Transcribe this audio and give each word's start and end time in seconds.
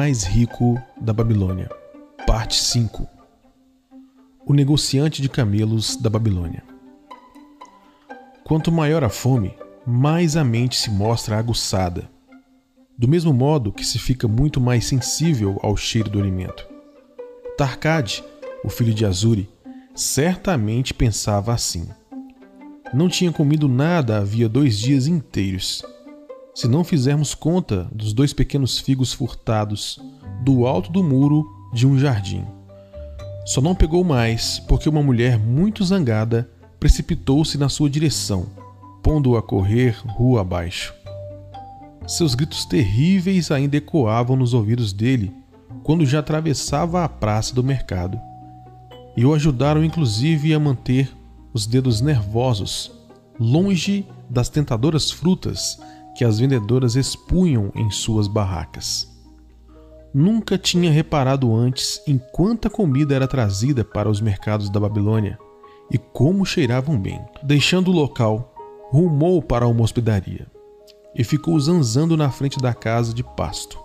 mais 0.00 0.24
rico 0.24 0.82
da 0.98 1.12
Babilônia. 1.12 1.68
Parte 2.26 2.54
5 2.54 3.06
O 4.46 4.54
negociante 4.54 5.20
de 5.20 5.28
camelos 5.28 5.94
da 5.94 6.08
Babilônia. 6.08 6.64
Quanto 8.42 8.72
maior 8.72 9.04
a 9.04 9.10
fome, 9.10 9.54
mais 9.86 10.38
a 10.38 10.42
mente 10.42 10.78
se 10.78 10.90
mostra 10.90 11.36
aguçada, 11.36 12.10
do 12.96 13.06
mesmo 13.06 13.34
modo 13.34 13.70
que 13.70 13.84
se 13.84 13.98
fica 13.98 14.26
muito 14.26 14.58
mais 14.58 14.86
sensível 14.86 15.60
ao 15.62 15.76
cheiro 15.76 16.08
do 16.08 16.18
alimento. 16.18 16.66
Tarkad, 17.58 18.24
o 18.64 18.70
filho 18.70 18.94
de 18.94 19.04
Azuri, 19.04 19.50
certamente 19.94 20.94
pensava 20.94 21.52
assim. 21.52 21.86
Não 22.94 23.06
tinha 23.06 23.30
comido 23.30 23.68
nada 23.68 24.16
havia 24.16 24.48
dois 24.48 24.78
dias 24.78 25.06
inteiros. 25.06 25.84
Se 26.54 26.66
não 26.66 26.82
fizermos 26.82 27.34
conta 27.34 27.88
dos 27.92 28.12
dois 28.12 28.32
pequenos 28.32 28.78
figos 28.78 29.12
furtados 29.12 29.98
do 30.42 30.66
alto 30.66 30.90
do 30.90 31.02
muro 31.02 31.46
de 31.72 31.86
um 31.86 31.98
jardim. 31.98 32.44
Só 33.46 33.60
não 33.60 33.74
pegou 33.74 34.04
mais 34.04 34.58
porque 34.60 34.88
uma 34.88 35.02
mulher 35.02 35.38
muito 35.38 35.84
zangada 35.84 36.50
precipitou-se 36.78 37.56
na 37.56 37.68
sua 37.68 37.88
direção, 37.88 38.46
pondo-o 39.02 39.36
a 39.36 39.42
correr 39.42 39.96
rua 40.06 40.40
abaixo. 40.40 40.94
Seus 42.06 42.34
gritos 42.34 42.64
terríveis 42.64 43.50
ainda 43.50 43.76
ecoavam 43.76 44.36
nos 44.36 44.52
ouvidos 44.52 44.92
dele 44.92 45.32
quando 45.82 46.04
já 46.04 46.18
atravessava 46.18 47.04
a 47.04 47.08
praça 47.08 47.54
do 47.54 47.62
mercado. 47.62 48.18
E 49.16 49.24
o 49.24 49.32
ajudaram 49.32 49.84
inclusive 49.84 50.52
a 50.52 50.58
manter 50.58 51.10
os 51.52 51.66
dedos 51.66 52.00
nervosos 52.00 52.90
longe 53.38 54.06
das 54.28 54.48
tentadoras 54.48 55.10
frutas 55.10 55.78
que 56.16 56.24
as 56.24 56.38
vendedoras 56.38 56.96
expunham 56.96 57.70
em 57.74 57.90
suas 57.90 58.26
barracas. 58.26 59.08
Nunca 60.12 60.58
tinha 60.58 60.90
reparado 60.90 61.54
antes 61.54 62.02
em 62.06 62.18
quanta 62.32 62.68
comida 62.68 63.14
era 63.14 63.28
trazida 63.28 63.84
para 63.84 64.08
os 64.08 64.20
mercados 64.20 64.68
da 64.68 64.80
Babilônia 64.80 65.38
e 65.90 65.98
como 65.98 66.44
cheiravam 66.44 66.98
bem. 66.98 67.20
Deixando 67.42 67.90
o 67.90 67.94
local, 67.94 68.52
rumou 68.90 69.40
para 69.40 69.68
uma 69.68 69.82
hospedaria 69.82 70.46
e 71.14 71.22
ficou 71.22 71.58
zanzando 71.58 72.16
na 72.16 72.30
frente 72.30 72.58
da 72.58 72.74
casa 72.74 73.14
de 73.14 73.22
pasto. 73.22 73.78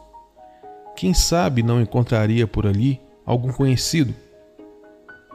Quem 0.95 1.13
sabe 1.13 1.61
não 1.61 1.81
encontraria 1.81 2.47
por 2.47 2.65
ali 2.65 2.99
algum 3.25 3.51
conhecido? 3.51 4.13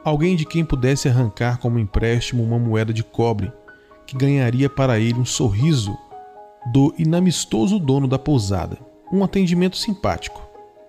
Alguém 0.03 0.35
de 0.35 0.45
quem 0.45 0.65
pudesse 0.65 1.07
arrancar 1.07 1.59
como 1.59 1.79
empréstimo 1.79 2.43
uma 2.43 2.57
moeda 2.57 2.91
de 2.91 3.03
cobre, 3.03 3.51
que 4.07 4.17
ganharia 4.17 4.69
para 4.69 4.99
ele 4.99 5.19
um 5.19 5.25
sorriso 5.25 5.95
do 6.65 6.93
inamistoso 6.97 7.79
dono 7.79 8.07
da 8.07 8.19
pousada. 8.19 8.77
Um 9.11 9.23
atendimento 9.23 9.77
simpático. 9.77 10.41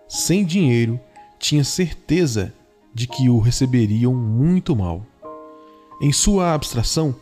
Sem 0.08 0.44
dinheiro, 0.44 1.00
tinha 1.38 1.64
certeza 1.64 2.52
de 2.94 3.06
que 3.06 3.28
o 3.28 3.38
receberiam 3.38 4.14
muito 4.14 4.76
mal. 4.76 5.04
Em 6.00 6.12
sua 6.12 6.52
abstração, 6.52 7.14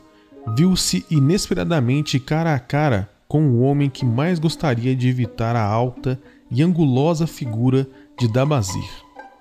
viu-se 0.57 1.05
inesperadamente 1.11 2.19
cara 2.19 2.55
a 2.55 2.59
cara 2.59 3.11
com 3.29 3.49
o 3.49 3.61
homem 3.61 3.89
que 3.89 4.05
mais 4.05 4.39
gostaria 4.39 4.97
de 4.97 5.09
evitar 5.09 5.55
a 5.55 5.65
alta 5.65 6.21
e 6.51 6.63
angulosa 6.63 7.27
figura 7.27 7.87
de 8.19 8.27
Dabazir, 8.27 8.91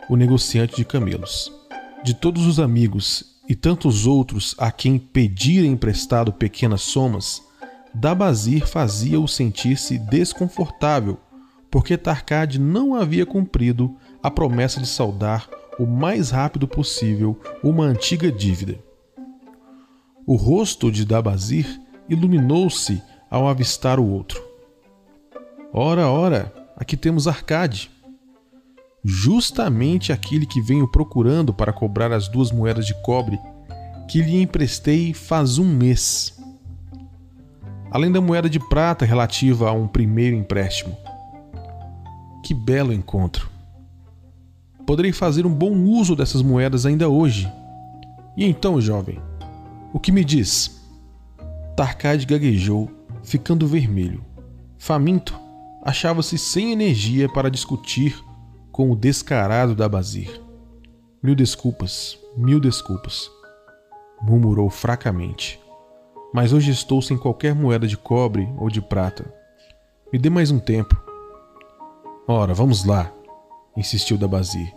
o 0.08 0.16
negociante 0.16 0.76
de 0.76 0.86
camelos. 0.86 1.52
De 2.04 2.14
todos 2.14 2.46
os 2.46 2.60
amigos 2.60 3.36
e 3.48 3.56
tantos 3.56 4.06
outros 4.06 4.54
a 4.60 4.72
quem 4.72 5.00
pedira 5.00 5.66
emprestado 5.66 6.32
pequenas 6.32 6.82
somas, 6.82 7.42
Dabazir 7.94 8.68
fazia-o 8.68 9.28
sentir-se 9.28 9.98
desconfortável, 9.98 11.18
porque 11.72 11.98
Tarkad 11.98 12.60
não 12.60 12.96
havia 12.96 13.26
cumprido 13.26 13.96
a 14.22 14.30
promessa 14.30 14.80
de 14.80 14.88
saldar 14.88 15.50
o 15.80 15.86
mais 15.86 16.30
rápido 16.30 16.68
possível 16.68 17.40
uma 17.64 17.86
antiga 17.86 18.32
dívida. 18.32 18.78
O 20.26 20.36
rosto 20.36 20.92
de 20.92 21.06
Dabazir 21.06 21.82
iluminou-se 22.08 23.02
ao 23.30 23.48
avistar 23.48 24.00
o 24.00 24.08
outro. 24.08 24.44
Ora, 25.72 26.08
ora, 26.08 26.54
aqui 26.76 26.98
temos 26.98 27.28
Arcade. 27.28 27.90
Justamente 29.04 30.12
aquele 30.12 30.46
que 30.46 30.62
venho 30.62 30.88
procurando 30.88 31.54
para 31.54 31.72
cobrar 31.72 32.12
as 32.12 32.28
duas 32.28 32.52
moedas 32.52 32.86
de 32.86 32.94
cobre 33.02 33.40
que 34.08 34.22
lhe 34.22 34.42
emprestei 34.42 35.14
faz 35.14 35.58
um 35.58 35.66
mês 35.66 36.39
além 37.92 38.12
da 38.12 38.22
moeda 38.22 38.50
de 38.50 38.60
prata 38.60 39.06
relativa 39.06 39.70
a 39.70 39.72
um 39.72 39.88
primeiro 39.88 40.36
empréstimo. 40.36 40.96
Que 42.44 42.54
belo 42.54 42.94
encontro! 42.94 43.50
Poderei 44.86 45.12
fazer 45.12 45.46
um 45.46 45.54
bom 45.54 45.72
uso 45.84 46.16
dessas 46.16 46.42
moedas 46.42 46.86
ainda 46.86 47.10
hoje. 47.10 47.52
E 48.36 48.46
então, 48.46 48.82
jovem, 48.82 49.20
o 49.94 50.00
que 50.00 50.12
me 50.12 50.24
diz? 50.24 50.82
Tarkad 51.76 52.26
gaguejou, 52.26 52.90
ficando 53.24 53.68
vermelho. 53.68 54.24
Faminto, 54.78 55.40
achava-se 55.84 56.38
sem 56.38 56.72
energia 56.72 57.30
para 57.30 57.52
discutir 57.52 58.20
com 58.72 58.92
o 58.92 58.96
descarado 58.96 59.76
da 59.76 59.88
Bazir. 59.88 60.42
Mil 61.22 61.36
desculpas, 61.36 62.18
mil 62.38 62.60
desculpas, 62.60 63.30
murmurou 64.22 64.70
fracamente 64.70 65.60
mas 66.34 66.54
hoje 66.54 66.72
estou 66.72 67.02
sem 67.02 67.18
qualquer 67.18 67.56
moeda 67.56 67.88
de 67.88 67.98
cobre 67.98 68.48
ou 68.58 68.70
de 68.70 68.82
prata. 68.82 69.34
Me 70.12 70.20
dê 70.20 70.30
mais 70.30 70.52
um 70.52 70.60
tempo. 70.60 70.96
Ora, 72.28 72.54
vamos 72.54 72.86
lá, 72.86 73.12
insistiu 73.76 74.18
Dabazir. 74.18 74.76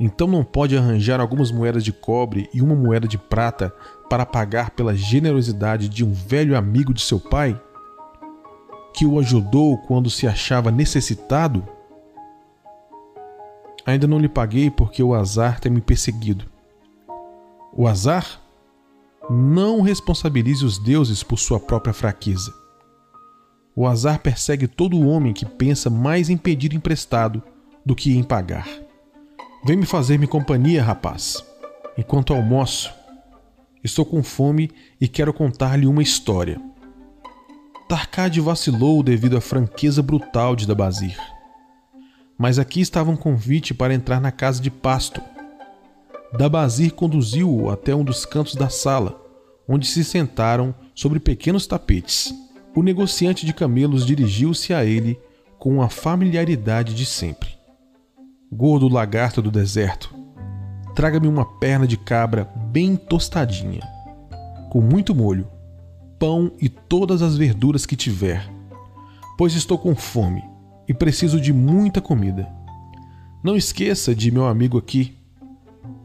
Então 0.00 0.28
não 0.28 0.44
pode 0.44 0.76
arranjar 0.76 1.20
algumas 1.20 1.50
moedas 1.50 1.82
de 1.82 1.92
cobre 1.92 2.48
e 2.54 2.62
uma 2.62 2.74
moeda 2.74 3.08
de 3.08 3.18
prata 3.18 3.72
para 4.08 4.24
pagar 4.24 4.70
pela 4.70 4.94
generosidade 4.94 5.88
de 5.88 6.04
um 6.04 6.12
velho 6.12 6.56
amigo 6.56 6.94
de 6.94 7.00
seu 7.00 7.18
pai? 7.18 7.60
Que 8.94 9.04
o 9.04 9.18
ajudou 9.18 9.76
quando 9.78 10.08
se 10.08 10.26
achava 10.26 10.70
necessitado? 10.70 11.66
Ainda 13.84 14.06
não 14.06 14.18
lhe 14.18 14.28
paguei 14.28 14.70
porque 14.70 15.02
o 15.02 15.14
azar 15.14 15.58
tem 15.58 15.72
me 15.72 15.80
perseguido. 15.80 16.44
O 17.72 17.88
azar? 17.88 18.40
Não 19.30 19.82
responsabilize 19.82 20.64
os 20.64 20.78
deuses 20.78 21.22
por 21.22 21.38
sua 21.38 21.60
própria 21.60 21.92
fraqueza. 21.92 22.50
O 23.76 23.86
azar 23.86 24.20
persegue 24.20 24.66
todo 24.66 25.06
homem 25.06 25.34
que 25.34 25.44
pensa 25.44 25.90
mais 25.90 26.30
em 26.30 26.36
pedir 26.38 26.72
emprestado 26.72 27.42
do 27.84 27.94
que 27.94 28.16
em 28.16 28.22
pagar. 28.22 28.66
Vem 29.64 29.76
me 29.76 29.84
fazer-me 29.84 30.26
companhia, 30.26 30.82
rapaz, 30.82 31.44
enquanto 31.96 32.32
almoço. 32.32 32.90
Estou 33.84 34.06
com 34.06 34.22
fome 34.22 34.70
e 34.98 35.06
quero 35.06 35.34
contar-lhe 35.34 35.86
uma 35.86 36.02
história. 36.02 36.58
Tarkad 37.86 38.40
vacilou 38.40 39.02
devido 39.02 39.36
à 39.36 39.42
franqueza 39.42 40.02
brutal 40.02 40.56
de 40.56 40.66
Dabazir. 40.66 41.18
Mas 42.38 42.58
aqui 42.58 42.80
estava 42.80 43.10
um 43.10 43.16
convite 43.16 43.74
para 43.74 43.92
entrar 43.92 44.20
na 44.20 44.32
casa 44.32 44.62
de 44.62 44.70
pasto 44.70 45.20
Dabazir 46.36 46.92
conduziu-o 46.92 47.70
até 47.70 47.94
um 47.94 48.04
dos 48.04 48.26
cantos 48.26 48.54
da 48.54 48.68
sala, 48.68 49.20
onde 49.66 49.86
se 49.86 50.04
sentaram 50.04 50.74
sobre 50.94 51.18
pequenos 51.18 51.66
tapetes. 51.66 52.34
O 52.76 52.82
negociante 52.82 53.46
de 53.46 53.54
camelos 53.54 54.04
dirigiu-se 54.04 54.74
a 54.74 54.84
ele 54.84 55.18
com 55.58 55.82
a 55.82 55.88
familiaridade 55.88 56.94
de 56.94 57.06
sempre. 57.06 57.48
Gordo 58.52 58.88
lagarto 58.88 59.42
do 59.42 59.50
deserto, 59.50 60.14
traga-me 60.94 61.28
uma 61.28 61.44
perna 61.58 61.86
de 61.86 61.96
cabra 61.96 62.44
bem 62.70 62.96
tostadinha, 62.96 63.82
com 64.70 64.80
muito 64.80 65.14
molho, 65.14 65.48
pão 66.18 66.52
e 66.60 66.68
todas 66.68 67.22
as 67.22 67.36
verduras 67.36 67.86
que 67.86 67.96
tiver, 67.96 68.48
pois 69.36 69.54
estou 69.54 69.78
com 69.78 69.94
fome 69.94 70.42
e 70.86 70.94
preciso 70.94 71.40
de 71.40 71.52
muita 71.52 72.00
comida. 72.00 72.48
Não 73.42 73.56
esqueça 73.56 74.14
de 74.14 74.30
meu 74.30 74.46
amigo 74.46 74.78
aqui, 74.78 75.17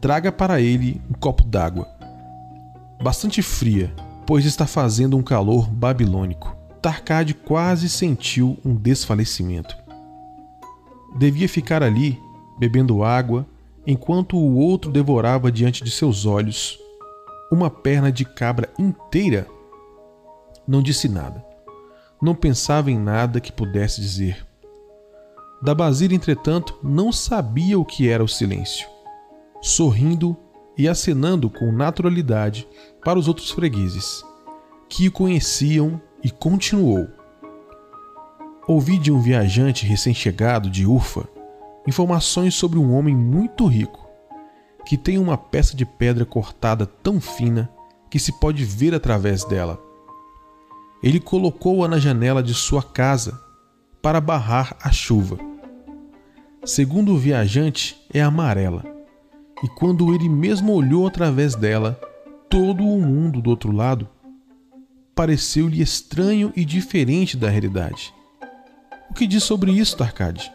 traga 0.03 0.33
para 0.33 0.59
ele 0.59 1.01
um 1.09 1.13
copo 1.13 1.45
d'água. 1.45 1.88
Bastante 3.01 3.41
fria, 3.41 3.95
pois 4.27 4.44
está 4.44 4.67
fazendo 4.67 5.15
um 5.15 5.23
calor 5.23 5.69
babilônico. 5.69 6.57
Tarkad 6.81 7.33
quase 7.33 7.88
sentiu 7.88 8.59
um 8.65 8.75
desfalecimento. 8.75 9.77
Devia 11.15 11.47
ficar 11.47 11.81
ali, 11.81 12.19
bebendo 12.59 13.01
água, 13.01 13.47
enquanto 13.88 14.35
o 14.35 14.57
outro 14.57 14.91
devorava 14.91 15.50
diante 15.50 15.85
de 15.85 15.89
seus 15.89 16.25
olhos 16.25 16.77
uma 17.49 17.69
perna 17.69 18.11
de 18.11 18.25
cabra 18.25 18.69
inteira. 18.77 19.47
Não 20.67 20.83
disse 20.83 21.07
nada. 21.07 21.41
Não 22.21 22.35
pensava 22.35 22.91
em 22.91 22.99
nada 22.99 23.39
que 23.39 23.53
pudesse 23.53 24.01
dizer. 24.01 24.45
Dabazir, 25.61 26.11
entretanto, 26.11 26.77
não 26.83 27.09
sabia 27.09 27.79
o 27.79 27.85
que 27.85 28.09
era 28.09 28.21
o 28.21 28.27
silêncio 28.27 28.91
sorrindo 29.63 30.36
e 30.77 30.89
acenando 30.89 31.50
com 31.50 31.71
naturalidade 31.71 32.68
para 33.04 33.18
os 33.18 33.30
outros 33.30 33.50
fregueses, 33.50 34.21
que 34.89 35.07
o 35.07 35.12
conheciam 35.12 36.01
e 36.21 36.30
continuou. 36.30 37.07
Ouvi 38.68 39.00
de 39.00 39.10
um 39.10 39.21
viajante 39.21 39.86
recém-chegado 39.86 40.69
de 40.69 40.86
Urfa 40.86 41.27
informações 41.88 42.56
sobre 42.56 42.77
um 42.77 42.94
homem 42.94 43.15
muito 43.15 43.65
rico 43.65 44.04
que 44.86 44.98
tem 44.98 45.18
uma 45.18 45.38
peça 45.38 45.77
de 45.77 45.86
pedra 45.86 46.25
cortada 46.25 46.86
tão 46.86 47.21
fina 47.21 47.69
que 48.09 48.19
se 48.19 48.33
pode 48.33 48.66
ver 48.66 48.94
através 48.94 49.45
dela. 49.45 49.80
Ele 51.01 51.21
colocou-a 51.21 51.88
na 51.88 52.00
janela 52.00 52.44
de 52.44 52.54
sua 52.54 52.83
casa 52.83 53.39
para 54.01 54.19
barrar 54.19 54.75
a 54.81 54.92
chuva. 54.92 55.38
Segundo 56.66 57.13
o 57.13 57.18
viajante, 57.18 57.95
é 58.13 58.21
amarela, 58.21 58.93
e 59.63 59.68
quando 59.69 60.13
ele 60.13 60.27
mesmo 60.27 60.74
olhou 60.74 61.07
através 61.07 61.56
dela, 61.56 61.98
todo 62.50 62.83
o 62.83 63.01
mundo 63.01 63.42
do 63.42 63.50
outro 63.50 63.71
lado 63.71 64.10
pareceu-lhe 65.15 65.81
estranho 65.81 66.51
e 66.54 66.65
diferente 66.65 67.38
da 67.38 67.50
realidade. 67.50 68.13
O 69.10 69.13
que 69.13 69.25
diz 69.25 69.44
sobre 69.44 69.71
isso, 69.71 69.95
Tarkade? 69.95 70.51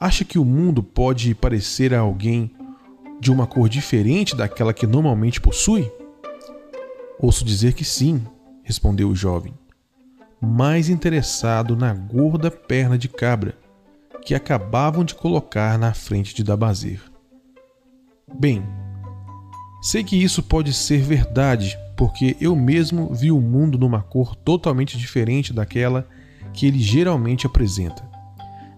Acha 0.00 0.24
que 0.24 0.38
o 0.38 0.44
mundo 0.44 0.82
pode 0.82 1.34
parecer 1.34 1.94
a 1.94 2.00
alguém 2.00 2.50
de 3.20 3.30
uma 3.30 3.46
cor 3.46 3.68
diferente 3.68 4.34
daquela 4.34 4.74
que 4.74 4.86
normalmente 4.86 5.40
possui? 5.40 5.88
Ouço 7.20 7.44
dizer 7.44 7.74
que 7.74 7.84
sim, 7.84 8.20
respondeu 8.64 9.08
o 9.08 9.14
jovem, 9.14 9.54
mais 10.40 10.88
interessado 10.88 11.76
na 11.76 11.94
gorda 11.94 12.50
perna 12.50 12.98
de 12.98 13.08
cabra 13.08 13.56
que 14.24 14.34
acabavam 14.34 15.04
de 15.04 15.14
colocar 15.14 15.78
na 15.78 15.94
frente 15.94 16.34
de 16.34 16.42
Dabazir. 16.42 17.11
Bem, 18.38 18.62
sei 19.80 20.02
que 20.02 20.16
isso 20.16 20.42
pode 20.42 20.72
ser 20.72 21.02
verdade, 21.02 21.78
porque 21.96 22.36
eu 22.40 22.56
mesmo 22.56 23.12
vi 23.14 23.30
o 23.30 23.40
mundo 23.40 23.78
numa 23.78 24.02
cor 24.02 24.34
totalmente 24.34 24.96
diferente 24.98 25.52
daquela 25.52 26.08
que 26.52 26.66
ele 26.66 26.78
geralmente 26.78 27.46
apresenta. 27.46 28.02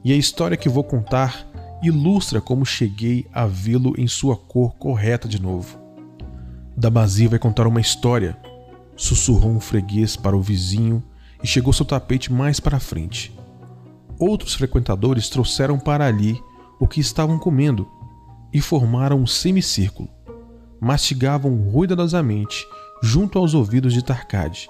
E 0.05 0.13
a 0.13 0.17
história 0.17 0.57
que 0.57 0.69
vou 0.69 0.85
contar 0.85 1.47
ilustra 1.83 2.41
como 2.41 2.65
cheguei 2.65 3.27
a 3.33 3.47
vê-lo 3.47 3.95
em 3.99 4.07
sua 4.07 4.37
cor 4.37 4.75
correta 4.77 5.29
de 5.29 5.41
novo. 5.41 5.79
Dabazir 6.77 7.29
vai 7.31 7.39
contar 7.39 7.67
uma 7.67 7.81
história, 7.81 8.37
sussurrou 8.97 9.53
um 9.53 9.61
freguês 9.61 10.17
para 10.17 10.37
o 10.37 10.43
vizinho 10.43 11.03
e 11.43 11.47
chegou 11.47 11.73
seu 11.73 11.85
tapete 11.85 12.33
mais 12.33 12.59
para 12.59 12.81
frente. 12.81 13.35
Outros 14.19 14.55
frequentadores 14.55 15.29
trouxeram 15.29 15.79
para 15.79 16.07
ali 16.07 16.41
o 16.81 16.87
que 16.87 17.01
estavam 17.01 17.39
comendo 17.39 17.89
e 18.55 18.61
formaram 18.61 19.19
um 19.19 19.27
semicírculo. 19.27 20.09
Mastigavam 20.81 21.55
ruidosamente 21.57 22.65
junto 23.03 23.39
aos 23.39 23.53
ouvidos 23.53 23.93
de 23.93 24.03
Tarcade 24.03 24.69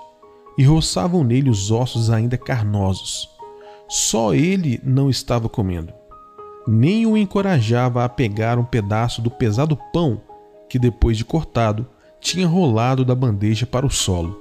e 0.59 0.65
roçavam 0.65 1.23
nele 1.23 1.51
os 1.51 1.71
ossos 1.71 2.11
ainda 2.11 2.37
carnosos. 2.37 3.29
Só 3.87 4.35
ele 4.35 4.81
não 4.83 5.09
estava 5.11 5.49
comendo 5.49 5.93
nem 6.67 7.07
o 7.07 7.17
encorajava 7.17 8.05
a 8.05 8.09
pegar 8.09 8.59
um 8.59 8.65
pedaço 8.65 9.21
do 9.21 9.31
pesado 9.31 9.79
pão 9.93 10.21
que, 10.69 10.79
depois 10.79 11.17
de 11.17 11.25
cortado, 11.25 11.87
tinha 12.21 12.47
rolado 12.47 13.05
da 13.05 13.15
bandeja 13.15 13.67
para 13.67 13.85
o 13.85 13.91
solo. 13.91 14.41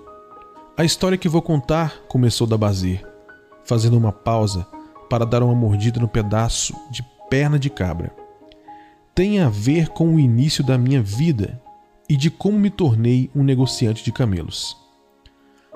A 0.78 0.84
história 0.84 1.18
que 1.18 1.30
vou 1.30 1.42
contar 1.42 1.95
começou 2.07 2.48
da 2.48 2.57
Bazir, 2.57 3.06
fazendo 3.66 3.98
uma 3.98 4.12
pausa 4.12 4.66
para 5.10 5.25
dar 5.25 5.44
uma 5.44 5.54
mordida 5.54 6.00
no 6.00 6.07
pedaço 6.07 6.74
de 6.90 7.04
perna 7.30 7.60
de 7.60 7.69
cabra. 7.69 8.16
Tem 9.15 9.39
a 9.39 9.48
ver 9.48 9.89
com 9.89 10.15
o 10.15 10.19
início 10.19 10.63
da 10.63 10.75
minha 10.75 11.00
vida 11.00 11.62
e 12.10 12.18
de 12.18 12.31
como 12.31 12.57
me 12.57 12.71
tornei 12.71 13.30
um 13.36 13.44
negociante 13.44 14.04
de 14.04 14.12
camelos. 14.12 14.75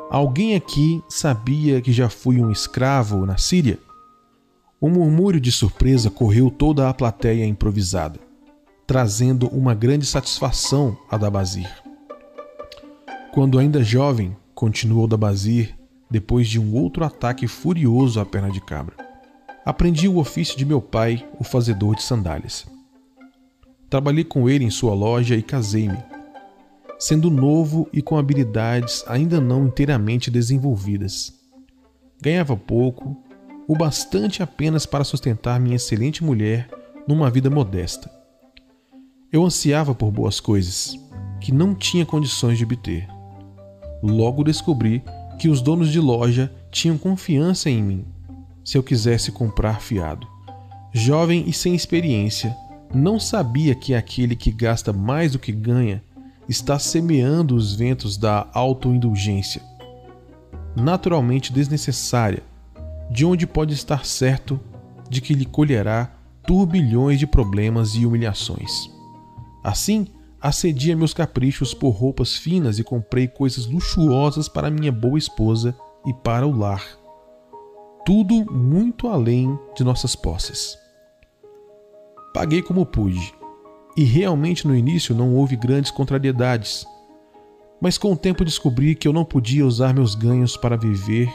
Alguém 0.09 0.55
aqui 0.55 1.03
sabia 1.07 1.79
que 1.79 1.91
já 1.91 2.09
fui 2.09 2.41
um 2.41 2.49
escravo 2.49 3.27
na 3.27 3.37
Síria? 3.37 3.77
Um 4.81 4.89
murmúrio 4.89 5.39
de 5.39 5.51
surpresa 5.51 6.09
correu 6.09 6.49
toda 6.49 6.89
a 6.89 6.93
plateia 6.93 7.45
improvisada, 7.45 8.19
trazendo 8.87 9.47
uma 9.49 9.75
grande 9.75 10.07
satisfação 10.07 10.97
a 11.07 11.15
Dabazir. 11.15 11.69
Quando 13.33 13.59
ainda 13.59 13.83
jovem, 13.83 14.35
continuou 14.55 15.05
Dabazir, 15.05 15.77
depois 16.09 16.47
de 16.47 16.59
um 16.59 16.73
outro 16.73 17.05
ataque 17.05 17.47
furioso 17.47 18.19
à 18.19 18.25
perna 18.25 18.49
de 18.49 18.61
cabra. 18.61 18.95
Aprendi 19.63 20.07
o 20.07 20.17
ofício 20.17 20.57
de 20.57 20.65
meu 20.65 20.81
pai, 20.81 21.23
o 21.37 21.43
fazedor 21.43 21.95
de 21.95 22.01
sandálias. 22.01 22.65
Trabalhei 23.89 24.23
com 24.23 24.49
ele 24.49 24.65
em 24.65 24.69
sua 24.69 24.93
loja 24.93 25.35
e 25.35 25.41
casei-me. 25.41 25.97
Sendo 26.99 27.29
novo 27.29 27.87
e 27.93 28.01
com 28.01 28.17
habilidades 28.17 29.03
ainda 29.07 29.39
não 29.39 29.67
inteiramente 29.67 30.29
desenvolvidas. 30.29 31.33
Ganhava 32.21 32.57
pouco 32.57 33.15
o 33.67 33.75
bastante 33.75 34.41
apenas 34.41 34.85
para 34.85 35.03
sustentar 35.03 35.59
minha 35.59 35.75
excelente 35.75 36.23
mulher 36.23 36.69
numa 37.07 37.29
vida 37.29 37.49
modesta. 37.49 38.11
Eu 39.31 39.45
ansiava 39.45 39.93
por 39.93 40.11
boas 40.11 40.39
coisas, 40.39 40.95
que 41.39 41.51
não 41.51 41.75
tinha 41.75 42.05
condições 42.05 42.57
de 42.57 42.63
obter. 42.63 43.07
Logo 44.01 44.43
descobri 44.43 45.03
que 45.37 45.49
os 45.49 45.61
donos 45.61 45.91
de 45.91 45.99
loja 45.99 46.51
tinham 46.71 46.97
confiança 46.97 47.69
em 47.69 47.83
mim, 47.83 48.05
se 48.63 48.77
eu 48.77 48.83
quisesse 48.83 49.31
comprar 49.31 49.81
fiado. 49.81 50.27
Jovem 50.93 51.43
e 51.47 51.53
sem 51.53 51.75
experiência, 51.75 52.55
não 52.93 53.19
sabia 53.19 53.75
que 53.75 53.93
aquele 53.93 54.35
que 54.35 54.51
gasta 54.51 54.93
mais 54.93 55.33
do 55.33 55.39
que 55.39 55.51
ganha 55.51 56.01
está 56.47 56.79
semeando 56.79 57.55
os 57.55 57.75
ventos 57.75 58.17
da 58.17 58.47
autoindulgência, 58.53 59.61
naturalmente 60.75 61.51
desnecessária 61.51 62.43
de 63.09 63.25
onde 63.25 63.47
pode 63.47 63.73
estar 63.73 64.05
certo 64.05 64.59
de 65.09 65.21
que 65.21 65.33
lhe 65.33 65.45
colherá 65.45 66.11
turbilhões 66.45 67.19
de 67.19 67.27
problemas 67.27 67.95
e 67.95 68.05
humilhações. 68.05 68.89
Assim, 69.63 70.07
acedia 70.41 70.95
meus 70.95 71.13
caprichos 71.13 71.73
por 71.73 71.89
roupas 71.89 72.35
finas 72.37 72.79
e 72.79 72.83
comprei 72.83 73.27
coisas 73.27 73.65
luxuosas 73.65 74.47
para 74.47 74.69
minha 74.69 74.91
boa 74.91 75.17
esposa 75.17 75.75
e 76.05 76.13
para 76.13 76.47
o 76.47 76.57
lar. 76.57 76.83
Tudo 78.05 78.49
muito 78.51 79.09
além 79.09 79.57
de 79.75 79.83
nossas 79.83 80.15
posses. 80.15 80.77
Paguei 82.37 82.61
como 82.61 82.85
pude, 82.85 83.33
e 83.95 84.03
realmente 84.03 84.67
no 84.67 84.75
início 84.75 85.15
não 85.15 85.33
houve 85.33 85.55
grandes 85.55 85.89
contrariedades. 85.89 86.85
Mas 87.81 87.97
com 87.97 88.13
o 88.13 88.15
tempo 88.15 88.45
descobri 88.45 88.93
que 88.93 89.07
eu 89.07 89.11
não 89.11 89.25
podia 89.25 89.65
usar 89.65 89.91
meus 89.91 90.13
ganhos 90.13 90.55
para 90.55 90.77
viver 90.77 91.33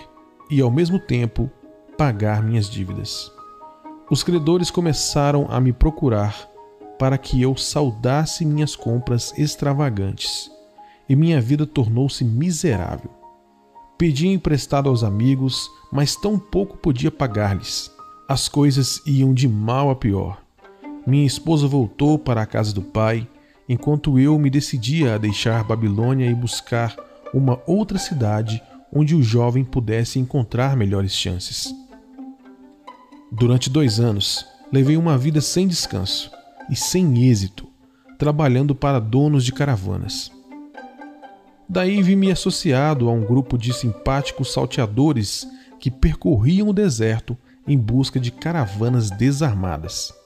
e, 0.48 0.60
ao 0.60 0.70
mesmo 0.70 1.00
tempo, 1.00 1.50
pagar 1.98 2.40
minhas 2.40 2.70
dívidas. 2.70 3.32
Os 4.08 4.22
credores 4.22 4.70
começaram 4.70 5.48
a 5.50 5.60
me 5.60 5.72
procurar 5.72 6.48
para 7.00 7.18
que 7.18 7.42
eu 7.42 7.56
saudasse 7.56 8.46
minhas 8.46 8.76
compras 8.76 9.36
extravagantes, 9.36 10.48
e 11.08 11.16
minha 11.16 11.40
vida 11.40 11.66
tornou-se 11.66 12.24
miserável. 12.24 13.10
Pedi 13.98 14.28
emprestado 14.28 14.88
aos 14.88 15.02
amigos, 15.02 15.68
mas 15.90 16.14
tão 16.14 16.38
pouco 16.38 16.76
podia 16.76 17.10
pagar-lhes. 17.10 17.90
As 18.28 18.48
coisas 18.48 19.02
iam 19.04 19.34
de 19.34 19.48
mal 19.48 19.90
a 19.90 19.96
pior. 19.96 20.41
Minha 21.06 21.26
esposa 21.26 21.66
voltou 21.66 22.16
para 22.16 22.42
a 22.42 22.46
casa 22.46 22.72
do 22.72 22.80
pai, 22.80 23.26
enquanto 23.68 24.18
eu 24.18 24.38
me 24.38 24.48
decidia 24.48 25.14
a 25.14 25.18
deixar 25.18 25.64
Babilônia 25.64 26.30
e 26.30 26.34
buscar 26.34 26.94
uma 27.34 27.60
outra 27.66 27.98
cidade 27.98 28.62
onde 28.92 29.16
o 29.16 29.22
jovem 29.22 29.64
pudesse 29.64 30.18
encontrar 30.18 30.76
melhores 30.76 31.12
chances. 31.12 31.74
Durante 33.32 33.68
dois 33.68 33.98
anos, 33.98 34.46
levei 34.70 34.96
uma 34.96 35.18
vida 35.18 35.40
sem 35.40 35.66
descanso 35.66 36.30
e 36.70 36.76
sem 36.76 37.28
êxito, 37.28 37.66
trabalhando 38.18 38.74
para 38.74 39.00
donos 39.00 39.44
de 39.44 39.52
caravanas. 39.52 40.30
Daí 41.68 42.02
vi-me 42.02 42.30
associado 42.30 43.08
a 43.08 43.12
um 43.12 43.24
grupo 43.24 43.56
de 43.56 43.72
simpáticos 43.72 44.52
salteadores 44.52 45.48
que 45.80 45.90
percorriam 45.90 46.68
o 46.68 46.72
deserto 46.72 47.36
em 47.66 47.78
busca 47.78 48.20
de 48.20 48.30
caravanas 48.30 49.10
desarmadas. 49.10 50.21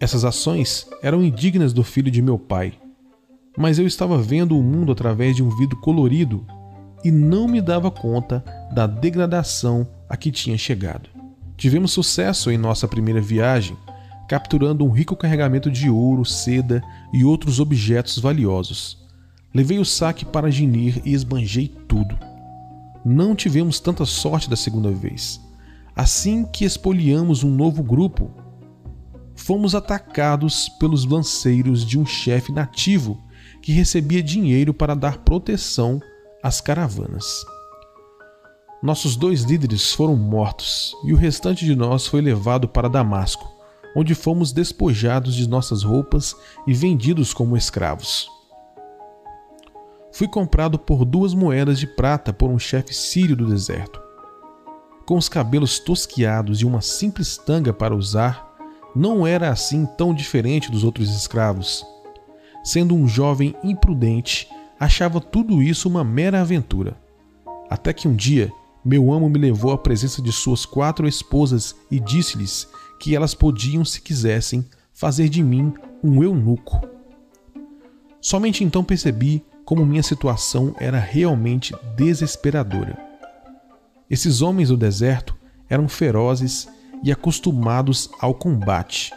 Essas 0.00 0.24
ações 0.24 0.86
eram 1.02 1.22
indignas 1.22 1.72
do 1.72 1.84
filho 1.84 2.10
de 2.10 2.20
meu 2.20 2.38
pai, 2.38 2.74
mas 3.56 3.78
eu 3.78 3.86
estava 3.86 4.18
vendo 4.18 4.58
o 4.58 4.62
mundo 4.62 4.92
através 4.92 5.36
de 5.36 5.42
um 5.42 5.50
vidro 5.56 5.80
colorido 5.80 6.44
e 7.04 7.10
não 7.10 7.46
me 7.46 7.60
dava 7.60 7.90
conta 7.90 8.44
da 8.72 8.86
degradação 8.86 9.86
a 10.08 10.16
que 10.16 10.32
tinha 10.32 10.58
chegado. 10.58 11.08
Tivemos 11.56 11.92
sucesso 11.92 12.50
em 12.50 12.58
nossa 12.58 12.88
primeira 12.88 13.20
viagem, 13.20 13.76
capturando 14.28 14.84
um 14.84 14.90
rico 14.90 15.14
carregamento 15.14 15.70
de 15.70 15.88
ouro, 15.88 16.24
seda 16.24 16.82
e 17.12 17.24
outros 17.24 17.60
objetos 17.60 18.18
valiosos. 18.18 18.98
Levei 19.54 19.78
o 19.78 19.84
saque 19.84 20.24
para 20.24 20.50
Ginir 20.50 21.00
e 21.04 21.12
esbanjei 21.12 21.68
tudo. 21.86 22.18
Não 23.04 23.36
tivemos 23.36 23.78
tanta 23.78 24.04
sorte 24.04 24.50
da 24.50 24.56
segunda 24.56 24.90
vez. 24.90 25.40
Assim 25.94 26.44
que 26.44 26.64
espoliamos 26.64 27.44
um 27.44 27.50
novo 27.50 27.82
grupo, 27.82 28.30
fomos 29.34 29.74
atacados 29.74 30.68
pelos 30.78 31.04
lanceiros 31.04 31.84
de 31.84 31.98
um 31.98 32.06
chefe 32.06 32.52
nativo 32.52 33.22
que 33.62 33.72
recebia 33.72 34.22
dinheiro 34.22 34.72
para 34.72 34.94
dar 34.94 35.18
proteção 35.18 36.00
às 36.42 36.60
caravanas. 36.60 37.44
nossos 38.82 39.16
dois 39.16 39.42
líderes 39.42 39.92
foram 39.92 40.14
mortos 40.14 40.94
e 41.04 41.12
o 41.12 41.16
restante 41.16 41.64
de 41.64 41.74
nós 41.74 42.06
foi 42.06 42.20
levado 42.20 42.68
para 42.68 42.88
Damasco, 42.88 43.50
onde 43.96 44.14
fomos 44.14 44.52
despojados 44.52 45.34
de 45.34 45.48
nossas 45.48 45.82
roupas 45.82 46.36
e 46.66 46.74
vendidos 46.74 47.32
como 47.32 47.56
escravos. 47.56 48.28
Fui 50.12 50.28
comprado 50.28 50.78
por 50.78 51.04
duas 51.04 51.32
moedas 51.32 51.78
de 51.78 51.86
prata 51.86 52.32
por 52.32 52.50
um 52.50 52.58
chefe 52.58 52.92
sírio 52.92 53.34
do 53.34 53.46
deserto. 53.46 54.00
Com 55.06 55.16
os 55.16 55.28
cabelos 55.28 55.78
tosquiados 55.78 56.60
e 56.60 56.64
uma 56.64 56.80
simples 56.80 57.36
tanga 57.36 57.72
para 57.72 57.96
usar, 57.96 58.53
não 58.94 59.26
era 59.26 59.50
assim 59.50 59.86
tão 59.98 60.14
diferente 60.14 60.70
dos 60.70 60.84
outros 60.84 61.14
escravos. 61.14 61.84
Sendo 62.62 62.94
um 62.94 63.06
jovem 63.06 63.54
imprudente, 63.62 64.48
achava 64.78 65.20
tudo 65.20 65.62
isso 65.62 65.88
uma 65.88 66.04
mera 66.04 66.40
aventura. 66.40 66.96
Até 67.68 67.92
que 67.92 68.06
um 68.06 68.14
dia, 68.14 68.52
meu 68.84 69.12
amo 69.12 69.28
me 69.28 69.38
levou 69.38 69.72
à 69.72 69.78
presença 69.78 70.22
de 70.22 70.30
suas 70.32 70.64
quatro 70.64 71.08
esposas 71.08 71.74
e 71.90 71.98
disse-lhes 71.98 72.68
que 73.00 73.14
elas 73.14 73.34
podiam, 73.34 73.84
se 73.84 74.00
quisessem, 74.00 74.64
fazer 74.92 75.28
de 75.28 75.42
mim 75.42 75.72
um 76.02 76.22
eunuco. 76.22 76.80
Somente 78.20 78.62
então 78.62 78.84
percebi 78.84 79.44
como 79.64 79.84
minha 79.84 80.02
situação 80.02 80.74
era 80.78 80.98
realmente 80.98 81.74
desesperadora. 81.96 82.98
Esses 84.08 84.42
homens 84.42 84.68
do 84.68 84.76
deserto 84.76 85.36
eram 85.68 85.88
ferozes 85.88 86.68
e 87.04 87.12
acostumados 87.12 88.08
ao 88.18 88.34
combate. 88.34 89.12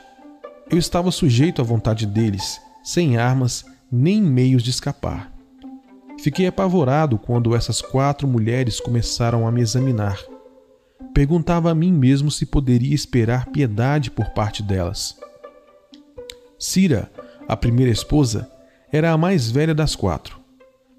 Eu 0.69 0.77
estava 0.77 1.09
sujeito 1.09 1.61
à 1.61 1.63
vontade 1.63 2.05
deles, 2.05 2.59
sem 2.83 3.17
armas 3.17 3.65
nem 3.89 4.21
meios 4.21 4.61
de 4.61 4.69
escapar. 4.69 5.31
Fiquei 6.19 6.47
apavorado 6.47 7.17
quando 7.17 7.55
essas 7.55 7.81
quatro 7.81 8.27
mulheres 8.27 8.81
começaram 8.81 9.47
a 9.47 9.51
me 9.51 9.61
examinar. 9.61 10.19
Perguntava 11.13 11.71
a 11.71 11.75
mim 11.75 11.93
mesmo 11.93 12.29
se 12.29 12.45
poderia 12.45 12.93
esperar 12.93 13.45
piedade 13.45 14.11
por 14.11 14.31
parte 14.31 14.61
delas. 14.61 15.15
Cira, 16.59 17.09
a 17.47 17.55
primeira 17.55 17.91
esposa, 17.91 18.51
era 18.91 19.11
a 19.13 19.17
mais 19.17 19.49
velha 19.49 19.73
das 19.73 19.95
quatro. 19.95 20.39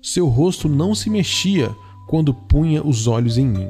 Seu 0.00 0.26
rosto 0.26 0.68
não 0.68 0.94
se 0.94 1.10
mexia 1.10 1.70
quando 2.08 2.32
punha 2.32 2.82
os 2.82 3.06
olhos 3.06 3.36
em 3.36 3.46
mim. 3.46 3.68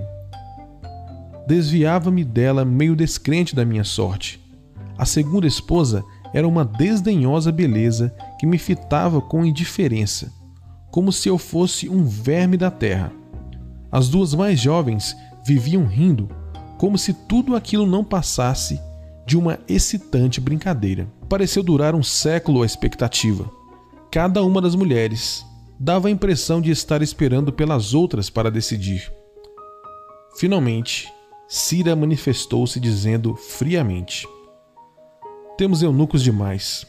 Desviava-me 1.49 2.27
dela 2.27 2.63
meio 2.63 2.95
descrente 2.95 3.57
da 3.57 3.65
minha 3.65 3.83
sorte. 3.83 4.39
A 4.99 5.07
segunda 5.07 5.47
esposa 5.47 6.05
era 6.35 6.47
uma 6.47 6.63
desdenhosa 6.63 7.51
beleza 7.51 8.15
que 8.39 8.47
me 8.47 8.59
fitava 8.59 9.19
com 9.19 9.47
indiferença, 9.47 10.31
como 10.91 11.11
se 11.11 11.27
eu 11.27 11.39
fosse 11.39 11.89
um 11.89 12.05
verme 12.05 12.59
da 12.59 12.71
terra. 12.71 13.11
As 13.91 14.11
duas 14.11 14.35
mais 14.35 14.61
jovens 14.61 15.17
viviam 15.43 15.87
rindo, 15.87 16.29
como 16.77 16.99
se 16.99 17.15
tudo 17.15 17.57
aquilo 17.57 17.87
não 17.87 18.05
passasse 18.05 18.79
de 19.27 19.35
uma 19.35 19.59
excitante 19.67 20.43
brincadeira. 20.43 21.09
Pareceu 21.31 21.63
durar 21.63 21.95
um 21.95 22.03
século 22.03 22.63
a 22.63 22.67
expectativa. 22.67 23.51
Cada 24.13 24.45
uma 24.45 24.61
das 24.61 24.75
mulheres 24.75 25.47
dava 25.81 26.09
a 26.09 26.11
impressão 26.11 26.61
de 26.61 26.71
estar 26.71 27.01
esperando 27.01 27.51
pelas 27.51 27.95
outras 27.95 28.29
para 28.29 28.51
decidir. 28.51 29.11
Finalmente, 30.37 31.11
Cira 31.51 31.97
manifestou-se 31.97 32.79
dizendo 32.79 33.35
friamente: 33.35 34.29
Temos 35.57 35.83
eunucos 35.83 36.23
demais, 36.23 36.87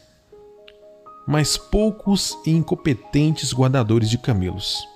mas 1.26 1.56
poucos 1.56 2.36
e 2.44 2.50
incompetentes 2.50 3.54
guardadores 3.54 4.10
de 4.10 4.18
camelos. 4.18 4.86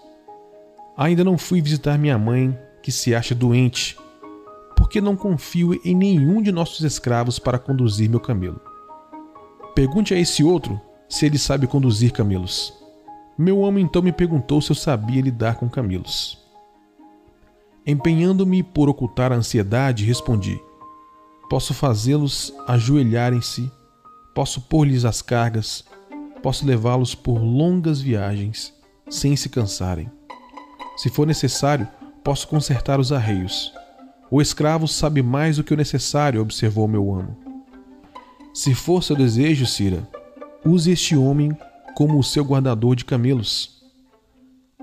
Ainda 0.95 1.25
não 1.25 1.39
fui 1.39 1.63
visitar 1.63 1.99
minha 1.99 2.19
mãe, 2.19 2.55
que 2.83 2.93
se 2.93 3.15
acha 3.15 3.35
doente, 3.35 3.97
porque 4.77 5.01
não 5.01 5.17
confio 5.17 5.81
em 5.83 5.97
nenhum 5.97 6.43
de 6.43 6.53
nossos 6.53 6.83
escravos 6.83 7.39
para 7.39 7.59
conduzir 7.59 8.11
meu 8.11 8.21
camelo. 8.21 8.61
Pergunte 9.75 10.13
a 10.13 10.19
esse 10.19 10.45
outro 10.45 10.79
se 11.09 11.25
ele 11.25 11.39
sabe 11.39 11.67
conduzir 11.67 12.13
camelos. 12.13 12.71
Meu 13.39 13.61
homem 13.61 13.83
então 13.83 14.03
me 14.03 14.13
perguntou 14.13 14.61
se 14.61 14.71
eu 14.71 14.77
sabia 14.77 15.23
lidar 15.23 15.57
com 15.57 15.71
camelos. 15.71 16.44
Empenhando-me 17.87 18.63
por 18.63 18.89
ocultar 18.89 19.31
a 19.31 19.37
ansiedade, 19.37 20.05
respondi: 20.05 20.59
Posso 21.51 21.75
fazê-los 21.75 22.53
ajoelharem-se, 22.67 23.71
posso 24.35 24.63
pôr-lhes 24.63 25.05
as 25.05 25.21
cargas, 25.21 25.85
posso 26.43 26.67
levá-los 26.67 27.15
por 27.15 27.39
longas 27.39 28.01
viagens, 28.01 28.73
sem 29.11 29.37
se 29.37 29.49
cansarem. 29.49 30.11
Se 30.97 31.11
for 31.11 31.27
necessário, 31.27 31.87
posso 32.23 32.49
consertar 32.49 32.99
os 32.99 33.13
arreios. 33.13 33.73
O 34.31 34.41
escravo 34.41 34.89
sabe 34.89 35.23
mais 35.23 35.59
do 35.59 35.65
que 35.65 35.75
o 35.75 35.77
necessário, 35.77 36.41
observou 36.41 36.89
meu 36.89 37.15
amo. 37.15 37.37
Se 38.55 38.75
for 38.75 39.03
seu 39.03 39.15
desejo, 39.15 39.67
Cira, 39.67 40.09
use 40.65 40.91
este 40.91 41.15
homem 41.15 41.57
como 41.95 42.19
o 42.19 42.25
seu 42.25 42.45
guardador 42.45 42.97
de 42.97 43.05
camelos. 43.05 43.83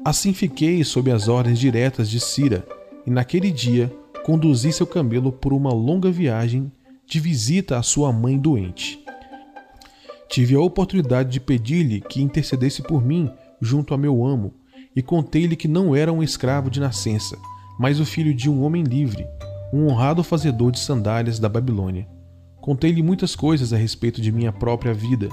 Assim 0.05 0.33
fiquei 0.33 0.83
sob 0.83 1.11
as 1.11 1.27
ordens 1.27 1.59
diretas 1.59 2.09
de 2.09 2.19
Cira, 2.19 2.65
e 3.05 3.11
naquele 3.11 3.51
dia 3.51 3.91
conduzi 4.23 4.71
seu 4.71 4.85
camelo 4.85 5.31
por 5.31 5.53
uma 5.53 5.73
longa 5.73 6.11
viagem 6.11 6.71
de 7.05 7.19
visita 7.19 7.77
à 7.77 7.83
sua 7.83 8.11
mãe 8.11 8.37
doente. 8.37 9.03
Tive 10.29 10.55
a 10.55 10.61
oportunidade 10.61 11.29
de 11.29 11.39
pedir-lhe 11.39 11.99
que 11.99 12.21
intercedesse 12.21 12.81
por 12.81 13.03
mim 13.03 13.29
junto 13.59 13.93
a 13.93 13.97
meu 13.97 14.25
amo, 14.25 14.53
e 14.95 15.01
contei-lhe 15.01 15.55
que 15.55 15.67
não 15.67 15.95
era 15.95 16.11
um 16.11 16.23
escravo 16.23 16.69
de 16.69 16.79
nascença, 16.79 17.37
mas 17.79 17.99
o 17.99 18.05
filho 18.05 18.33
de 18.33 18.49
um 18.49 18.63
homem 18.63 18.83
livre, 18.83 19.25
um 19.73 19.87
honrado 19.87 20.23
fazedor 20.23 20.71
de 20.71 20.79
sandálias 20.79 21.39
da 21.39 21.47
Babilônia. 21.47 22.07
Contei-lhe 22.59 23.01
muitas 23.01 23.35
coisas 23.35 23.71
a 23.73 23.77
respeito 23.77 24.21
de 24.21 24.31
minha 24.31 24.51
própria 24.51 24.93
vida, 24.93 25.29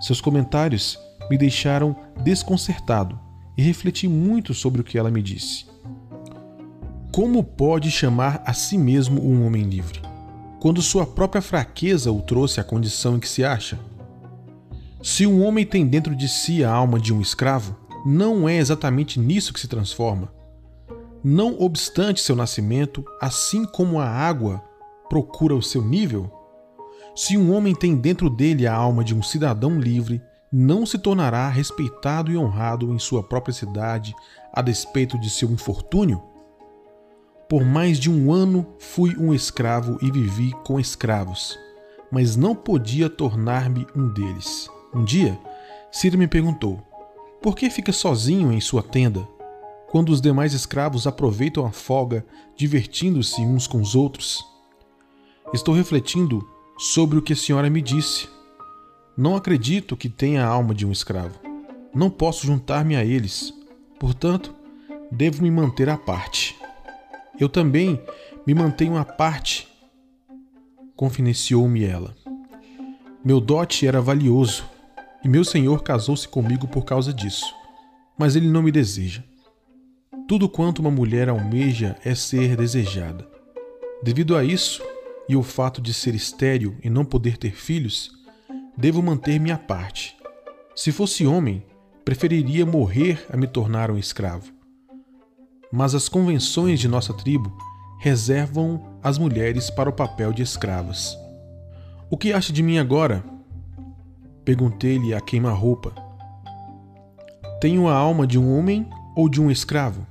seus 0.00 0.20
comentários 0.20 0.98
me 1.30 1.38
deixaram 1.38 1.96
desconcertado 2.22 3.18
e 3.56 3.62
refleti 3.62 4.06
muito 4.06 4.52
sobre 4.52 4.80
o 4.80 4.84
que 4.84 4.98
ela 4.98 5.10
me 5.10 5.22
disse. 5.22 5.64
Como 7.14 7.44
pode 7.44 7.92
chamar 7.92 8.42
a 8.44 8.52
si 8.52 8.76
mesmo 8.76 9.24
um 9.24 9.46
homem 9.46 9.62
livre, 9.62 10.02
quando 10.58 10.82
sua 10.82 11.06
própria 11.06 11.40
fraqueza 11.40 12.10
o 12.10 12.20
trouxe 12.20 12.58
à 12.58 12.64
condição 12.64 13.14
em 13.14 13.20
que 13.20 13.28
se 13.28 13.44
acha? 13.44 13.78
Se 15.00 15.24
um 15.24 15.44
homem 15.44 15.64
tem 15.64 15.86
dentro 15.86 16.12
de 16.16 16.28
si 16.28 16.64
a 16.64 16.72
alma 16.72 16.98
de 16.98 17.14
um 17.14 17.20
escravo, 17.20 17.76
não 18.04 18.48
é 18.48 18.56
exatamente 18.56 19.20
nisso 19.20 19.52
que 19.52 19.60
se 19.60 19.68
transforma. 19.68 20.28
Não 21.22 21.54
obstante 21.60 22.20
seu 22.20 22.34
nascimento, 22.34 23.04
assim 23.22 23.64
como 23.64 24.00
a 24.00 24.08
água 24.08 24.60
procura 25.08 25.54
o 25.54 25.62
seu 25.62 25.84
nível, 25.84 26.28
se 27.14 27.38
um 27.38 27.54
homem 27.54 27.76
tem 27.76 27.94
dentro 27.94 28.28
dele 28.28 28.66
a 28.66 28.74
alma 28.74 29.04
de 29.04 29.14
um 29.14 29.22
cidadão 29.22 29.78
livre, 29.78 30.20
não 30.50 30.84
se 30.84 30.98
tornará 30.98 31.48
respeitado 31.48 32.32
e 32.32 32.36
honrado 32.36 32.92
em 32.92 32.98
sua 32.98 33.22
própria 33.22 33.54
cidade 33.54 34.12
a 34.52 34.60
despeito 34.60 35.16
de 35.16 35.30
seu 35.30 35.48
infortúnio? 35.52 36.33
Por 37.48 37.64
mais 37.64 37.98
de 37.98 38.10
um 38.10 38.32
ano 38.32 38.66
fui 38.78 39.14
um 39.16 39.34
escravo 39.34 39.98
e 40.00 40.10
vivi 40.10 40.52
com 40.64 40.80
escravos, 40.80 41.58
mas 42.10 42.36
não 42.36 42.54
podia 42.54 43.10
tornar-me 43.10 43.86
um 43.94 44.08
deles. 44.08 44.70
Um 44.94 45.04
dia, 45.04 45.38
Ciro 45.92 46.16
me 46.16 46.26
perguntou: 46.26 46.82
Por 47.42 47.54
que 47.54 47.68
fica 47.68 47.92
sozinho 47.92 48.50
em 48.50 48.60
sua 48.60 48.82
tenda, 48.82 49.28
quando 49.88 50.08
os 50.08 50.20
demais 50.20 50.54
escravos 50.54 51.06
aproveitam 51.06 51.66
a 51.66 51.70
folga, 51.70 52.24
divertindo-se 52.56 53.42
uns 53.42 53.66
com 53.66 53.80
os 53.80 53.94
outros? 53.94 54.44
Estou 55.52 55.74
refletindo 55.74 56.48
sobre 56.78 57.18
o 57.18 57.22
que 57.22 57.34
a 57.34 57.36
senhora 57.36 57.68
me 57.68 57.82
disse. 57.82 58.26
Não 59.16 59.36
acredito 59.36 59.96
que 59.96 60.08
tenha 60.08 60.44
a 60.44 60.48
alma 60.48 60.74
de 60.74 60.86
um 60.86 60.90
escravo. 60.90 61.38
Não 61.94 62.10
posso 62.10 62.46
juntar-me 62.46 62.96
a 62.96 63.04
eles. 63.04 63.52
Portanto, 64.00 64.52
devo 65.12 65.42
me 65.42 65.50
manter 65.50 65.88
à 65.88 65.96
parte. 65.96 66.56
Eu 67.38 67.48
também 67.48 68.00
me 68.46 68.54
mantenho 68.54 68.96
à 68.96 69.04
parte, 69.04 69.68
confidenciou-me 70.94 71.84
ela. 71.84 72.14
Meu 73.24 73.40
dote 73.40 73.86
era 73.86 74.00
valioso 74.00 74.64
e 75.24 75.28
meu 75.28 75.44
senhor 75.44 75.82
casou-se 75.82 76.28
comigo 76.28 76.68
por 76.68 76.84
causa 76.84 77.12
disso, 77.12 77.54
mas 78.16 78.36
ele 78.36 78.48
não 78.48 78.62
me 78.62 78.70
deseja. 78.70 79.22
Tudo 80.28 80.48
quanto 80.48 80.78
uma 80.78 80.90
mulher 80.90 81.28
almeja 81.28 81.96
é 82.04 82.14
ser 82.14 82.56
desejada. 82.56 83.28
Devido 84.02 84.36
a 84.36 84.44
isso, 84.44 84.82
e 85.28 85.36
o 85.36 85.42
fato 85.42 85.80
de 85.80 85.92
ser 85.92 86.14
estéril 86.14 86.76
e 86.82 86.90
não 86.90 87.04
poder 87.04 87.36
ter 87.36 87.52
filhos, 87.52 88.12
devo 88.76 89.02
manter-me 89.02 89.50
à 89.50 89.58
parte. 89.58 90.16
Se 90.76 90.92
fosse 90.92 91.26
homem, 91.26 91.64
preferiria 92.04 92.66
morrer 92.66 93.26
a 93.30 93.36
me 93.36 93.46
tornar 93.46 93.90
um 93.90 93.98
escravo. 93.98 94.53
Mas 95.76 95.92
as 95.92 96.08
convenções 96.08 96.78
de 96.78 96.86
nossa 96.86 97.12
tribo 97.12 97.52
reservam 97.98 98.80
as 99.02 99.18
mulheres 99.18 99.70
para 99.70 99.90
o 99.90 99.92
papel 99.92 100.32
de 100.32 100.40
escravas. 100.40 101.18
O 102.08 102.16
que 102.16 102.32
acha 102.32 102.52
de 102.52 102.62
mim 102.62 102.78
agora? 102.78 103.24
Perguntei-lhe 104.44 105.12
a 105.12 105.20
queima-roupa. 105.20 105.92
Tenho 107.60 107.88
a 107.88 107.96
alma 107.96 108.24
de 108.24 108.38
um 108.38 108.56
homem 108.56 108.88
ou 109.16 109.28
de 109.28 109.42
um 109.42 109.50
escravo? 109.50 110.06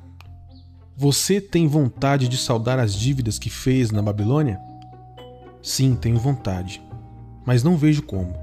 Você 0.98 1.39
tem 1.39 1.65
vontade 1.65 2.27
de 2.27 2.36
saldar 2.38 2.77
as 2.77 2.93
dívidas 2.93 3.39
que 3.39 3.50
fez 3.50 3.89
na 3.89 4.01
Babilônia? 4.01 4.60
Sim, 5.62 5.96
tenho 5.96 6.20
vontade, 6.20 6.82
mas 7.46 7.63
não 7.63 7.77
vejo 7.77 8.03
como. 8.03 8.34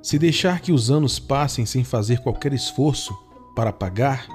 Se 0.00 0.20
deixar 0.20 0.60
que 0.60 0.70
os 0.70 0.88
anos 0.88 1.18
passem 1.18 1.66
sem 1.66 1.82
fazer 1.82 2.20
qualquer 2.20 2.52
esforço 2.52 3.12
para 3.56 3.72
pagar, 3.72 4.28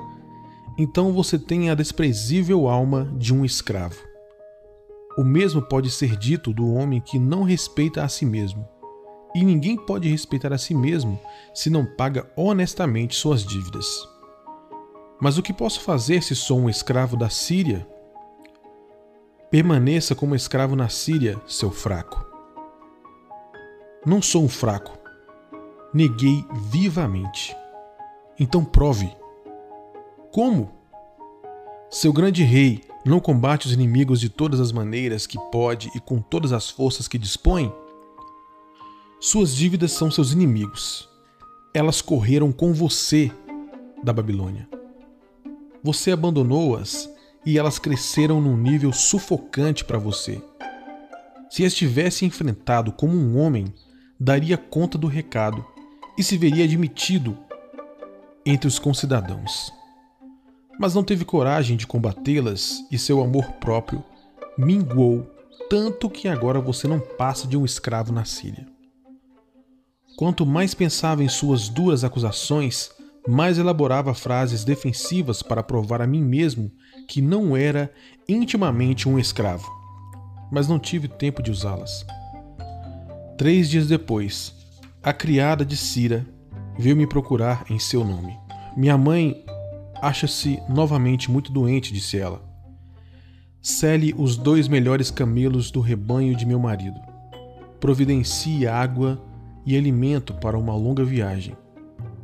então 0.77 1.13
você 1.13 1.39
tem 1.39 1.69
a 1.69 1.75
desprezível 1.75 2.67
alma 2.67 3.09
de 3.17 3.33
um 3.33 3.45
escravo. 3.45 3.95
O 5.17 5.23
mesmo 5.23 5.61
pode 5.61 5.89
ser 5.89 6.17
dito 6.17 6.51
do 6.51 6.73
homem 6.73 6.99
que 6.99 7.17
não 7.17 7.43
respeita 7.43 8.03
a 8.03 8.09
si 8.09 8.25
mesmo. 8.25 8.67
E 9.33 9.43
ninguém 9.43 9.77
pode 9.77 10.09
respeitar 10.09 10.51
a 10.51 10.57
si 10.57 10.73
mesmo 10.73 11.19
se 11.53 11.69
não 11.69 11.85
paga 11.85 12.29
honestamente 12.35 13.15
suas 13.15 13.45
dívidas. 13.45 13.85
Mas 15.19 15.37
o 15.37 15.41
que 15.41 15.53
posso 15.53 15.79
fazer 15.81 16.21
se 16.21 16.35
sou 16.35 16.59
um 16.59 16.69
escravo 16.69 17.15
da 17.15 17.29
Síria? 17.29 17.87
Permaneça 19.49 20.13
como 20.13 20.35
escravo 20.35 20.75
na 20.75 20.89
Síria, 20.89 21.39
seu 21.47 21.71
fraco. 21.71 22.25
Não 24.05 24.21
sou 24.21 24.43
um 24.43 24.49
fraco. 24.49 24.97
Neguei 25.93 26.45
vivamente. 26.69 27.55
Então 28.37 28.63
prove. 28.63 29.09
Como? 30.35 30.69
Seu 31.89 32.11
grande 32.11 32.43
rei 32.43 32.81
não 33.05 33.21
combate 33.21 33.67
os 33.67 33.71
inimigos 33.71 34.19
de 34.19 34.27
todas 34.27 34.59
as 34.59 34.69
maneiras 34.73 35.25
que 35.25 35.39
pode 35.49 35.89
e 35.95 35.99
com 36.01 36.19
todas 36.19 36.51
as 36.51 36.69
forças 36.69 37.07
que 37.07 37.17
dispõe? 37.17 37.73
Suas 39.17 39.55
dívidas 39.55 39.93
são 39.93 40.11
seus 40.11 40.33
inimigos. 40.33 41.07
Elas 41.73 42.01
correram 42.01 42.51
com 42.51 42.73
você 42.73 43.31
da 44.03 44.11
Babilônia. 44.11 44.67
Você 45.81 46.11
abandonou-as 46.11 47.09
e 47.45 47.57
elas 47.57 47.79
cresceram 47.79 48.41
num 48.41 48.57
nível 48.57 48.91
sufocante 48.91 49.85
para 49.85 49.97
você. 49.97 50.43
Se 51.49 51.63
as 51.63 51.73
tivesse 51.73 52.25
enfrentado 52.25 52.91
como 52.91 53.15
um 53.15 53.39
homem, 53.39 53.73
daria 54.19 54.57
conta 54.57 54.97
do 54.97 55.07
recado 55.07 55.65
e 56.17 56.23
se 56.25 56.37
veria 56.37 56.65
admitido 56.65 57.37
entre 58.45 58.67
os 58.67 58.77
concidadãos. 58.77 59.71
Mas 60.79 60.93
não 60.93 61.03
teve 61.03 61.23
coragem 61.23 61.77
de 61.77 61.87
combatê-las 61.87 62.85
e 62.91 62.97
seu 62.97 63.21
amor 63.21 63.45
próprio 63.53 64.03
minguou 64.57 65.29
tanto 65.69 66.09
que 66.09 66.27
agora 66.27 66.59
você 66.59 66.87
não 66.87 66.99
passa 66.99 67.47
de 67.47 67.57
um 67.57 67.65
escravo 67.65 68.11
na 68.13 68.25
Síria. 68.25 68.67
Quanto 70.17 70.45
mais 70.45 70.73
pensava 70.73 71.23
em 71.23 71.27
suas 71.27 71.67
duras 71.67 72.03
acusações, 72.03 72.89
mais 73.27 73.57
elaborava 73.57 74.13
frases 74.13 74.63
defensivas 74.63 75.41
para 75.41 75.63
provar 75.63 76.01
a 76.01 76.07
mim 76.07 76.21
mesmo 76.21 76.71
que 77.07 77.21
não 77.21 77.55
era 77.57 77.91
intimamente 78.27 79.09
um 79.09 79.19
escravo. 79.19 79.69
Mas 80.51 80.67
não 80.67 80.79
tive 80.79 81.07
tempo 81.07 81.41
de 81.41 81.51
usá-las. 81.51 82.05
Três 83.37 83.69
dias 83.69 83.87
depois, 83.87 84.53
a 85.03 85.11
criada 85.11 85.65
de 85.65 85.75
Cira 85.75 86.25
veio 86.77 86.95
me 86.95 87.07
procurar 87.07 87.65
em 87.69 87.79
seu 87.79 88.03
nome. 88.03 88.37
Minha 88.77 88.97
mãe 88.97 89.44
acha-se 90.01 90.59
novamente 90.69 91.29
muito 91.31 91.51
doente, 91.51 91.93
disse 91.93 92.17
ela. 92.17 92.41
Cele 93.61 94.13
os 94.17 94.37
dois 94.37 94.67
melhores 94.67 95.09
camelos 95.09 95.71
do 95.71 95.79
rebanho 95.79 96.35
de 96.35 96.45
meu 96.45 96.59
marido. 96.59 96.99
Providencie 97.79 98.67
água 98.67 99.21
e 99.65 99.75
alimento 99.75 100.33
para 100.33 100.57
uma 100.57 100.75
longa 100.75 101.03
viagem 101.03 101.55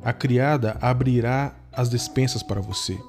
a 0.04 0.12
criada 0.12 0.78
abrirá 0.82 1.54
as 1.72 1.88
despensas 1.88 2.42
para 2.42 2.60
você. 2.60 3.00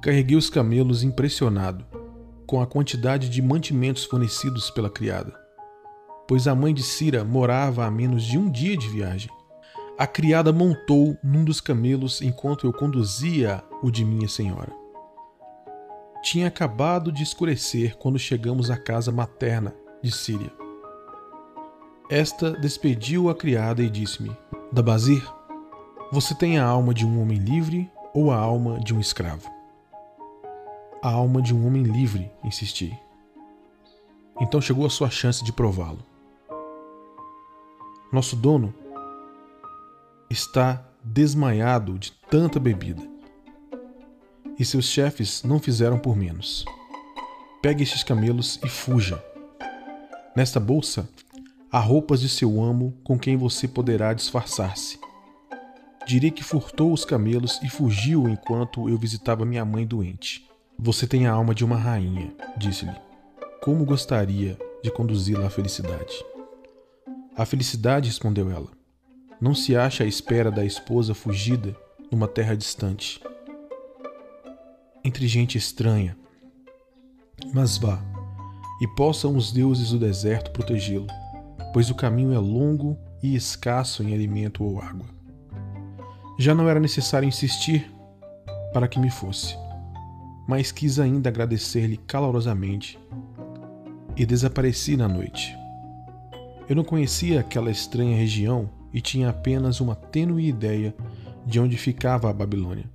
Carreguei 0.00 0.36
os 0.36 0.48
camelos 0.48 1.02
impressionado 1.02 1.84
com 2.46 2.60
a 2.60 2.66
quantidade 2.66 3.28
de 3.28 3.42
mantimentos 3.42 4.04
fornecidos 4.04 4.70
pela 4.70 4.88
criada, 4.88 5.34
pois 6.28 6.46
a 6.46 6.54
mãe 6.54 6.72
de 6.72 6.84
Cira 6.84 7.24
morava 7.24 7.84
a 7.84 7.90
menos 7.90 8.22
de 8.22 8.38
um 8.38 8.48
dia 8.48 8.76
de 8.76 8.88
viagem. 8.88 9.30
A 9.98 10.06
criada 10.06 10.52
montou 10.52 11.18
num 11.22 11.44
dos 11.44 11.60
camelos 11.60 12.22
enquanto 12.22 12.66
eu 12.66 12.72
conduzia 12.72 13.62
o 13.82 13.90
de 13.90 14.04
minha 14.04 14.26
senhora. 14.26 14.72
Tinha 16.22 16.48
acabado 16.48 17.12
de 17.12 17.22
escurecer 17.22 17.96
quando 17.98 18.18
chegamos 18.18 18.70
à 18.70 18.76
casa 18.76 19.12
materna 19.12 19.74
de 20.02 20.10
Síria. 20.10 20.50
Esta 22.10 22.52
despediu 22.52 23.28
a 23.28 23.34
criada 23.34 23.82
e 23.82 23.90
disse-me: 23.90 24.34
Dabazir, 24.72 25.22
você 26.10 26.34
tem 26.34 26.58
a 26.58 26.64
alma 26.64 26.94
de 26.94 27.06
um 27.06 27.20
homem 27.20 27.38
livre 27.38 27.90
ou 28.14 28.30
a 28.30 28.36
alma 28.36 28.80
de 28.80 28.94
um 28.94 29.00
escravo? 29.00 29.50
A 31.02 31.10
alma 31.10 31.42
de 31.42 31.54
um 31.54 31.66
homem 31.66 31.82
livre, 31.82 32.30
insisti. 32.42 32.98
Então 34.40 34.60
chegou 34.60 34.86
a 34.86 34.90
sua 34.90 35.10
chance 35.10 35.44
de 35.44 35.52
prová-lo. 35.52 36.04
Nosso 38.12 38.36
dono 38.36 38.74
está 40.32 40.84
desmaiado 41.04 41.98
de 41.98 42.12
tanta 42.30 42.58
bebida. 42.58 43.02
E 44.58 44.64
seus 44.64 44.86
chefes 44.86 45.42
não 45.42 45.58
fizeram 45.58 45.98
por 45.98 46.16
menos. 46.16 46.64
Pegue 47.60 47.82
estes 47.82 48.02
camelos 48.02 48.58
e 48.64 48.68
fuja. 48.68 49.22
Nesta 50.34 50.58
bolsa 50.58 51.08
Há 51.74 51.78
roupas 51.78 52.20
de 52.20 52.28
seu 52.28 52.62
amo 52.62 52.92
com 53.02 53.18
quem 53.18 53.34
você 53.34 53.66
poderá 53.66 54.12
disfarçar-se. 54.12 55.00
Direi 56.06 56.30
que 56.30 56.44
furtou 56.44 56.92
os 56.92 57.02
camelos 57.02 57.58
e 57.62 57.68
fugiu 57.70 58.28
enquanto 58.28 58.90
eu 58.90 58.98
visitava 58.98 59.46
minha 59.46 59.64
mãe 59.64 59.86
doente. 59.86 60.46
Você 60.78 61.06
tem 61.06 61.26
a 61.26 61.32
alma 61.32 61.54
de 61.54 61.64
uma 61.64 61.76
rainha, 61.76 62.30
disse-lhe. 62.58 62.94
Como 63.62 63.86
gostaria 63.86 64.58
de 64.84 64.90
conduzi-la 64.90 65.46
à 65.46 65.50
felicidade? 65.50 66.22
A 67.34 67.46
felicidade, 67.46 68.10
respondeu 68.10 68.50
ela, 68.50 68.68
não 69.42 69.54
se 69.54 69.76
acha 69.76 70.04
à 70.04 70.06
espera 70.06 70.50
da 70.50 70.64
esposa 70.64 71.12
fugida 71.14 71.76
numa 72.10 72.26
terra 72.26 72.56
distante. 72.56 73.20
Entre 75.04 75.26
gente 75.26 75.58
estranha. 75.58 76.16
Mas 77.52 77.76
vá, 77.76 78.02
e 78.80 78.86
possam 78.96 79.36
os 79.36 79.52
deuses 79.52 79.90
do 79.90 79.98
deserto 79.98 80.50
protegê-lo 80.52 81.08
pois 81.72 81.88
o 81.90 81.94
caminho 81.94 82.34
é 82.34 82.38
longo 82.38 82.98
e 83.22 83.34
escasso 83.34 84.02
em 84.02 84.12
alimento 84.12 84.62
ou 84.62 84.80
água. 84.80 85.06
Já 86.38 86.54
não 86.54 86.68
era 86.68 86.78
necessário 86.78 87.26
insistir 87.26 87.90
para 88.72 88.86
que 88.86 88.98
me 88.98 89.10
fosse, 89.10 89.56
mas 90.46 90.70
quis 90.70 90.98
ainda 90.98 91.30
agradecer-lhe 91.30 91.96
calorosamente 91.96 92.98
e 94.16 94.26
desapareci 94.26 94.96
na 94.96 95.08
noite. 95.08 95.56
Eu 96.68 96.76
não 96.76 96.84
conhecia 96.84 97.40
aquela 97.40 97.70
estranha 97.70 98.16
região 98.16 98.68
e 98.92 99.00
tinha 99.00 99.30
apenas 99.30 99.80
uma 99.80 99.94
tênue 99.94 100.46
ideia 100.46 100.94
de 101.46 101.58
onde 101.58 101.76
ficava 101.76 102.30
a 102.30 102.32
Babilônia. 102.32 102.90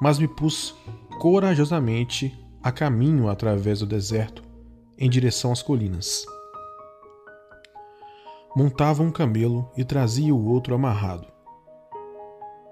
Mas 0.00 0.18
me 0.18 0.28
pus 0.28 0.74
corajosamente 1.20 2.36
a 2.62 2.70
caminho 2.70 3.28
através 3.28 3.80
do 3.80 3.86
deserto 3.86 4.42
em 4.98 5.08
direção 5.08 5.52
às 5.52 5.62
colinas 5.62 6.24
montava 8.56 9.02
um 9.02 9.10
camelo 9.10 9.70
e 9.76 9.84
trazia 9.84 10.34
o 10.34 10.46
outro 10.46 10.74
amarrado. 10.74 11.26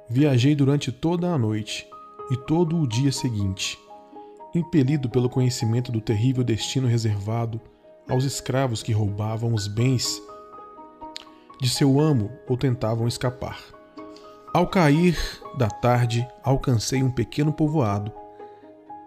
Viajei 0.08 0.54
durante 0.54 0.90
toda 0.90 1.28
a 1.28 1.36
noite 1.36 1.86
e 2.30 2.38
todo 2.38 2.78
o 2.78 2.88
dia 2.88 3.12
seguinte, 3.12 3.78
impelido 4.54 5.10
pelo 5.10 5.28
conhecimento 5.28 5.92
do 5.92 6.00
terrível 6.00 6.42
destino 6.42 6.88
reservado 6.88 7.60
aos 8.08 8.24
escravos 8.24 8.82
que 8.82 8.92
roubavam 8.92 9.52
os 9.52 9.66
bens 9.66 10.22
de 11.60 11.68
seu 11.68 12.00
amo 12.00 12.30
ou 12.48 12.56
tentavam 12.56 13.06
escapar. 13.06 13.58
Ao 14.52 14.66
cair 14.68 15.18
da 15.58 15.68
tarde, 15.68 16.26
alcancei 16.42 17.02
um 17.02 17.10
pequeno 17.10 17.52
povoado, 17.52 18.12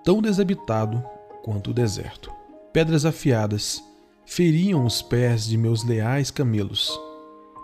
tão 0.03 0.21
desabitado 0.21 1.03
quanto 1.43 1.71
o 1.71 1.73
deserto. 1.73 2.31
Pedras 2.73 3.05
afiadas 3.05 3.81
feriam 4.25 4.85
os 4.85 5.01
pés 5.01 5.45
de 5.45 5.57
meus 5.57 5.83
leais 5.85 6.29
camelos, 6.29 6.99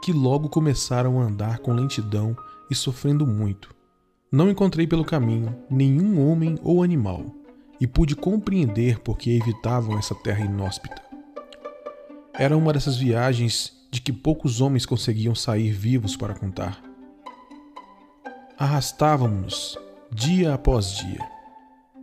que 0.02 0.14
logo 0.14 0.48
começaram 0.48 1.20
a 1.20 1.26
andar 1.26 1.60
com 1.60 1.74
lentidão 1.74 2.36
e 2.72 2.76
sofrendo 2.76 3.28
muito. 3.28 3.76
Não 4.32 4.50
encontrei 4.50 4.88
pelo 4.88 5.06
caminho 5.06 5.56
nenhum 5.70 6.26
homem 6.26 6.58
ou 6.64 6.82
animal, 6.82 7.26
e 7.80 7.86
pude 7.86 8.16
compreender 8.16 9.00
por 9.00 9.18
que 9.18 9.36
evitavam 9.36 10.00
essa 10.00 10.16
terra 10.16 10.46
inóspita. 10.46 11.02
Era 12.34 12.56
uma 12.56 12.72
dessas 12.72 12.96
viagens 12.96 13.83
de 13.94 14.02
que 14.02 14.12
poucos 14.12 14.60
homens 14.60 14.88
conseguiam 14.88 15.36
sair 15.36 15.72
vivos 15.72 16.18
para 16.18 16.34
contar. 16.34 16.82
Arrastávamos-nos 18.58 19.78
dia 20.12 20.56
após 20.56 20.98
dia. 20.98 21.20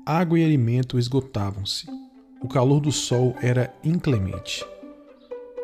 Água 0.07 0.39
e 0.39 0.45
alimento 0.45 1.01
esgotavam-se 1.01 1.89
o 2.41 2.47
calor 2.47 2.79
do 2.79 2.93
sol 2.93 3.35
era 3.43 3.75
inclemente. 3.83 4.65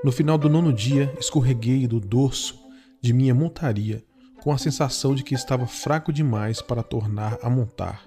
No 0.02 0.10
final 0.10 0.36
do 0.36 0.50
nono 0.50 0.72
dia, 0.72 1.14
escorreguei 1.16 1.86
do 1.86 2.00
dorso 2.00 2.58
de 3.00 3.12
minha 3.12 3.34
montaria 3.34 4.04
com 4.42 4.50
a 4.50 4.58
sensação 4.58 5.14
de 5.14 5.22
que 5.22 5.34
estava 5.34 5.64
fraco 5.68 6.12
demais 6.12 6.60
para 6.60 6.82
tornar 6.82 7.38
a 7.40 7.48
montar 7.48 8.02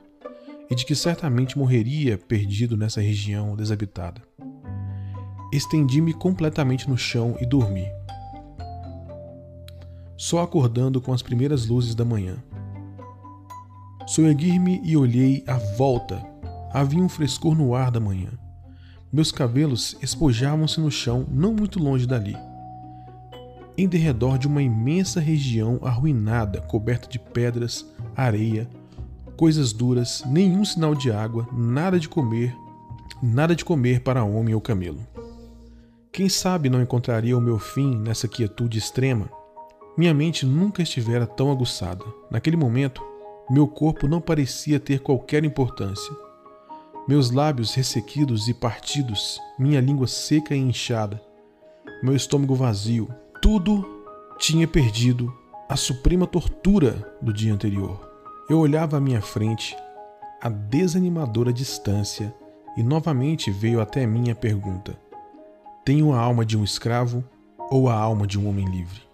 e 0.69 0.75
de 0.75 0.85
que 0.85 0.93
certamente 0.93 1.57
morreria 1.57 2.17
perdido 2.17 2.75
nessa 2.75 2.99
região 2.99 3.55
desabitada. 3.55 4.21
Estendi-me 5.53 6.13
completamente 6.13 6.89
no 6.89 6.97
chão 6.97 7.37
e 7.39 7.45
dormi. 7.45 7.87
Só 10.19 10.41
acordando 10.41 10.99
com 10.99 11.13
as 11.13 11.21
primeiras 11.21 11.65
luzes 11.65 11.95
da 11.95 12.03
manhã. 12.03 12.43
Soergui-me 14.05 14.81
e 14.83 14.97
olhei 14.97 15.45
à 15.47 15.55
volta. 15.77 16.21
Havia 16.73 17.01
um 17.01 17.07
frescor 17.07 17.55
no 17.55 17.73
ar 17.73 17.89
da 17.89 18.01
manhã. 18.01 18.27
Meus 19.13 19.31
cabelos 19.31 19.95
espojavam-se 20.01 20.81
no 20.81 20.91
chão 20.91 21.25
não 21.31 21.53
muito 21.53 21.81
longe 21.81 22.05
dali. 22.05 22.35
Em 23.77 23.87
derredor 23.87 24.37
de 24.37 24.45
uma 24.45 24.61
imensa 24.61 25.21
região 25.21 25.79
arruinada, 25.83 26.59
coberta 26.59 27.07
de 27.07 27.17
pedras, 27.17 27.85
areia, 28.13 28.69
coisas 29.37 29.71
duras, 29.71 30.21
nenhum 30.27 30.65
sinal 30.65 30.93
de 30.93 31.09
água, 31.09 31.47
nada 31.53 31.97
de 31.97 32.09
comer, 32.09 32.53
nada 33.23 33.55
de 33.55 33.63
comer 33.63 34.01
para 34.01 34.25
homem 34.25 34.53
ou 34.53 34.59
camelo. 34.59 34.99
Quem 36.11 36.27
sabe 36.27 36.69
não 36.69 36.81
encontraria 36.81 37.37
o 37.37 37.41
meu 37.41 37.57
fim 37.57 37.95
nessa 37.95 38.27
quietude 38.27 38.77
extrema? 38.77 39.38
Minha 39.99 40.13
mente 40.13 40.45
nunca 40.45 40.81
estivera 40.81 41.27
tão 41.27 41.51
aguçada. 41.51 42.05
Naquele 42.31 42.55
momento, 42.55 43.03
meu 43.49 43.67
corpo 43.67 44.07
não 44.07 44.21
parecia 44.21 44.79
ter 44.79 45.01
qualquer 45.01 45.43
importância. 45.43 46.15
Meus 47.05 47.31
lábios 47.31 47.75
ressequidos 47.75 48.47
e 48.47 48.53
partidos, 48.53 49.41
minha 49.59 49.81
língua 49.81 50.07
seca 50.07 50.55
e 50.55 50.57
inchada, 50.57 51.21
meu 52.01 52.15
estômago 52.15 52.55
vazio, 52.55 53.13
tudo 53.41 53.85
tinha 54.37 54.65
perdido 54.65 55.37
a 55.67 55.75
suprema 55.75 56.25
tortura 56.25 57.13
do 57.21 57.33
dia 57.33 57.53
anterior. 57.53 57.99
Eu 58.49 58.59
olhava 58.59 58.95
à 58.95 59.01
minha 59.01 59.21
frente, 59.21 59.75
a 60.41 60.47
desanimadora 60.47 61.51
distância, 61.51 62.33
e 62.77 62.81
novamente 62.81 63.51
veio 63.51 63.81
até 63.81 64.07
mim 64.07 64.31
a 64.31 64.35
pergunta: 64.35 64.97
tenho 65.83 66.13
a 66.13 66.19
alma 66.21 66.45
de 66.45 66.57
um 66.57 66.63
escravo 66.63 67.21
ou 67.69 67.89
a 67.89 67.95
alma 67.95 68.25
de 68.25 68.39
um 68.39 68.47
homem 68.47 68.65
livre? 68.65 69.08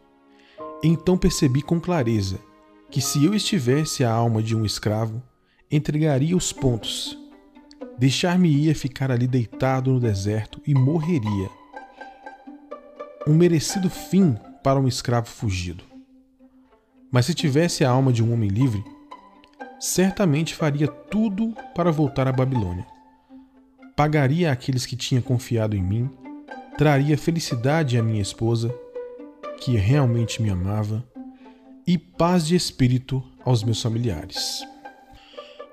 Então 0.83 1.17
percebi 1.17 1.61
com 1.61 1.79
clareza 1.79 2.39
que 2.89 3.01
se 3.01 3.23
eu 3.23 3.33
estivesse 3.33 4.03
a 4.03 4.11
alma 4.11 4.41
de 4.41 4.55
um 4.55 4.65
escravo, 4.65 5.21
entregaria 5.71 6.35
os 6.35 6.53
pontos, 6.53 7.17
deixar-me-ia 7.97 8.75
ficar 8.75 9.11
ali 9.11 9.27
deitado 9.27 9.91
no 9.91 9.99
deserto 9.99 10.61
e 10.65 10.73
morreria. 10.73 11.49
Um 13.27 13.33
merecido 13.33 13.89
fim 13.89 14.37
para 14.63 14.79
um 14.79 14.87
escravo 14.87 15.27
fugido. 15.27 15.83
Mas 17.11 17.25
se 17.25 17.33
tivesse 17.33 17.83
a 17.83 17.89
alma 17.89 18.13
de 18.13 18.23
um 18.23 18.31
homem 18.33 18.49
livre, 18.49 18.83
certamente 19.79 20.53
faria 20.53 20.87
tudo 20.87 21.53
para 21.73 21.91
voltar 21.91 22.27
à 22.27 22.31
Babilônia. 22.31 22.85
Pagaria 23.95 24.51
àqueles 24.51 24.85
que 24.85 24.95
tinham 24.95 25.21
confiado 25.21 25.75
em 25.75 25.81
mim 25.81 26.09
traria 26.77 27.17
felicidade 27.17 27.97
à 27.97 28.03
minha 28.03 28.21
esposa, 28.21 28.73
que 29.59 29.75
realmente 29.75 30.41
me 30.41 30.49
amava, 30.49 31.03
e 31.87 31.97
paz 31.97 32.47
de 32.47 32.55
espírito 32.55 33.23
aos 33.43 33.63
meus 33.63 33.81
familiares. 33.81 34.63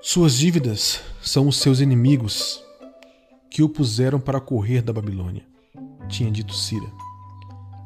Suas 0.00 0.36
dívidas 0.36 1.00
são 1.22 1.48
os 1.48 1.56
seus 1.56 1.80
inimigos 1.80 2.62
que 3.50 3.62
o 3.62 3.68
puseram 3.68 4.18
para 4.18 4.40
correr 4.40 4.82
da 4.82 4.92
Babilônia, 4.92 5.44
tinha 6.08 6.30
dito 6.30 6.54
Cira. 6.54 6.90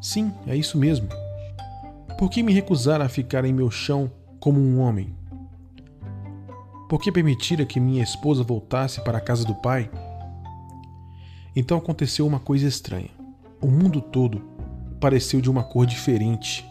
Sim, 0.00 0.32
é 0.46 0.56
isso 0.56 0.78
mesmo. 0.78 1.08
Por 2.18 2.30
que 2.30 2.42
me 2.42 2.52
recusar 2.52 3.00
a 3.00 3.08
ficar 3.08 3.44
em 3.44 3.52
meu 3.52 3.70
chão 3.70 4.10
como 4.40 4.60
um 4.60 4.80
homem? 4.80 5.14
Por 6.88 7.00
que 7.00 7.10
permitira 7.10 7.66
que 7.66 7.80
minha 7.80 8.02
esposa 8.02 8.42
voltasse 8.42 9.02
para 9.02 9.18
a 9.18 9.20
casa 9.20 9.44
do 9.44 9.54
pai? 9.54 9.90
Então 11.54 11.78
aconteceu 11.78 12.26
uma 12.26 12.38
coisa 12.38 12.66
estranha. 12.66 13.10
O 13.60 13.66
mundo 13.66 14.00
todo 14.00 14.55
pareceu 15.00 15.40
de 15.40 15.50
uma 15.50 15.62
cor 15.62 15.86
diferente, 15.86 16.66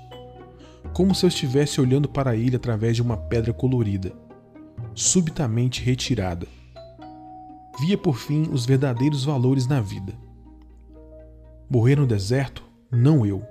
como 0.93 1.13
se 1.13 1.25
eu 1.25 1.27
estivesse 1.27 1.81
olhando 1.81 2.07
para 2.07 2.35
ele 2.35 2.55
através 2.55 2.95
de 2.95 3.01
uma 3.01 3.17
pedra 3.17 3.53
colorida, 3.53 4.13
subitamente 4.93 5.83
retirada. 5.83 6.47
Via 7.79 7.97
por 7.97 8.17
fim 8.17 8.47
os 8.51 8.65
verdadeiros 8.65 9.25
valores 9.25 9.67
na 9.67 9.81
vida. 9.81 10.13
Morrer 11.69 11.97
no 11.97 12.07
deserto, 12.07 12.63
não 12.91 13.25
eu. 13.25 13.43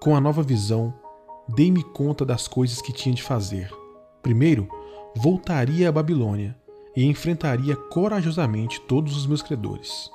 Com 0.00 0.14
a 0.14 0.20
nova 0.20 0.42
visão, 0.42 0.92
dei-me 1.54 1.82
conta 1.82 2.24
das 2.24 2.46
coisas 2.46 2.82
que 2.82 2.92
tinha 2.92 3.14
de 3.14 3.22
fazer. 3.22 3.72
Primeiro, 4.22 4.68
voltaria 5.16 5.88
à 5.88 5.92
Babilônia 5.92 6.56
e 6.94 7.04
enfrentaria 7.04 7.74
corajosamente 7.74 8.80
todos 8.82 9.16
os 9.16 9.26
meus 9.26 9.40
credores. 9.40 10.10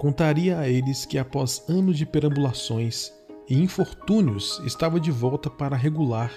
Contaria 0.00 0.58
a 0.58 0.66
eles 0.66 1.04
que, 1.04 1.18
após 1.18 1.62
anos 1.68 1.98
de 1.98 2.06
perambulações 2.06 3.12
e 3.46 3.54
infortúnios, 3.62 4.58
estava 4.64 4.98
de 4.98 5.10
volta 5.10 5.50
para 5.50 5.76
regular 5.76 6.32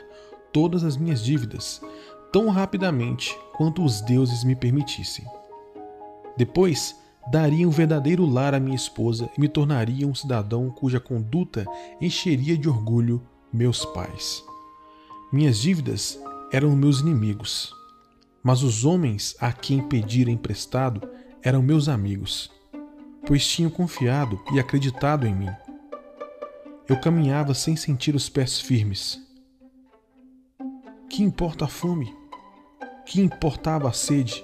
todas 0.52 0.84
as 0.84 0.98
minhas 0.98 1.24
dívidas, 1.24 1.82
tão 2.30 2.50
rapidamente 2.50 3.34
quanto 3.54 3.82
os 3.82 4.02
deuses 4.02 4.44
me 4.44 4.54
permitissem. 4.54 5.24
Depois, 6.36 6.94
daria 7.32 7.66
um 7.66 7.72
verdadeiro 7.72 8.26
lar 8.26 8.54
à 8.54 8.60
minha 8.60 8.76
esposa 8.76 9.30
e 9.38 9.40
me 9.40 9.48
tornaria 9.48 10.06
um 10.06 10.14
cidadão 10.14 10.70
cuja 10.70 11.00
conduta 11.00 11.66
encheria 12.02 12.58
de 12.58 12.68
orgulho 12.68 13.26
meus 13.54 13.86
pais. 13.86 14.44
Minhas 15.32 15.58
dívidas 15.58 16.20
eram 16.52 16.76
meus 16.76 17.00
inimigos, 17.00 17.72
mas 18.44 18.62
os 18.62 18.84
homens 18.84 19.38
a 19.40 19.54
quem 19.54 19.82
pedira 19.88 20.30
emprestado 20.30 21.02
eram 21.42 21.62
meus 21.62 21.88
amigos, 21.88 22.52
pois 23.26 23.46
tinham 23.48 23.72
confiado 23.72 24.42
e 24.54 24.60
acreditado 24.60 25.26
em 25.26 25.34
mim. 25.34 25.50
Eu 26.88 27.00
caminhava 27.00 27.54
sem 27.54 27.76
sentir 27.76 28.16
os 28.16 28.30
pés 28.30 28.60
firmes. 28.60 29.22
Que 31.10 31.24
importa 31.24 31.66
a 31.66 31.68
fome? 31.68 32.14
Que 33.06 33.22
importava 33.22 33.88
a 33.88 33.94
sede? 33.94 34.44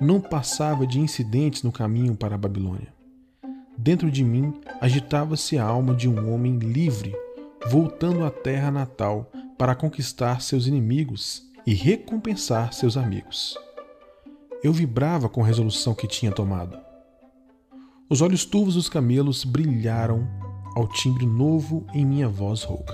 Não 0.00 0.20
passava 0.20 0.86
de 0.86 0.98
incidentes 0.98 1.62
no 1.62 1.72
caminho 1.72 2.16
para 2.16 2.34
a 2.34 2.38
Babilônia. 2.38 2.92
Dentro 3.76 4.10
de 4.10 4.22
mim 4.22 4.60
agitava-se 4.80 5.56
a 5.56 5.64
alma 5.64 5.94
de 5.94 6.08
um 6.08 6.34
homem 6.34 6.58
livre, 6.58 7.14
voltando 7.66 8.24
à 8.24 8.30
terra 8.30 8.70
natal 8.70 9.30
para 9.56 9.74
conquistar 9.74 10.42
seus 10.42 10.66
inimigos 10.66 11.48
e 11.66 11.74
recompensar 11.74 12.72
seus 12.72 12.96
amigos. 12.96 13.56
Eu 14.62 14.72
vibrava 14.72 15.28
com 15.28 15.42
a 15.42 15.46
resolução 15.46 15.94
que 15.94 16.06
tinha 16.06 16.32
tomado. 16.32 16.89
Os 18.12 18.20
olhos 18.20 18.44
turvos 18.44 18.74
dos 18.74 18.88
camelos 18.88 19.44
brilharam 19.44 20.28
ao 20.74 20.88
timbre 20.88 21.24
novo 21.24 21.86
em 21.94 22.04
minha 22.04 22.28
voz 22.28 22.64
rouca. 22.64 22.92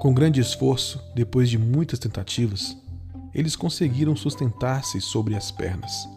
Com 0.00 0.14
grande 0.14 0.40
esforço, 0.40 1.04
depois 1.14 1.50
de 1.50 1.58
muitas 1.58 1.98
tentativas, 1.98 2.74
eles 3.34 3.54
conseguiram 3.54 4.16
sustentar-se 4.16 5.02
sobre 5.02 5.36
as 5.36 5.50
pernas. 5.50 6.08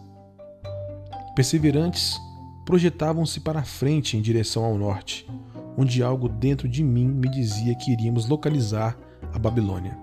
Perseverantes, 1.36 2.18
projetavam-se 2.64 3.38
para 3.40 3.60
a 3.60 3.64
frente 3.64 4.16
em 4.16 4.22
direção 4.22 4.64
ao 4.64 4.78
norte, 4.78 5.28
onde 5.76 6.02
algo 6.02 6.26
dentro 6.26 6.66
de 6.66 6.82
mim 6.82 7.06
me 7.06 7.28
dizia 7.28 7.74
que 7.74 7.92
iríamos 7.92 8.26
localizar 8.26 8.96
a 9.30 9.38
Babilônia. 9.38 9.94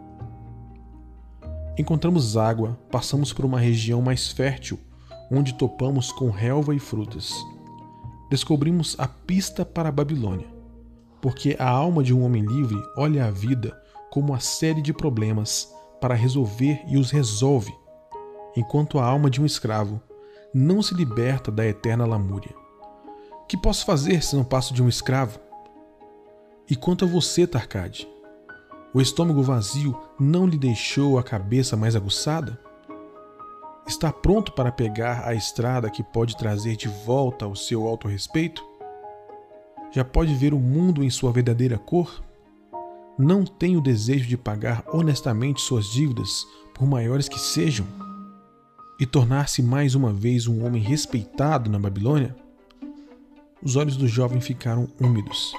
Encontramos 1.76 2.38
água, 2.38 2.80
passamos 2.92 3.34
por 3.34 3.44
uma 3.44 3.60
região 3.60 4.04
mais 4.04 4.28
fértil, 4.32 4.80
onde 5.32 5.56
topamos 5.56 6.12
com 6.12 6.30
relva 6.30 6.76
e 6.76 6.80
frutas. 6.80 7.34
Descobrimos 8.30 8.96
a 9.00 9.08
pista 9.08 9.66
para 9.66 9.90
a 9.90 9.92
Babilônia, 9.92 10.48
porque 11.22 11.56
a 11.58 11.70
alma 11.70 12.04
de 12.04 12.13
um 12.13 12.24
homem 12.24 12.44
livre 12.44 12.78
olha 12.98 13.26
a 13.26 13.32
vida 13.32 13.82
como 14.10 14.34
uma 14.34 14.40
série 14.40 14.82
de 14.82 14.94
problemas 14.94 15.74
para 16.02 16.13
resolver 16.13 16.82
e 16.88 16.98
os 16.98 17.10
resolve, 17.10 17.74
enquanto 18.56 19.00
a 19.00 19.06
alma 19.06 19.30
de 19.30 19.42
um 19.42 19.46
escravo 19.46 20.02
não 20.54 20.82
se 20.82 20.94
liberta 20.94 21.52
da 21.52 21.66
eterna 21.66 22.06
lamúria. 22.06 22.54
Que 23.48 23.56
posso 23.56 23.86
fazer 23.86 24.22
se 24.24 24.36
não 24.36 24.44
passo 24.44 24.74
de 24.74 24.84
um 24.84 24.90
escravo? 24.90 25.40
E 26.70 26.76
quanto 26.76 27.06
a 27.06 27.08
você, 27.08 27.48
Tarcade? 27.48 28.08
O 28.94 29.00
estômago 29.00 29.42
vazio 29.42 29.98
não 30.20 30.46
lhe 30.46 30.58
deixou 30.58 31.18
a 31.18 31.24
cabeça 31.24 31.78
mais 31.78 31.96
aguçada? 31.96 32.60
Está 33.88 34.12
pronto 34.12 34.52
para 34.52 34.69
pegar 34.69 35.26
a 35.26 35.34
estrada 35.34 35.89
que 35.89 36.04
pode 36.04 36.36
trazer 36.36 36.76
de 36.76 36.89
volta 36.89 37.47
o 37.47 37.56
seu 37.56 37.88
autorrespeito? 37.88 38.62
Já 39.93 40.04
pode 40.04 40.36
ver 40.36 40.54
o 40.54 40.60
mundo 40.60 41.02
em 41.02 41.10
sua 41.10 41.32
verdadeira 41.32 41.78
cor? 41.78 42.21
Não 43.17 43.45
tem 43.45 43.78
o 43.78 43.82
desejo 43.82 44.28
de 44.28 44.36
pagar 44.36 44.84
honestamente 44.91 45.62
suas 45.62 45.86
dívidas, 45.86 46.45
por 46.73 46.86
maiores 46.86 47.30
que 47.30 47.39
sejam? 47.39 47.88
E 49.00 49.06
tornar-se 49.06 49.63
mais 49.63 49.95
uma 49.95 50.12
vez 50.12 50.47
um 50.47 50.65
homem 50.65 50.82
respeitado 50.82 51.69
na 51.69 51.80
Babilônia? 51.80 52.36
Os 53.63 53.78
olhos 53.78 53.95
do 53.95 54.08
jovem 54.08 54.41
ficaram 54.41 54.89
úmidos. 55.00 55.54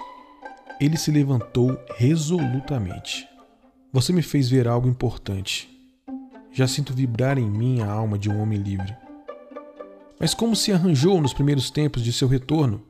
Ele 0.78 0.98
se 0.98 1.10
levantou 1.10 1.80
resolutamente. 1.96 3.26
Você 3.90 4.12
me 4.12 4.20
fez 4.20 4.50
ver 4.50 4.68
algo 4.68 4.86
importante. 4.86 5.77
Já 6.52 6.66
sinto 6.66 6.92
vibrar 6.92 7.38
em 7.38 7.48
mim 7.48 7.80
a 7.80 7.90
alma 7.90 8.18
de 8.18 8.30
um 8.30 8.40
homem 8.40 8.58
livre. 8.58 8.96
Mas 10.18 10.34
como 10.34 10.56
se 10.56 10.72
arranjou 10.72 11.20
nos 11.20 11.32
primeiros 11.32 11.70
tempos 11.70 12.02
de 12.02 12.12
seu 12.12 12.26
retorno? 12.26 12.82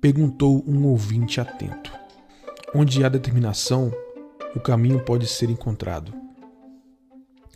Perguntou 0.00 0.62
um 0.66 0.86
ouvinte 0.86 1.40
atento. 1.40 1.92
Onde 2.74 3.04
há 3.04 3.08
determinação, 3.08 3.92
o 4.54 4.60
caminho 4.60 5.00
pode 5.00 5.26
ser 5.26 5.50
encontrado. 5.50 6.12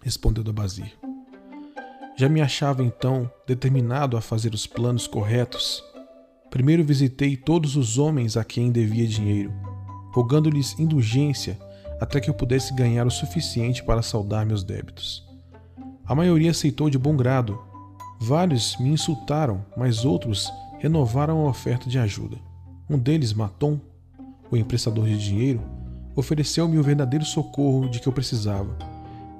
Respondeu 0.03 0.43
Dabazir. 0.43 0.97
Já 2.17 2.29
me 2.29 2.41
achava 2.41 2.83
então 2.83 3.31
determinado 3.47 4.17
a 4.17 4.21
fazer 4.21 4.53
os 4.55 4.67
planos 4.67 5.07
corretos. 5.07 5.83
Primeiro 6.51 6.85
visitei 6.85 7.37
todos 7.37 7.77
os 7.77 7.97
homens 7.97 8.37
a 8.37 8.45
quem 8.45 8.73
devia 8.73 9.07
dinheiro, 9.07 9.53
rogando-lhes 10.13 10.79
indulgência 10.79 11.59
até 12.01 12.19
que 12.19 12.31
eu 12.31 12.35
pudesse 12.35 12.73
ganhar 12.73 13.07
o 13.07 13.11
suficiente 13.11 13.85
para 13.85 14.01
saldar 14.01 14.47
meus 14.47 14.65
débitos. 14.65 15.29
A 16.07 16.15
maioria 16.15 16.51
aceitou 16.51 16.89
de 16.89 16.99
bom 16.99 17.15
grado. 17.15 17.61
Vários 18.19 18.77
me 18.79 18.89
insultaram, 18.89 19.65
mas 19.77 20.05
outros 20.05 20.51
renovaram 20.79 21.47
a 21.47 21.51
oferta 21.51 21.89
de 21.89 21.99
ajuda. 21.99 22.39
Um 22.89 22.99
deles, 22.99 23.35
Maton, 23.35 23.79
o 24.51 24.57
emprestador 24.57 25.07
de 25.07 25.19
dinheiro, 25.19 25.61
ofereceu-me 26.17 26.79
o 26.79 26.83
verdadeiro 26.83 27.25
socorro 27.25 27.89
de 27.89 28.01
que 28.01 28.09
eu 28.09 28.13
precisava, 28.13 28.77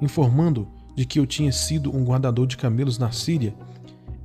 informando 0.01 0.69
de 0.95 1.05
que 1.05 1.19
eu 1.19 1.27
tinha 1.27 1.51
sido 1.51 1.95
um 1.95 2.05
guardador 2.05 2.47
de 2.47 2.57
camelos 2.57 2.99
na 2.99 3.11
Síria, 3.11 3.55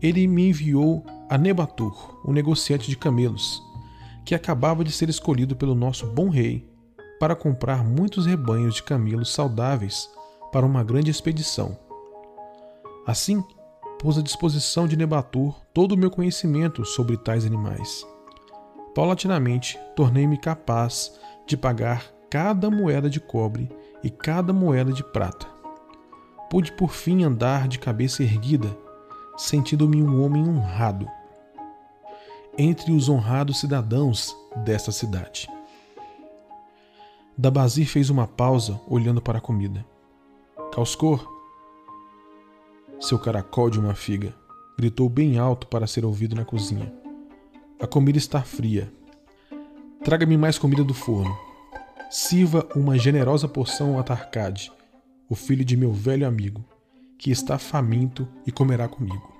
ele 0.01 0.27
me 0.27 0.49
enviou 0.49 1.03
a 1.29 1.37
Nebatur, 1.37 2.19
o 2.23 2.31
negociante 2.31 2.89
de 2.89 2.97
camelos, 2.97 3.63
que 4.23 4.35
acabava 4.35 4.83
de 4.83 4.91
ser 4.91 5.09
escolhido 5.09 5.55
pelo 5.55 5.73
nosso 5.73 6.05
bom 6.07 6.29
rei 6.29 6.74
para 7.19 7.36
comprar 7.36 7.84
muitos 7.84 8.25
rebanhos 8.25 8.75
de 8.75 8.84
camelos 8.84 9.34
saudáveis 9.34 10.10
para 10.51 10.65
uma 10.65 10.84
grande 10.84 11.12
expedição. 11.12 11.78
Assim, 13.06 13.43
pus 13.99 14.17
à 14.17 14.21
disposição 14.21 14.88
de 14.88 14.97
Nebatur 14.97 15.56
todo 15.73 15.93
o 15.93 15.97
meu 15.97 16.10
conhecimento 16.12 16.86
sobre 16.86 17.17
tais 17.17 17.45
animais. 17.45 18.06
Paulatinamente, 18.93 19.80
tornei-me 19.95 20.38
capaz 20.38 21.19
de 21.45 21.56
pagar 21.56 22.06
cada 22.30 22.69
moeda 22.69 23.10
de 23.10 23.19
cobre 23.19 23.69
e 24.04 24.10
cada 24.10 24.51
moeda 24.54 24.91
de 24.91 25.04
prata 25.04 25.56
pude 26.49 26.71
por 26.71 26.91
fim 26.91 27.23
andar 27.23 27.67
de 27.67 27.80
cabeça 27.80 28.23
erguida, 28.23 28.78
sentindo-me 29.38 30.01
um 30.01 30.23
homem 30.23 30.47
honrado 30.47 31.06
entre 32.58 32.93
os 32.93 33.10
honrados 33.10 33.60
cidadãos 33.60 34.34
desta 34.63 34.91
cidade. 34.91 35.49
Dabazir 37.37 37.87
fez 37.87 38.09
uma 38.09 38.27
pausa 38.27 38.79
olhando 38.87 39.21
para 39.21 39.37
a 39.37 39.41
comida. 39.41 39.85
Causcor, 40.73 41.27
seu 42.99 43.19
caracol 43.19 43.69
de 43.69 43.79
uma 43.79 43.93
figa, 43.93 44.33
gritou 44.77 45.09
bem 45.09 45.37
alto 45.37 45.67
para 45.67 45.87
ser 45.87 46.05
ouvido 46.05 46.35
na 46.35 46.45
cozinha. 46.45 46.93
A 47.79 47.85
comida 47.87 48.17
está 48.17 48.41
fria. 48.41 48.91
Traga-me 50.03 50.37
mais 50.37 50.57
comida 50.57 50.83
do 50.83 50.93
forno. 50.93 51.37
Sirva 52.09 52.67
uma 52.75 52.97
generosa 52.97 53.47
porção 53.47 53.99
a 53.99 54.03
Tarcade 54.03 54.71
o 55.27 55.35
filho 55.35 55.65
de 55.65 55.75
meu 55.75 55.91
velho 55.91 56.27
amigo, 56.27 56.63
que 57.17 57.31
está 57.31 57.57
faminto 57.57 58.27
e 58.45 58.51
comerá 58.51 58.87
comigo. 58.87 59.33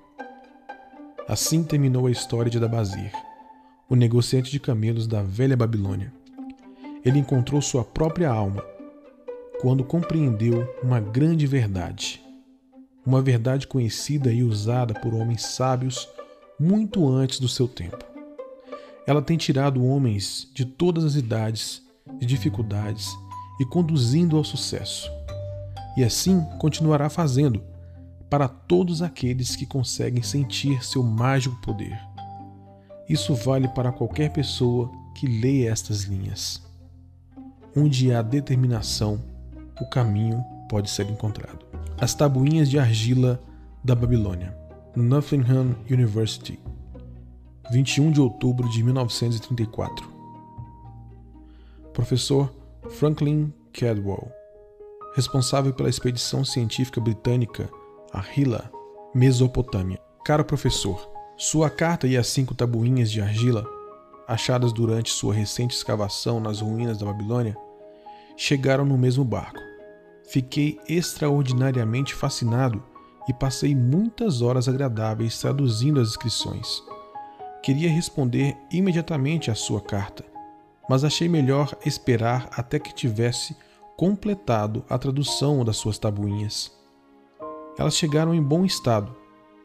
Assim 1.27 1.63
terminou 1.63 2.08
a 2.08 2.12
história 2.12 2.49
de 2.49 2.60
Dabazir, 2.60 3.12
o 3.89 3.95
negociante 3.95 4.51
de 4.51 4.60
camelos 4.60 5.08
da 5.08 5.21
velha 5.21 5.55
Babilônia. 5.55 6.12
Ele 7.06 7.20
encontrou 7.20 7.62
sua 7.62 7.84
própria 7.84 8.30
alma 8.30 8.63
quando 9.62 9.84
compreendeu 9.84 10.68
uma 10.84 11.00
grande 11.00 11.48
verdade, 11.48 12.22
uma 13.06 13.22
verdade 13.22 13.68
conhecida 13.68 14.34
e 14.34 14.44
usada 14.44 14.94
por 14.94 15.13
homens 15.13 15.44
sábios 15.44 16.10
muito 16.60 17.08
antes 17.08 17.39
do 17.39 17.48
seu 17.48 17.68
tempo. 17.68 18.04
Ela 19.08 19.22
tem 19.22 19.38
tirado 19.38 19.86
homens 19.86 20.50
de 20.54 20.65
todas 20.65 21.06
as 21.06 21.15
idades, 21.15 21.82
de 22.18 22.26
dificuldades 22.26 23.10
e 23.60 23.65
conduzindo 23.65 24.36
ao 24.36 24.44
sucesso 24.44 25.10
e 25.96 26.04
assim 26.04 26.41
continuará 26.60 27.10
fazendo 27.10 27.63
para 28.30 28.48
todos 28.48 29.02
aqueles 29.02 29.56
que 29.56 29.65
conseguem 29.65 30.22
sentir 30.22 30.84
seu 30.84 31.02
mágico 31.02 31.56
poder. 31.62 31.98
Isso 33.08 33.34
vale 33.34 33.68
para 33.70 33.91
qualquer 33.91 34.32
pessoa 34.32 34.91
que 35.15 35.28
leia 35.28 35.72
estas 35.72 36.04
linhas. 36.04 36.64
Onde 37.76 38.14
há 38.14 38.22
determinação, 38.22 39.20
o 39.82 39.90
caminho 39.90 40.44
pode 40.70 40.90
ser 40.90 41.10
encontrado. 41.10 41.66
As 41.98 42.14
tabuinhas 42.14 42.70
de 42.70 42.80
argila 42.80 43.42
da 43.84 43.94
Babilônia, 43.94 44.56
Nottingham 44.96 45.76
University, 45.90 46.60
21 47.72 48.12
de 48.12 48.22
outubro 48.22 48.70
de 48.70 48.84
1934. 48.84 50.08
Professor 51.94 52.54
Franklin 52.90 53.52
Cadwell 53.74 54.32
responsável 55.16 55.74
pela 55.74 55.90
expedição 55.90 56.44
científica 56.44 57.00
britânica 57.00 57.70
a 58.14 58.22
Hila, 58.22 58.70
Mesopotâmia. 59.14 59.98
Caro 60.26 60.44
professor, 60.44 61.10
sua 61.38 61.70
carta 61.70 62.06
e 62.06 62.18
as 62.18 62.28
cinco 62.28 62.54
tabuinhas 62.54 63.10
de 63.10 63.22
argila, 63.22 63.66
achadas 64.28 64.74
durante 64.74 65.12
sua 65.12 65.34
recente 65.34 65.74
escavação 65.74 66.40
nas 66.40 66.60
ruínas 66.60 66.98
da 66.98 67.06
Babilônia, 67.06 67.56
chegaram 68.36 68.86
no 68.86 68.98
mesmo 68.98 69.24
barco. 69.24 69.60
Fiquei 70.28 70.80
extraordinariamente 70.88 72.13
fascinado 72.13 72.84
e 73.28 73.34
passei 73.34 73.76
muitas 73.76 74.41
horas 74.41 74.67
agradáveis 74.67 75.39
traduzindo 75.39 76.00
as 76.00 76.10
inscrições. 76.10 76.84
Queria 77.62 77.89
responder 77.89 78.56
imediatamente 78.71 79.50
à 79.50 79.56
sua 79.56 79.82
carta, 79.82 80.24
mas 80.89 81.04
achei 81.04 81.28
melhor 81.28 81.76
esperar 81.86 82.48
até 82.52 82.80
que 82.80 82.93
tivesse 82.93 83.56
completado 83.98 84.84
a 84.89 84.98
tradução 84.98 85.63
das 85.63 85.78
suas 85.78 85.98
tabuinhas. 85.98 86.71
Elas 87.78 87.95
chegaram 87.95 88.34
em 88.34 88.41
bom 88.41 88.65
estado, 88.65 89.15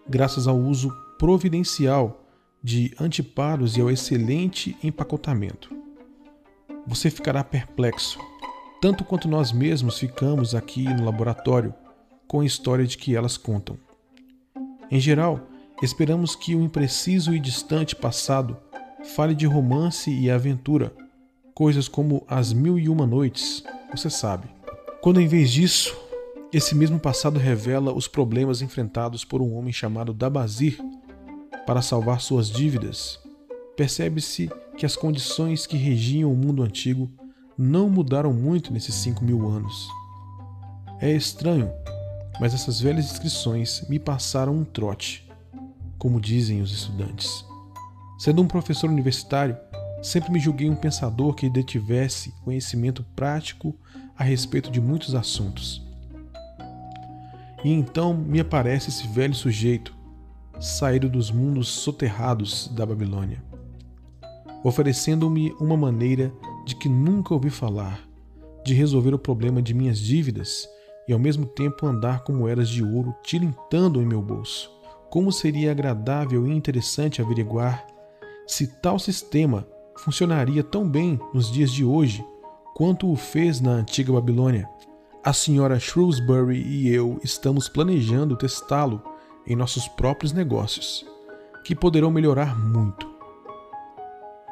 graças 0.08 0.46
ao 0.46 0.56
uso 0.56 0.90
providencial 1.18 2.24
de 2.62 2.94
antiparos 2.98 3.76
e 3.76 3.80
ao 3.80 3.90
excelente 3.90 4.76
empacotamento. 4.82 5.70
Você 6.86 7.10
ficará 7.10 7.44
perplexo, 7.44 8.18
tanto 8.80 9.04
quanto 9.04 9.28
nós 9.28 9.52
mesmos 9.52 9.98
ficamos 9.98 10.54
aqui 10.54 10.84
no 10.84 11.04
laboratório 11.04 11.74
com 12.26 12.40
a 12.40 12.46
história 12.46 12.86
de 12.86 12.96
que 12.96 13.14
elas 13.14 13.36
contam. 13.36 13.76
Em 14.90 14.98
geral, 14.98 15.40
esperamos 15.82 16.34
que 16.34 16.54
o 16.54 16.62
impreciso 16.62 17.34
e 17.34 17.38
distante 17.38 17.94
passado 17.94 18.56
fale 19.14 19.34
de 19.34 19.46
romance 19.46 20.10
e 20.10 20.30
aventura, 20.30 20.94
coisas 21.54 21.88
como 21.88 22.24
As 22.26 22.52
Mil 22.52 22.78
e 22.78 22.88
Uma 22.88 23.06
Noites, 23.06 23.62
você 23.94 24.08
sabe. 24.08 24.48
Quando 25.02 25.20
em 25.20 25.28
vez 25.28 25.50
disso, 25.50 25.94
esse 26.52 26.74
mesmo 26.74 26.98
passado 26.98 27.38
revela 27.38 27.92
os 27.92 28.08
problemas 28.08 28.62
enfrentados 28.62 29.24
por 29.24 29.42
um 29.42 29.54
homem 29.56 29.72
chamado 29.72 30.14
Dabazir 30.14 30.78
para 31.66 31.82
salvar 31.82 32.20
suas 32.20 32.50
dívidas, 32.50 33.18
percebe-se 33.76 34.50
que 34.76 34.86
as 34.86 34.96
condições 34.96 35.66
que 35.66 35.76
regiam 35.76 36.32
o 36.32 36.36
mundo 36.36 36.62
antigo 36.62 37.10
não 37.60 37.90
mudaram 37.90 38.32
muito 38.32 38.72
nesses 38.72 38.94
cinco 38.94 39.24
mil 39.24 39.48
anos. 39.48 39.88
É 41.00 41.10
estranho, 41.10 41.70
mas 42.40 42.54
essas 42.54 42.80
velhas 42.80 43.04
inscrições 43.04 43.86
me 43.88 43.98
passaram 43.98 44.54
um 44.54 44.64
trote, 44.64 45.28
como 45.98 46.20
dizem 46.20 46.62
os 46.62 46.72
estudantes. 46.72 47.44
Sendo 48.18 48.42
um 48.42 48.46
professor 48.46 48.88
universitário, 48.88 49.56
Sempre 50.02 50.32
me 50.32 50.40
julguei 50.40 50.68
um 50.70 50.74
pensador 50.74 51.34
que 51.34 51.50
detivesse 51.50 52.32
conhecimento 52.42 53.04
prático 53.14 53.76
a 54.16 54.24
respeito 54.24 54.70
de 54.70 54.80
muitos 54.80 55.14
assuntos. 55.14 55.86
E 57.62 57.70
então 57.70 58.14
me 58.14 58.40
aparece 58.40 58.88
esse 58.88 59.06
velho 59.06 59.34
sujeito, 59.34 59.94
saído 60.58 61.08
dos 61.08 61.30
mundos 61.30 61.68
soterrados 61.68 62.68
da 62.68 62.86
Babilônia, 62.86 63.42
oferecendo-me 64.64 65.52
uma 65.60 65.76
maneira 65.76 66.32
de 66.64 66.74
que 66.76 66.88
nunca 66.88 67.34
ouvi 67.34 67.50
falar, 67.50 68.00
de 68.64 68.74
resolver 68.74 69.14
o 69.14 69.18
problema 69.18 69.62
de 69.62 69.74
minhas 69.74 69.98
dívidas 69.98 70.68
e 71.08 71.12
ao 71.12 71.18
mesmo 71.18 71.46
tempo 71.46 71.86
andar 71.86 72.22
com 72.22 72.32
moedas 72.32 72.68
de 72.68 72.84
ouro 72.84 73.14
tilintando 73.22 74.00
em 74.00 74.06
meu 74.06 74.22
bolso. 74.22 74.70
Como 75.10 75.32
seria 75.32 75.72
agradável 75.72 76.46
e 76.46 76.52
interessante 76.52 77.20
averiguar 77.20 77.86
se 78.46 78.66
tal 78.80 78.98
sistema 78.98 79.66
funcionaria 79.96 80.62
tão 80.62 80.88
bem 80.88 81.18
nos 81.34 81.50
dias 81.50 81.70
de 81.70 81.84
hoje 81.84 82.24
quanto 82.74 83.10
o 83.10 83.16
fez 83.16 83.60
na 83.60 83.72
antiga 83.72 84.12
Babilônia. 84.12 84.68
A 85.22 85.32
senhora 85.32 85.78
Shrewsbury 85.78 86.62
e 86.62 86.88
eu 86.88 87.20
estamos 87.22 87.68
planejando 87.68 88.36
testá-lo 88.36 89.02
em 89.46 89.54
nossos 89.56 89.86
próprios 89.88 90.32
negócios, 90.32 91.04
que 91.64 91.74
poderão 91.74 92.10
melhorar 92.10 92.58
muito. 92.58 93.09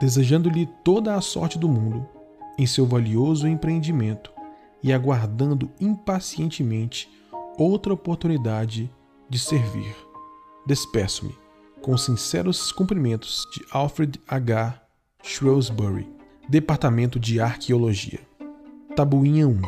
Desejando-lhe 0.01 0.67
toda 0.85 1.15
a 1.15 1.21
sorte 1.21 1.59
do 1.59 1.69
mundo 1.69 2.07
em 2.59 2.67
seu 2.67 2.87
valioso 2.87 3.47
empreendimento 3.47 4.33
e 4.83 4.93
aguardando 4.93 5.71
impacientemente 5.81 7.09
outra 7.57 7.93
oportunidade 7.93 8.91
de 9.29 9.39
servir. 9.39 9.95
Despeço-me 10.67 11.35
com 11.81 11.97
sinceros 11.97 12.73
cumprimentos 12.73 13.47
de 13.53 13.65
Alfred 13.71 14.21
H. 14.27 14.83
Shrewsbury, 15.23 16.09
Departamento 16.49 17.19
de 17.19 17.41
Arqueologia. 17.41 18.21
Tabuinha 18.95 19.47
1 19.47 19.61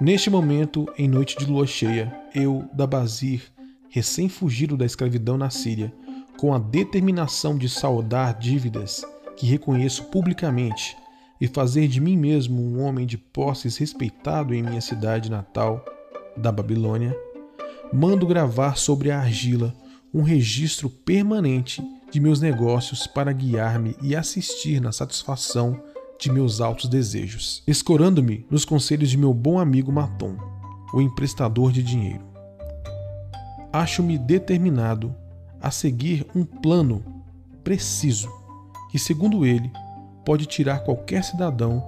Neste 0.00 0.28
momento, 0.28 0.86
em 0.98 1.08
noite 1.08 1.38
de 1.38 1.46
lua 1.46 1.66
cheia, 1.66 2.14
eu, 2.34 2.68
Dabazir, 2.72 3.42
recém-fugido 3.88 4.76
da 4.76 4.84
escravidão 4.84 5.38
na 5.38 5.48
Síria, 5.48 5.92
com 6.36 6.52
a 6.52 6.58
determinação 6.58 7.56
de 7.56 7.68
saldar 7.68 8.38
dívidas 8.38 9.02
que 9.36 9.46
reconheço 9.46 10.04
publicamente 10.04 10.96
e 11.40 11.46
fazer 11.46 11.86
de 11.86 12.00
mim 12.00 12.16
mesmo 12.16 12.62
um 12.62 12.82
homem 12.82 13.06
de 13.06 13.18
posses 13.18 13.76
respeitado 13.76 14.54
em 14.54 14.62
minha 14.62 14.80
cidade 14.80 15.30
natal, 15.30 15.84
da 16.36 16.52
Babilônia, 16.52 17.16
mando 17.92 18.26
gravar 18.26 18.76
sobre 18.76 19.10
a 19.10 19.18
argila 19.18 19.74
um 20.12 20.22
registro 20.22 20.88
permanente 20.88 21.82
de 22.10 22.20
meus 22.20 22.40
negócios 22.40 23.06
para 23.06 23.32
guiar-me 23.32 23.96
e 24.02 24.14
assistir 24.14 24.80
na 24.80 24.92
satisfação 24.92 25.80
de 26.18 26.30
meus 26.30 26.60
altos 26.60 26.88
desejos, 26.88 27.62
escorando-me 27.66 28.46
nos 28.50 28.64
conselhos 28.64 29.10
de 29.10 29.18
meu 29.18 29.34
bom 29.34 29.58
amigo 29.58 29.92
Matom, 29.92 30.36
o 30.94 31.00
emprestador 31.00 31.72
de 31.72 31.82
dinheiro. 31.82 32.24
Acho-me 33.72 34.16
determinado 34.16 35.14
a 35.60 35.70
seguir 35.70 36.26
um 36.34 36.44
plano 36.44 37.04
preciso 37.62 38.30
que, 38.96 39.00
segundo 39.00 39.44
ele, 39.44 39.70
pode 40.24 40.46
tirar 40.46 40.78
qualquer 40.78 41.22
cidadão 41.22 41.86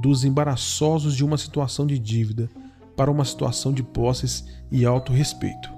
dos 0.00 0.24
embaraçosos 0.24 1.14
de 1.14 1.24
uma 1.24 1.38
situação 1.38 1.86
de 1.86 1.96
dívida 1.96 2.50
para 2.96 3.12
uma 3.12 3.24
situação 3.24 3.72
de 3.72 3.80
posses 3.80 4.44
e 4.68 4.84
autorrespeito. 4.84 5.70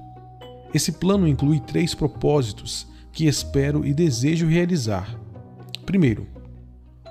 Esse 0.72 0.92
plano 0.92 1.28
inclui 1.28 1.60
três 1.60 1.94
propósitos 1.94 2.86
que 3.12 3.26
espero 3.26 3.84
e 3.84 3.92
desejo 3.92 4.46
realizar. 4.46 5.20
Primeiro, 5.84 6.26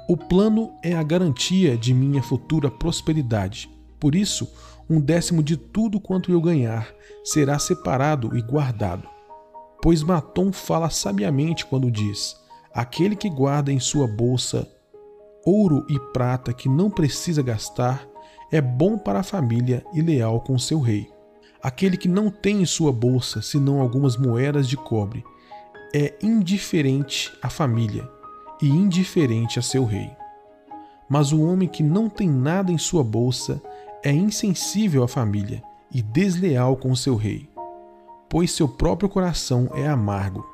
o 0.09 0.17
plano 0.17 0.71
é 0.81 0.95
a 0.95 1.03
garantia 1.03 1.77
de 1.77 1.93
minha 1.93 2.23
futura 2.23 2.71
prosperidade. 2.71 3.69
Por 3.99 4.15
isso, 4.15 4.51
um 4.89 4.99
décimo 4.99 5.43
de 5.43 5.55
tudo 5.55 5.99
quanto 5.99 6.31
eu 6.31 6.41
ganhar 6.41 6.91
será 7.23 7.59
separado 7.59 8.35
e 8.35 8.41
guardado. 8.41 9.07
Pois 9.79 10.01
Matom 10.01 10.51
fala 10.51 10.89
sabiamente 10.89 11.67
quando 11.67 11.91
diz: 11.91 12.35
Aquele 12.79 13.13
que 13.13 13.29
guarda 13.29 13.73
em 13.73 13.79
sua 13.81 14.07
bolsa 14.07 14.65
ouro 15.45 15.85
e 15.89 15.99
prata 16.13 16.53
que 16.53 16.69
não 16.69 16.89
precisa 16.89 17.43
gastar 17.43 18.07
é 18.49 18.61
bom 18.61 18.97
para 18.97 19.19
a 19.19 19.23
família 19.23 19.85
e 19.93 20.01
leal 20.01 20.39
com 20.39 20.57
seu 20.57 20.79
rei. 20.79 21.11
Aquele 21.61 21.97
que 21.97 22.07
não 22.07 22.31
tem 22.31 22.61
em 22.61 22.65
sua 22.65 22.93
bolsa 22.93 23.41
senão 23.41 23.81
algumas 23.81 24.15
moedas 24.15 24.65
de 24.65 24.77
cobre 24.77 25.25
é 25.93 26.17
indiferente 26.23 27.37
à 27.41 27.49
família 27.49 28.09
e 28.61 28.69
indiferente 28.69 29.59
a 29.59 29.61
seu 29.61 29.83
rei. 29.83 30.09
Mas 31.09 31.33
o 31.33 31.41
homem 31.41 31.67
que 31.67 31.83
não 31.83 32.07
tem 32.09 32.29
nada 32.29 32.71
em 32.71 32.77
sua 32.77 33.03
bolsa 33.03 33.61
é 34.01 34.13
insensível 34.13 35.03
à 35.03 35.07
família 35.09 35.61
e 35.93 36.01
desleal 36.01 36.77
com 36.77 36.95
seu 36.95 37.17
rei, 37.17 37.49
pois 38.29 38.51
seu 38.51 38.69
próprio 38.69 39.09
coração 39.09 39.69
é 39.73 39.85
amargo. 39.85 40.47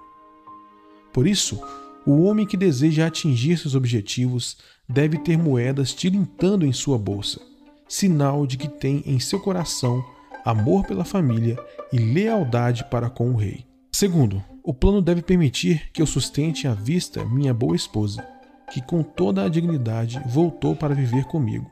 Por 1.13 1.27
isso, 1.27 1.61
o 2.05 2.23
homem 2.23 2.45
que 2.45 2.55
deseja 2.55 3.07
atingir 3.07 3.57
seus 3.57 3.73
objetivos 3.75 4.57
deve 4.87 5.17
ter 5.17 5.37
moedas 5.37 5.93
tilintando 5.93 6.65
em 6.65 6.71
sua 6.71 6.97
bolsa, 6.97 7.41
sinal 7.87 8.45
de 8.45 8.57
que 8.57 8.67
tem 8.67 9.01
em 9.05 9.19
seu 9.19 9.39
coração 9.39 10.03
amor 10.45 10.85
pela 10.85 11.03
família 11.03 11.57
e 11.91 11.97
lealdade 11.97 12.85
para 12.85 13.09
com 13.09 13.31
o 13.31 13.35
rei. 13.35 13.65
Segundo, 13.91 14.43
o 14.63 14.73
plano 14.73 15.01
deve 15.01 15.21
permitir 15.21 15.89
que 15.91 16.01
eu 16.01 16.05
sustente 16.05 16.67
à 16.67 16.73
vista 16.73 17.25
minha 17.25 17.53
boa 17.53 17.75
esposa, 17.75 18.25
que 18.71 18.81
com 18.81 19.01
toda 19.01 19.43
a 19.43 19.49
dignidade 19.49 20.21
voltou 20.27 20.75
para 20.75 20.93
viver 20.93 21.25
comigo. 21.25 21.69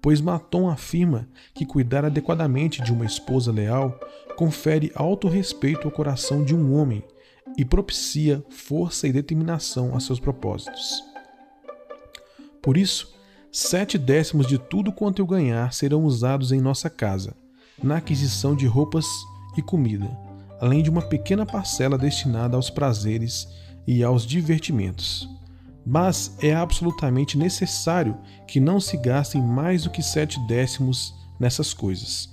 Pois 0.00 0.20
Maton 0.20 0.68
afirma 0.68 1.28
que 1.54 1.66
cuidar 1.66 2.04
adequadamente 2.04 2.82
de 2.82 2.92
uma 2.92 3.04
esposa 3.04 3.52
leal 3.52 3.98
confere 4.36 4.92
alto 4.94 5.28
respeito 5.28 5.86
ao 5.86 5.92
coração 5.92 6.44
de 6.44 6.54
um 6.54 6.74
homem 6.74 7.02
e 7.56 7.64
propicia 7.64 8.44
força 8.50 9.08
e 9.08 9.12
determinação 9.12 9.96
a 9.96 10.00
seus 10.00 10.20
propósitos. 10.20 11.02
Por 12.62 12.76
isso, 12.76 13.14
sete 13.50 13.96
décimos 13.96 14.46
de 14.46 14.58
tudo 14.58 14.92
quanto 14.92 15.20
eu 15.20 15.26
ganhar 15.26 15.72
serão 15.72 16.04
usados 16.04 16.52
em 16.52 16.60
nossa 16.60 16.90
casa, 16.90 17.34
na 17.82 17.96
aquisição 17.96 18.54
de 18.54 18.66
roupas 18.66 19.06
e 19.56 19.62
comida 19.62 20.28
além 20.60 20.82
de 20.82 20.90
uma 20.90 21.02
pequena 21.02 21.46
parcela 21.46 21.96
destinada 21.96 22.56
aos 22.56 22.68
prazeres 22.68 23.48
e 23.86 24.02
aos 24.02 24.26
divertimentos. 24.26 25.28
Mas 25.86 26.36
é 26.42 26.54
absolutamente 26.54 27.38
necessário 27.38 28.16
que 28.46 28.60
não 28.60 28.80
se 28.80 28.96
gastem 28.96 29.40
mais 29.40 29.84
do 29.84 29.90
que 29.90 30.02
sete 30.02 30.38
décimos 30.46 31.14
nessas 31.38 31.72
coisas. 31.72 32.28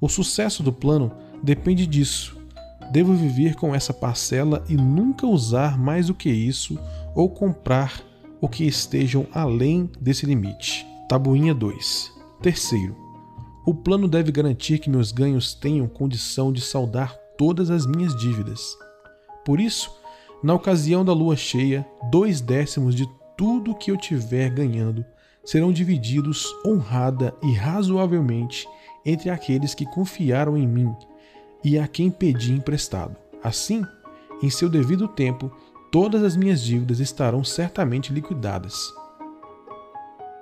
O 0.00 0.08
sucesso 0.08 0.62
do 0.62 0.72
plano 0.72 1.12
depende 1.42 1.86
disso. 1.86 2.35
Devo 2.90 3.14
viver 3.14 3.54
com 3.56 3.74
essa 3.74 3.92
parcela 3.92 4.64
e 4.68 4.76
nunca 4.76 5.26
usar 5.26 5.78
mais 5.78 6.06
do 6.06 6.14
que 6.14 6.30
isso 6.30 6.78
ou 7.14 7.28
comprar 7.28 8.02
o 8.40 8.48
que 8.48 8.64
estejam 8.64 9.26
além 9.32 9.90
desse 10.00 10.24
limite. 10.24 10.86
Tabuinha 11.08 11.54
2. 11.54 12.12
Terceiro, 12.40 12.96
o 13.66 13.74
plano 13.74 14.06
deve 14.06 14.30
garantir 14.30 14.78
que 14.78 14.90
meus 14.90 15.10
ganhos 15.10 15.54
tenham 15.54 15.88
condição 15.88 16.52
de 16.52 16.60
saldar 16.60 17.16
todas 17.36 17.70
as 17.70 17.86
minhas 17.86 18.14
dívidas. 18.14 18.76
Por 19.44 19.60
isso, 19.60 19.90
na 20.42 20.54
ocasião 20.54 21.04
da 21.04 21.12
lua 21.12 21.36
cheia, 21.36 21.86
dois 22.10 22.40
décimos 22.40 22.94
de 22.94 23.08
tudo 23.36 23.74
que 23.74 23.90
eu 23.90 23.96
tiver 23.96 24.50
ganhando 24.50 25.04
serão 25.44 25.72
divididos 25.72 26.46
honrada 26.64 27.34
e 27.42 27.52
razoavelmente 27.52 28.68
entre 29.04 29.30
aqueles 29.30 29.74
que 29.74 29.86
confiaram 29.86 30.56
em 30.56 30.66
mim 30.66 30.94
e 31.64 31.78
a 31.78 31.86
quem 31.86 32.10
pedi 32.10 32.52
emprestado. 32.52 33.16
Assim, 33.42 33.84
em 34.42 34.50
seu 34.50 34.68
devido 34.68 35.08
tempo, 35.08 35.50
todas 35.90 36.22
as 36.22 36.36
minhas 36.36 36.60
dívidas 36.60 37.00
estarão 37.00 37.42
certamente 37.42 38.12
liquidadas. 38.12 38.92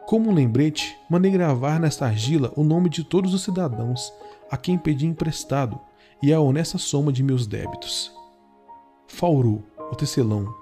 Como 0.06 0.30
um 0.30 0.34
lembrete, 0.34 0.96
mandei 1.08 1.30
gravar 1.30 1.80
nesta 1.80 2.06
argila 2.06 2.52
o 2.56 2.62
nome 2.62 2.88
de 2.90 3.02
todos 3.02 3.32
os 3.32 3.42
cidadãos 3.42 4.12
a 4.50 4.56
quem 4.56 4.76
pedi 4.76 5.06
emprestado 5.06 5.80
e 6.22 6.32
a 6.32 6.40
honesta 6.40 6.76
soma 6.76 7.12
de 7.12 7.22
meus 7.22 7.46
débitos. 7.46 8.12
Fauru, 9.08 9.64
o 9.90 9.96
tecelão, 9.96 10.52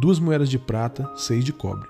duas 0.00 0.18
moedas 0.18 0.50
de 0.50 0.58
prata, 0.58 1.10
seis 1.16 1.44
de 1.44 1.52
cobre. 1.52 1.88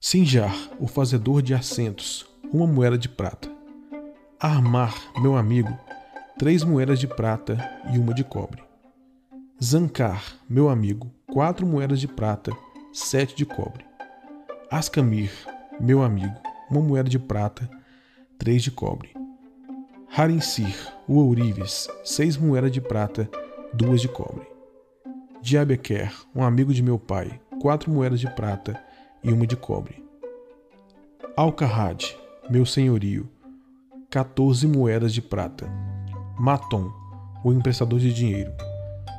Sinjar, 0.00 0.54
o 0.80 0.86
fazedor 0.86 1.40
de 1.40 1.54
assentos, 1.54 2.26
uma 2.52 2.66
moeda 2.66 2.98
de 2.98 3.08
prata. 3.08 3.53
Armar, 4.46 4.94
meu 5.22 5.38
amigo, 5.38 5.74
três 6.38 6.62
moedas 6.62 6.98
de 6.98 7.06
prata 7.08 7.56
e 7.94 7.98
uma 7.98 8.12
de 8.12 8.22
cobre. 8.22 8.62
Zancar, 9.58 10.22
meu 10.46 10.68
amigo, 10.68 11.10
quatro 11.32 11.66
moedas 11.66 11.98
de 11.98 12.06
prata, 12.06 12.52
sete 12.92 13.34
de 13.34 13.46
cobre. 13.46 13.86
Ascamir, 14.70 15.30
meu 15.80 16.02
amigo, 16.02 16.34
uma 16.70 16.82
moeda 16.82 17.08
de 17.08 17.18
prata, 17.18 17.66
três 18.36 18.62
de 18.62 18.70
cobre. 18.70 19.14
Harinsir, 20.14 20.76
o 21.08 21.14
ourives, 21.20 21.88
seis 22.04 22.36
moedas 22.36 22.70
de 22.70 22.82
prata, 22.82 23.26
duas 23.72 24.02
de 24.02 24.08
cobre. 24.08 24.46
Diabequer, 25.40 26.12
um 26.34 26.44
amigo 26.44 26.74
de 26.74 26.82
meu 26.82 26.98
pai, 26.98 27.40
quatro 27.62 27.90
moedas 27.90 28.20
de 28.20 28.28
prata 28.28 28.78
e 29.22 29.32
uma 29.32 29.46
de 29.46 29.56
cobre. 29.56 30.04
Alcarrad, 31.34 32.04
meu 32.50 32.66
senhorio, 32.66 33.26
quatorze 34.14 34.68
moedas 34.68 35.12
de 35.12 35.20
prata. 35.20 35.68
Maton, 36.38 36.88
o 37.42 37.52
emprestador 37.52 37.98
de 37.98 38.14
dinheiro, 38.14 38.52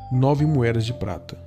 nove 0.10 0.46
moedas 0.46 0.86
de 0.86 0.94
prata. 0.94 1.38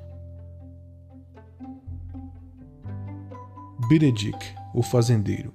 Beredic, 3.88 4.36
o 4.74 4.82
fazendeiro, 4.82 5.54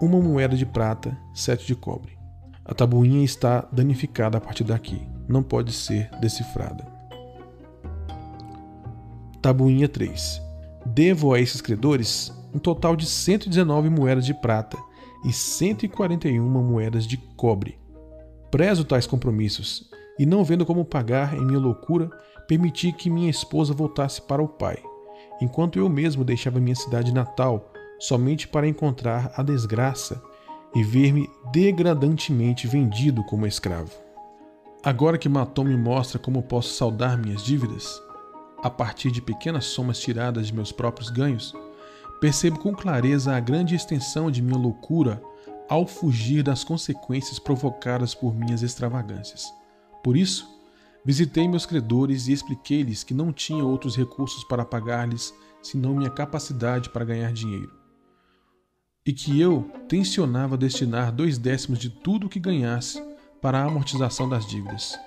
uma 0.00 0.20
moeda 0.20 0.56
de 0.56 0.64
prata, 0.64 1.18
sete 1.34 1.66
de 1.66 1.74
cobre. 1.74 2.16
A 2.64 2.72
tabuinha 2.72 3.24
está 3.24 3.66
danificada 3.72 4.38
a 4.38 4.40
partir 4.40 4.62
daqui, 4.62 5.04
não 5.26 5.42
pode 5.42 5.72
ser 5.72 6.08
decifrada. 6.20 6.86
Tabuinha 9.42 9.88
3. 9.88 10.40
Devo 10.86 11.34
a 11.34 11.40
esses 11.40 11.60
credores 11.60 12.32
um 12.54 12.58
total 12.60 12.94
de 12.94 13.04
119 13.04 13.90
moedas 13.90 14.24
de 14.24 14.32
prata 14.32 14.78
e 15.24 15.32
141 15.32 16.46
moedas 16.46 17.06
de 17.06 17.16
cobre. 17.16 17.78
Prezo 18.50 18.84
tais 18.84 19.06
compromissos 19.06 19.90
e, 20.18 20.26
não 20.26 20.44
vendo 20.44 20.64
como 20.66 20.84
pagar 20.84 21.34
em 21.34 21.44
minha 21.44 21.58
loucura, 21.58 22.10
permiti 22.46 22.92
que 22.92 23.10
minha 23.10 23.30
esposa 23.30 23.72
voltasse 23.72 24.20
para 24.22 24.42
o 24.42 24.48
pai, 24.48 24.78
enquanto 25.40 25.78
eu 25.78 25.88
mesmo 25.88 26.24
deixava 26.24 26.60
minha 26.60 26.76
cidade 26.76 27.12
natal 27.12 27.72
somente 27.98 28.46
para 28.46 28.68
encontrar 28.68 29.32
a 29.36 29.42
desgraça 29.42 30.22
e 30.74 30.82
ver-me 30.82 31.30
degradantemente 31.52 32.66
vendido 32.66 33.24
como 33.24 33.46
escravo. 33.46 33.92
Agora 34.82 35.16
que 35.16 35.28
Matom 35.28 35.64
me 35.64 35.76
mostra 35.76 36.18
como 36.18 36.42
posso 36.42 36.74
saldar 36.74 37.16
minhas 37.16 37.42
dívidas, 37.42 37.98
a 38.62 38.68
partir 38.68 39.10
de 39.10 39.22
pequenas 39.22 39.64
somas 39.66 39.98
tiradas 39.98 40.48
de 40.48 40.54
meus 40.54 40.72
próprios 40.72 41.10
ganhos, 41.10 41.54
percebo 42.24 42.58
com 42.58 42.74
clareza 42.74 43.36
a 43.36 43.38
grande 43.38 43.74
extensão 43.74 44.30
de 44.30 44.40
minha 44.40 44.56
loucura 44.56 45.22
ao 45.68 45.86
fugir 45.86 46.42
das 46.42 46.64
consequências 46.64 47.38
provocadas 47.38 48.14
por 48.14 48.34
minhas 48.34 48.62
extravagâncias. 48.62 49.52
Por 50.02 50.16
isso, 50.16 50.48
visitei 51.04 51.46
meus 51.46 51.66
credores 51.66 52.26
e 52.26 52.32
expliquei-lhes 52.32 53.04
que 53.04 53.12
não 53.12 53.30
tinha 53.30 53.62
outros 53.62 53.94
recursos 53.94 54.42
para 54.44 54.64
pagar-lhes 54.64 55.34
senão 55.62 55.94
minha 55.94 56.08
capacidade 56.08 56.88
para 56.88 57.04
ganhar 57.04 57.30
dinheiro 57.30 57.70
e 59.04 59.12
que 59.12 59.38
eu 59.38 59.70
tensionava 59.86 60.56
destinar 60.56 61.12
dois 61.12 61.36
décimos 61.36 61.78
de 61.78 61.90
tudo 61.90 62.26
o 62.26 62.30
que 62.30 62.40
ganhasse 62.40 63.04
para 63.42 63.58
a 63.58 63.64
amortização 63.66 64.26
das 64.26 64.46
dívidas. 64.46 64.98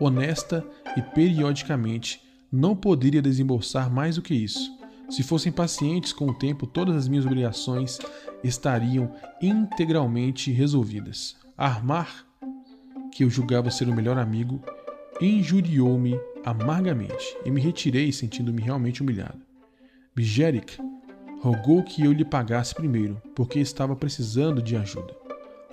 Honesta 0.00 0.64
e 0.96 1.02
periodicamente, 1.02 2.22
não 2.50 2.74
poderia 2.74 3.20
desembolsar 3.20 3.92
mais 3.92 4.16
do 4.16 4.22
que 4.22 4.32
isso. 4.32 4.77
Se 5.08 5.22
fossem 5.22 5.50
pacientes 5.50 6.12
com 6.12 6.26
o 6.26 6.34
tempo, 6.34 6.66
todas 6.66 6.94
as 6.94 7.08
minhas 7.08 7.24
obrigações 7.24 7.98
estariam 8.44 9.10
integralmente 9.40 10.52
resolvidas. 10.52 11.34
Armar, 11.56 12.26
que 13.10 13.24
eu 13.24 13.30
julgava 13.30 13.70
ser 13.70 13.88
o 13.88 13.94
melhor 13.94 14.18
amigo, 14.18 14.60
injuriou-me 15.20 16.20
amargamente 16.44 17.36
e 17.44 17.50
me 17.50 17.60
retirei 17.60 18.12
sentindo-me 18.12 18.60
realmente 18.60 19.02
humilhado. 19.02 19.40
Bijeric 20.14 20.78
rogou 21.40 21.82
que 21.82 22.04
eu 22.04 22.12
lhe 22.12 22.24
pagasse 22.24 22.74
primeiro, 22.74 23.20
porque 23.34 23.58
estava 23.58 23.96
precisando 23.96 24.60
de 24.60 24.76
ajuda. 24.76 25.16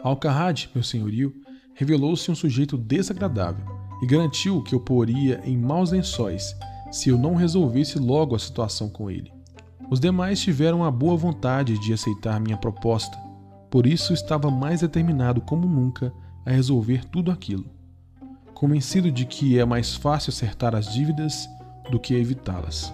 Alcarrade, 0.02 0.70
meu 0.74 0.84
senhorio, 0.84 1.36
revelou-se 1.74 2.30
um 2.32 2.36
sujeito 2.36 2.78
desagradável 2.78 3.66
e 4.02 4.08
garantiu 4.08 4.64
que 4.64 4.74
eu 4.74 4.80
poria 4.80 5.42
em 5.44 5.58
maus 5.58 5.92
lençóis 5.92 6.56
se 6.92 7.10
eu 7.10 7.18
não 7.18 7.36
resolvesse 7.36 8.00
logo 8.00 8.36
a 8.36 8.40
situação 8.40 8.90
com 8.90 9.10
ele. 9.10 9.32
Os 9.90 10.00
demais 10.00 10.40
tiveram 10.40 10.84
a 10.84 10.90
boa 10.90 11.16
vontade 11.16 11.78
de 11.80 11.94
aceitar 11.94 12.40
minha 12.40 12.58
proposta, 12.58 13.18
por 13.70 13.86
isso 13.86 14.14
estava 14.14 14.50
mais 14.50 14.82
determinado 14.82 15.42
como 15.42 15.68
nunca 15.68 16.14
a 16.46 16.52
resolver 16.52 17.06
tudo 17.06 17.32
aquilo, 17.32 17.66
convencido 18.54 19.12
de 19.12 19.26
que 19.26 19.60
é 19.60 19.66
mais 19.66 19.96
fácil 19.96 20.30
acertar 20.32 20.76
as 20.76 20.94
dívidas 20.94 21.48
do 21.92 22.00
que 22.00 22.14
evitá-las 22.14 22.94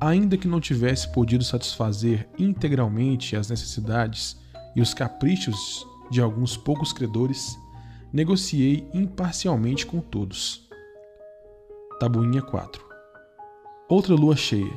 ainda 0.00 0.38
que 0.38 0.48
não 0.48 0.60
tivesse 0.60 1.06
podido 1.08 1.44
satisfazer 1.44 2.26
integralmente 2.38 3.36
as 3.36 3.50
necessidades 3.50 4.36
e 4.74 4.80
os 4.80 4.94
caprichos 4.94 5.86
de 6.10 6.20
alguns 6.20 6.56
poucos 6.56 6.92
credores, 6.92 7.58
negociei 8.12 8.88
imparcialmente 8.94 9.84
com 9.84 10.00
todos. 10.00 10.68
Tabuinha 12.00 12.40
4 12.40 12.82
Outra 13.86 14.14
lua 14.14 14.34
cheia. 14.34 14.72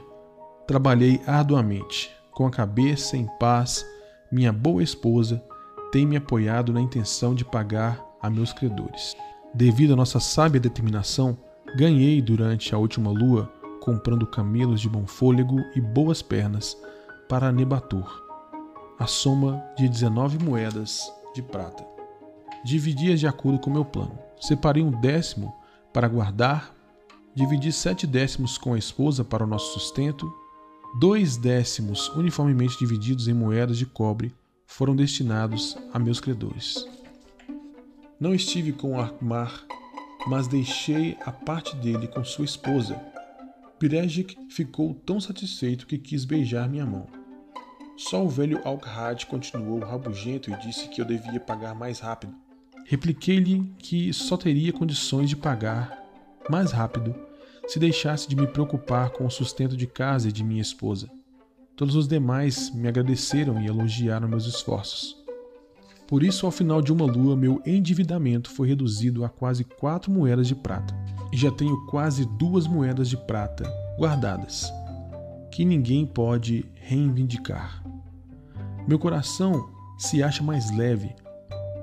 Trabalhei 0.67 1.21
arduamente, 1.25 2.11
com 2.31 2.45
a 2.45 2.51
cabeça 2.51 3.15
em 3.15 3.25
paz. 3.39 3.85
Minha 4.29 4.51
boa 4.51 4.83
esposa 4.83 5.41
tem 5.89 6.05
me 6.05 6.17
apoiado 6.17 6.73
na 6.73 6.81
intenção 6.81 7.33
de 7.33 7.45
pagar 7.45 8.03
a 8.21 8.29
meus 8.29 8.51
credores. 8.51 9.15
Devido 9.53 9.93
à 9.93 9.95
nossa 9.95 10.19
sábia 10.19 10.59
determinação, 10.59 11.37
ganhei 11.77 12.21
durante 12.21 12.75
a 12.75 12.77
última 12.77 13.09
lua 13.09 13.49
comprando 13.79 14.27
camelos 14.27 14.81
de 14.81 14.89
bom 14.89 15.07
fôlego 15.07 15.61
e 15.73 15.79
boas 15.79 16.21
pernas 16.21 16.77
para 17.29 17.53
Nebatur, 17.53 18.21
a 18.99 19.07
soma 19.07 19.63
de 19.77 19.87
19 19.87 20.43
moedas 20.43 21.09
de 21.33 21.41
prata. 21.41 21.85
Dividi-as 22.65 23.21
de 23.21 23.27
acordo 23.27 23.59
com 23.59 23.69
meu 23.69 23.85
plano. 23.85 24.19
Separei 24.41 24.83
um 24.83 24.91
décimo 24.91 25.55
para 25.93 26.09
guardar, 26.09 26.82
dividi 27.35 27.71
sete 27.71 28.05
décimos 28.05 28.57
com 28.57 28.73
a 28.73 28.77
esposa 28.77 29.23
para 29.23 29.43
o 29.43 29.47
nosso 29.47 29.79
sustento, 29.79 30.31
dois 30.99 31.37
décimos 31.37 32.09
uniformemente 32.09 32.77
divididos 32.77 33.27
em 33.27 33.33
moedas 33.33 33.77
de 33.77 33.85
cobre 33.85 34.33
foram 34.65 34.95
destinados 34.95 35.77
a 35.93 35.99
meus 35.99 36.19
credores. 36.19 36.85
Não 38.19 38.33
estive 38.33 38.71
com 38.71 38.99
Armar, 38.99 39.65
mas 40.27 40.47
deixei 40.47 41.17
a 41.25 41.31
parte 41.31 41.75
dele 41.75 42.07
com 42.07 42.23
sua 42.23 42.45
esposa, 42.45 42.99
Pirejic 43.83 44.37
ficou 44.49 44.93
tão 44.93 45.19
satisfeito 45.19 45.85
que 45.85 45.97
quis 45.97 46.23
beijar 46.23 46.69
minha 46.69 46.85
mão. 46.85 47.05
Só 47.97 48.23
o 48.23 48.29
velho 48.29 48.61
Alkhad 48.63 49.25
continuou 49.25 49.79
rabugento 49.79 50.49
e 50.49 50.55
disse 50.55 50.87
que 50.87 51.01
eu 51.01 51.05
devia 51.05 51.37
pagar 51.37 51.75
mais 51.75 51.99
rápido. 51.99 52.33
Repliquei-lhe 52.85 53.73
que 53.77 54.13
só 54.13 54.37
teria 54.37 54.71
condições 54.71 55.29
de 55.29 55.35
pagar 55.35 56.02
mais 56.49 56.71
rápido 56.71 57.15
se 57.67 57.79
deixasse 57.79 58.27
de 58.27 58.35
me 58.35 58.47
preocupar 58.47 59.09
com 59.11 59.25
o 59.25 59.31
sustento 59.31 59.77
de 59.77 59.87
casa 59.87 60.29
e 60.29 60.31
de 60.31 60.43
minha 60.43 60.61
esposa. 60.61 61.09
Todos 61.75 61.95
os 61.95 62.07
demais 62.07 62.69
me 62.73 62.87
agradeceram 62.87 63.59
e 63.59 63.67
elogiaram 63.67 64.27
meus 64.27 64.45
esforços. 64.45 65.17
Por 66.07 66.21
isso, 66.21 66.45
ao 66.45 66.51
final 66.51 66.81
de 66.81 66.91
uma 66.91 67.05
lua, 67.05 67.35
meu 67.35 67.61
endividamento 67.65 68.49
foi 68.51 68.67
reduzido 68.67 69.23
a 69.25 69.29
quase 69.29 69.63
quatro 69.63 70.11
moedas 70.11 70.47
de 70.47 70.55
prata 70.55 70.93
e 71.31 71.37
já 71.37 71.49
tenho 71.49 71.85
quase 71.87 72.25
duas 72.37 72.67
moedas 72.67 73.09
de 73.09 73.17
prata 73.17 73.63
guardadas, 73.97 74.71
que 75.51 75.65
ninguém 75.65 76.05
pode 76.05 76.65
reivindicar. 76.75 77.83
Meu 78.87 78.99
coração 78.99 79.69
se 79.97 80.21
acha 80.21 80.43
mais 80.43 80.69
leve, 80.75 81.15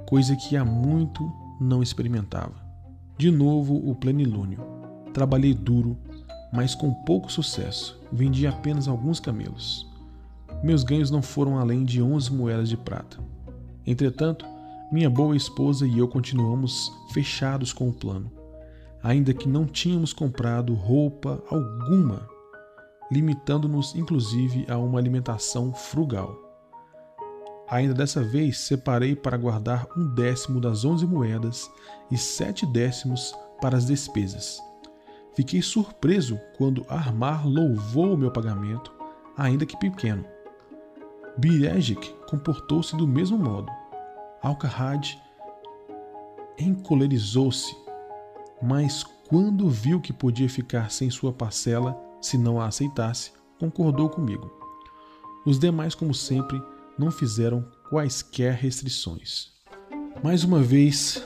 coisa 0.06 0.36
que 0.36 0.56
há 0.56 0.64
muito 0.64 1.28
não 1.60 1.82
experimentava. 1.82 2.69
De 3.20 3.30
novo, 3.30 3.76
o 3.76 3.94
plenilúnio. 3.94 4.64
Trabalhei 5.12 5.52
duro, 5.52 5.94
mas 6.50 6.74
com 6.74 6.90
pouco 7.04 7.30
sucesso. 7.30 8.00
Vendi 8.10 8.46
apenas 8.46 8.88
alguns 8.88 9.20
camelos. 9.20 9.86
Meus 10.64 10.82
ganhos 10.82 11.10
não 11.10 11.20
foram 11.20 11.58
além 11.58 11.84
de 11.84 12.00
11 12.02 12.32
moedas 12.32 12.70
de 12.70 12.78
prata. 12.78 13.18
Entretanto, 13.86 14.46
minha 14.90 15.10
boa 15.10 15.36
esposa 15.36 15.86
e 15.86 15.98
eu 15.98 16.08
continuamos 16.08 16.90
fechados 17.12 17.74
com 17.74 17.90
o 17.90 17.92
plano 17.92 18.40
ainda 19.02 19.32
que 19.32 19.48
não 19.48 19.64
tínhamos 19.66 20.12
comprado 20.12 20.74
roupa 20.74 21.42
alguma, 21.50 22.28
limitando-nos 23.10 23.94
inclusive 23.94 24.66
a 24.68 24.76
uma 24.76 24.98
alimentação 24.98 25.72
frugal. 25.72 26.49
Ainda 27.70 27.94
dessa 27.94 28.22
vez 28.22 28.58
separei 28.58 29.14
para 29.14 29.36
guardar 29.36 29.86
um 29.96 30.06
décimo 30.14 30.60
das 30.60 30.84
onze 30.84 31.06
moedas 31.06 31.70
e 32.10 32.18
sete 32.18 32.66
décimos 32.66 33.34
para 33.60 33.76
as 33.76 33.86
despesas. 33.86 34.60
Fiquei 35.34 35.62
surpreso 35.62 36.38
quando 36.58 36.84
Armar 36.88 37.46
louvou 37.46 38.14
o 38.14 38.18
meu 38.18 38.30
pagamento, 38.30 38.92
ainda 39.36 39.64
que 39.64 39.78
pequeno. 39.78 40.24
Biregic 41.38 42.12
comportou-se 42.28 42.96
do 42.96 43.06
mesmo 43.06 43.38
modo. 43.38 43.70
Alcahad 44.42 45.16
encolerizou-se 46.58 47.74
mas 48.60 49.02
quando 49.28 49.68
viu 49.68 50.00
que 50.00 50.12
podia 50.12 50.48
ficar 50.48 50.90
sem 50.90 51.08
sua 51.10 51.32
parcela 51.32 51.98
se 52.20 52.36
não 52.36 52.60
a 52.60 52.66
aceitasse, 52.66 53.32
concordou 53.58 54.10
comigo. 54.10 54.50
Os 55.46 55.58
demais, 55.58 55.94
como 55.94 56.12
sempre, 56.12 56.60
não 57.00 57.10
fizeram 57.10 57.66
quaisquer 57.88 58.52
restrições. 58.52 59.48
Mais 60.22 60.44
uma 60.44 60.62
vez, 60.62 61.24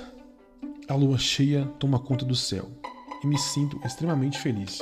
a 0.89 0.95
lua 0.95 1.19
cheia 1.19 1.67
toma 1.81 1.99
conta 1.99 2.25
do 2.25 2.37
céu 2.37 2.71
e 3.25 3.27
me 3.27 3.37
sinto 3.37 3.81
extremamente 3.85 4.39
feliz. 4.39 4.79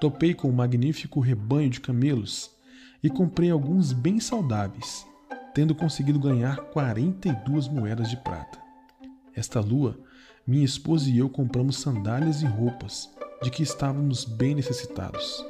Topei 0.00 0.32
com 0.32 0.48
um 0.48 0.54
magnífico 0.54 1.20
rebanho 1.20 1.68
de 1.68 1.80
camelos 1.80 2.50
e 3.02 3.10
comprei 3.10 3.50
alguns 3.50 3.92
bem 3.92 4.20
saudáveis, 4.20 5.06
tendo 5.54 5.74
conseguido 5.74 6.18
ganhar 6.18 6.56
42 6.56 7.68
moedas 7.68 8.08
de 8.08 8.16
prata. 8.16 8.58
Esta 9.34 9.60
lua 9.60 10.00
minha 10.46 10.64
esposa 10.64 11.10
e 11.10 11.18
eu 11.18 11.28
compramos 11.28 11.76
sandálias 11.76 12.40
e 12.40 12.46
roupas, 12.46 13.10
de 13.42 13.50
que 13.50 13.62
estávamos 13.62 14.24
bem 14.24 14.54
necessitados. 14.54 15.44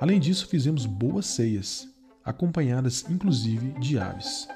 Além 0.00 0.18
disso, 0.18 0.48
fizemos 0.48 0.84
boas 0.84 1.26
ceias, 1.26 1.89
acompanhadas 2.30 3.04
inclusive 3.08 3.72
de 3.78 3.98
aves. 3.98 4.48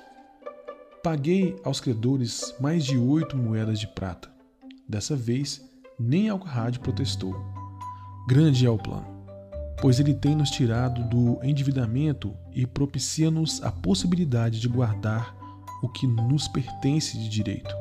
Paguei 1.02 1.54
aos 1.62 1.80
credores 1.80 2.54
mais 2.58 2.84
de 2.84 2.96
oito 2.96 3.36
moedas 3.36 3.78
de 3.78 3.86
prata. 3.86 4.32
Dessa 4.88 5.14
vez, 5.14 5.62
nem 5.98 6.28
Alcarrade 6.28 6.78
protestou. 6.78 7.34
Grande 8.26 8.64
é 8.64 8.70
o 8.70 8.78
plano, 8.78 9.06
pois 9.80 10.00
ele 10.00 10.14
tem 10.14 10.34
nos 10.34 10.50
tirado 10.50 11.04
do 11.08 11.38
endividamento 11.42 12.34
e 12.52 12.66
propicia-nos 12.66 13.62
a 13.62 13.70
possibilidade 13.70 14.60
de 14.60 14.68
guardar 14.68 15.36
o 15.82 15.88
que 15.88 16.06
nos 16.06 16.48
pertence 16.48 17.18
de 17.18 17.28
direito. 17.28 17.74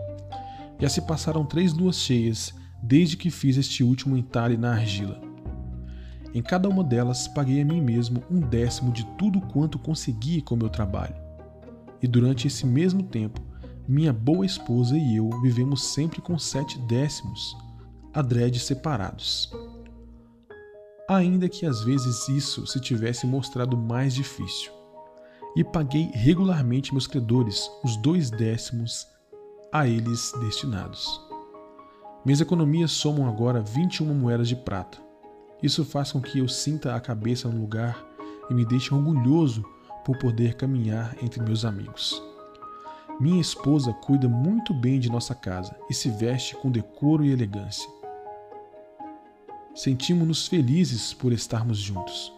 Já 0.80 0.90
se 0.90 1.02
passaram 1.02 1.46
três 1.46 1.72
luas 1.72 1.96
cheias 1.96 2.54
desde 2.82 3.16
que 3.16 3.32
fiz 3.32 3.56
este 3.56 3.84
último 3.86 4.18
entalhe 4.18 4.58
na 4.58 4.74
argila. 4.74 5.33
Em 6.34 6.42
cada 6.42 6.68
uma 6.68 6.84
delas 6.84 7.28
paguei 7.28 7.62
a 7.62 7.66
mim 7.66 7.80
mesmo 7.80 8.24
um 8.30 8.40
décimo 8.40 8.92
de 8.92 9.06
tudo 9.18 9.40
quanto 9.40 9.78
consegui 9.78 10.42
com 10.42 10.56
meu 10.56 10.70
trabalho. 10.70 11.16
e 12.02 12.08
durante 12.08 12.48
esse 12.48 12.66
mesmo 12.66 13.02
tempo, 13.02 13.40
minha 13.88 14.12
boa 14.12 14.46
esposa 14.46 14.98
e 14.98 15.16
eu 15.16 15.30
vivemos 15.42 15.84
sempre 15.94 16.22
com 16.22 16.38
sete 16.38 16.78
décimos, 16.80 17.56
adredes 18.14 18.64
separados. 18.64 19.50
Ainda 21.10 21.48
que 21.48 21.66
às 21.66 21.82
vezes 21.82 22.28
isso 22.28 22.68
se 22.68 22.80
tivesse 22.82 23.26
mostrado 23.26 23.78
mais 23.78 24.14
difícil. 24.14 24.72
E 25.56 25.64
paguei 25.64 26.10
regularmente 26.14 26.92
meus 26.92 27.08
credores 27.08 27.70
os 27.84 27.96
dois 27.98 28.30
décimos 28.30 29.08
a 29.72 29.88
eles 29.88 30.34
destinados. 30.42 31.22
Minhas 32.26 32.42
economias 32.42 32.92
somam 32.92 33.30
agora 33.30 33.62
21 33.62 34.14
moedas 34.14 34.48
de 34.48 34.56
prata. 34.56 34.98
Isso 35.64 35.86
faz 35.86 36.12
com 36.12 36.22
que 36.22 36.40
eu 36.40 36.48
sinta 36.50 36.94
a 36.94 37.00
cabeça 37.00 37.48
no 37.48 37.62
lugar 37.62 38.06
e 38.50 38.54
me 38.54 38.66
deixe 38.66 38.94
orgulhoso 38.94 39.64
por 40.04 40.18
poder 40.18 40.56
caminhar 40.56 41.16
entre 41.24 41.42
meus 41.42 41.64
amigos. 41.64 42.22
Minha 43.18 43.40
esposa 43.40 43.94
cuida 43.94 44.28
muito 44.28 44.74
bem 44.74 45.00
de 45.00 45.10
nossa 45.10 45.34
casa 45.34 45.74
e 45.90 45.94
se 45.94 46.10
veste 46.10 46.58
com 46.58 46.70
decoro 46.70 47.24
e 47.24 47.32
elegância. 47.32 47.90
Sentimos-nos 49.74 50.48
felizes 50.48 51.14
por 51.14 51.32
estarmos 51.32 51.78
juntos. 51.78 52.34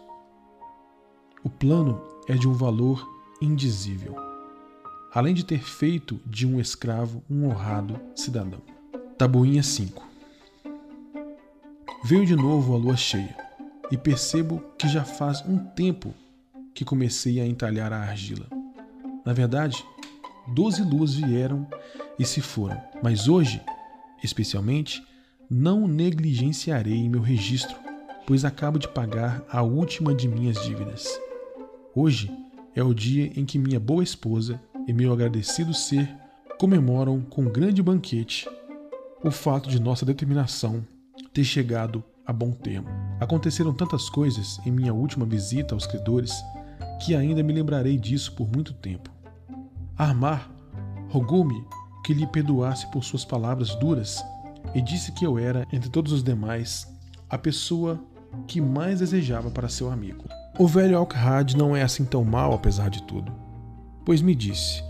O 1.44 1.50
plano 1.50 2.00
é 2.28 2.36
de 2.36 2.48
um 2.48 2.54
valor 2.54 3.10
indizível, 3.42 4.16
além 5.12 5.34
de 5.34 5.44
ter 5.44 5.64
feito 5.64 6.20
de 6.28 6.46
um 6.46 6.60
escravo 6.60 7.24
um 7.28 7.48
honrado 7.48 8.00
cidadão. 8.16 8.62
Tabuinha 9.18 9.64
5 9.64 10.15
Veio 12.08 12.24
de 12.24 12.36
novo 12.36 12.76
a 12.76 12.78
lua 12.78 12.96
cheia 12.96 13.36
e 13.90 13.98
percebo 13.98 14.62
que 14.78 14.88
já 14.88 15.04
faz 15.04 15.44
um 15.44 15.58
tempo 15.58 16.14
que 16.72 16.86
comecei 16.86 17.40
a 17.40 17.48
entalhar 17.48 17.92
a 17.92 17.98
argila. 17.98 18.46
Na 19.26 19.34
verdade, 19.34 19.84
doze 20.48 20.84
luas 20.84 21.16
vieram 21.16 21.68
e 22.20 22.24
se 22.24 22.42
foram, 22.42 22.80
mas 23.02 23.28
hoje, 23.28 23.60
especialmente, 24.24 25.04
não 25.50 25.88
negligenciarei 25.88 27.10
meu 27.10 27.22
registro, 27.22 27.76
pois 28.28 28.46
acabo 28.46 28.78
de 28.78 28.88
pagar 28.88 29.44
a 29.50 29.64
última 29.64 30.14
de 30.14 30.28
minhas 30.28 30.64
dívidas. 30.64 31.20
Hoje 31.96 32.32
é 32.76 32.84
o 32.84 32.94
dia 32.94 33.32
em 33.36 33.44
que 33.46 33.58
minha 33.58 33.80
boa 33.80 34.04
esposa 34.04 34.62
e 34.88 34.94
meu 34.94 35.12
agradecido 35.12 35.74
ser 35.74 36.08
comemoram 36.60 37.22
com 37.22 37.46
grande 37.46 37.82
banquete 37.82 38.48
o 39.24 39.32
fato 39.32 39.68
de 39.68 39.82
nossa 39.82 40.06
determinação 40.06 40.86
ter 41.36 41.44
chegado 41.44 42.02
a 42.26 42.32
bom 42.32 42.52
termo. 42.52 42.88
Aconteceram 43.20 43.74
tantas 43.74 44.10
coisas 44.10 44.58
em 44.66 44.72
minha 44.72 44.94
última 44.94 45.26
visita 45.26 45.76
aos 45.76 45.86
credores 45.86 46.34
que 47.04 47.14
ainda 47.14 47.44
me 47.44 47.52
lembrarei 47.52 47.98
disso 47.98 48.32
por 48.32 48.48
muito 48.48 48.74
tempo. 48.74 49.12
Armar 49.98 50.50
rogou-me 51.10 51.62
que 52.06 52.14
lhe 52.14 52.26
perdoasse 52.26 52.90
por 52.90 53.04
suas 53.04 53.26
palavras 53.26 53.76
duras 53.76 54.24
e 54.74 54.82
disse 54.82 55.12
que 55.12 55.26
eu 55.26 55.38
era, 55.38 55.68
entre 55.74 55.90
todos 55.90 56.14
os 56.14 56.24
demais, 56.24 56.88
a 57.30 57.38
pessoa 57.38 58.00
que 58.48 58.62
mais 58.62 59.00
desejava 59.00 59.52
para 59.52 59.68
seu 59.68 59.92
amigo. 59.92 60.24
O 60.58 60.68
velho 60.68 60.98
Alkhad 60.98 61.54
não 61.58 61.76
é 61.76 61.84
assim 61.84 62.06
tão 62.06 62.24
mal 62.24 62.54
apesar 62.54 62.90
de 62.90 63.04
tudo, 63.04 63.30
pois 64.06 64.22
me 64.22 64.34
disse: 64.34 64.82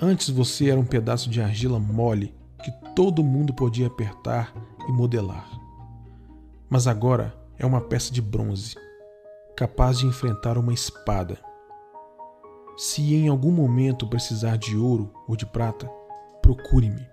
Antes 0.00 0.30
você 0.30 0.70
era 0.70 0.80
um 0.80 0.86
pedaço 0.86 1.28
de 1.28 1.42
argila 1.42 1.78
mole 1.78 2.34
que 2.64 2.72
todo 2.94 3.22
mundo 3.22 3.52
podia 3.52 3.88
apertar 3.88 4.54
e 4.88 4.92
modelar. 4.92 5.55
Mas 6.68 6.86
agora 6.86 7.32
é 7.58 7.64
uma 7.64 7.80
peça 7.80 8.12
de 8.12 8.20
bronze 8.20 8.74
capaz 9.56 9.98
de 9.98 10.06
enfrentar 10.06 10.58
uma 10.58 10.74
espada. 10.74 11.38
Se 12.76 13.14
em 13.14 13.28
algum 13.28 13.50
momento 13.50 14.06
precisar 14.06 14.58
de 14.58 14.76
ouro 14.76 15.10
ou 15.26 15.34
de 15.34 15.46
prata, 15.46 15.88
procure-me. 16.42 17.06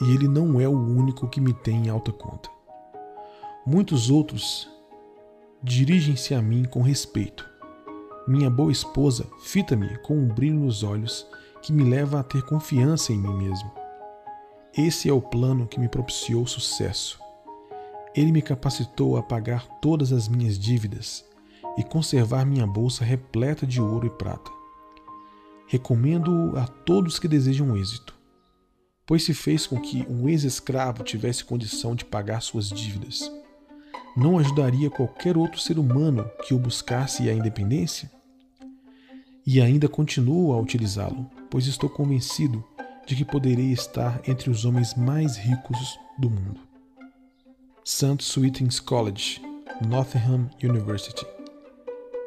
E 0.00 0.12
ele 0.12 0.26
não 0.26 0.60
é 0.60 0.66
o 0.66 0.76
único 0.76 1.28
que 1.28 1.40
me 1.40 1.52
tem 1.52 1.86
em 1.86 1.88
alta 1.88 2.10
conta. 2.10 2.50
Muitos 3.64 4.10
outros 4.10 4.68
dirigem-se 5.62 6.34
a 6.34 6.42
mim 6.42 6.64
com 6.64 6.82
respeito. 6.82 7.48
Minha 8.26 8.50
boa 8.50 8.72
esposa 8.72 9.26
fita-me 9.42 9.98
com 9.98 10.14
um 10.14 10.28
brilho 10.28 10.58
nos 10.58 10.82
olhos 10.82 11.26
que 11.62 11.72
me 11.72 11.84
leva 11.84 12.20
a 12.20 12.24
ter 12.24 12.42
confiança 12.42 13.12
em 13.12 13.18
mim 13.18 13.34
mesmo. 13.34 13.70
Esse 14.76 15.08
é 15.08 15.12
o 15.12 15.20
plano 15.20 15.66
que 15.66 15.78
me 15.78 15.88
propiciou 15.88 16.46
sucesso. 16.46 17.27
Ele 18.14 18.32
me 18.32 18.42
capacitou 18.42 19.16
a 19.16 19.22
pagar 19.22 19.66
todas 19.80 20.12
as 20.12 20.28
minhas 20.28 20.58
dívidas 20.58 21.24
e 21.76 21.84
conservar 21.84 22.44
minha 22.44 22.66
bolsa 22.66 23.04
repleta 23.04 23.66
de 23.66 23.80
ouro 23.80 24.06
e 24.06 24.10
prata. 24.10 24.50
Recomendo-o 25.66 26.56
a 26.58 26.66
todos 26.66 27.18
que 27.18 27.28
desejam 27.28 27.76
êxito, 27.76 28.14
pois 29.06 29.22
se 29.24 29.34
fez 29.34 29.66
com 29.66 29.80
que 29.80 30.04
um 30.08 30.28
ex-escravo 30.28 31.02
tivesse 31.04 31.44
condição 31.44 31.94
de 31.94 32.04
pagar 32.04 32.40
suas 32.40 32.68
dívidas. 32.68 33.30
Não 34.16 34.38
ajudaria 34.38 34.90
qualquer 34.90 35.36
outro 35.36 35.60
ser 35.60 35.78
humano 35.78 36.28
que 36.44 36.52
o 36.52 36.58
buscasse 36.58 37.28
a 37.28 37.34
independência? 37.34 38.10
E 39.46 39.60
ainda 39.60 39.88
continuo 39.88 40.52
a 40.52 40.60
utilizá-lo, 40.60 41.30
pois 41.48 41.66
estou 41.66 41.88
convencido 41.88 42.64
de 43.06 43.14
que 43.14 43.24
poderei 43.24 43.72
estar 43.72 44.20
entre 44.26 44.50
os 44.50 44.64
homens 44.64 44.94
mais 44.94 45.36
ricos 45.36 45.98
do 46.18 46.28
mundo. 46.28 46.67
St. 47.90 48.22
Swithin's 48.22 48.80
College, 48.80 49.40
Nottingham 49.80 50.50
University, 50.62 51.26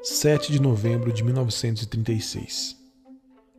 7 0.01 0.51
de 0.51 0.59
novembro 0.59 1.13
de 1.13 1.23
1936. 1.23 2.75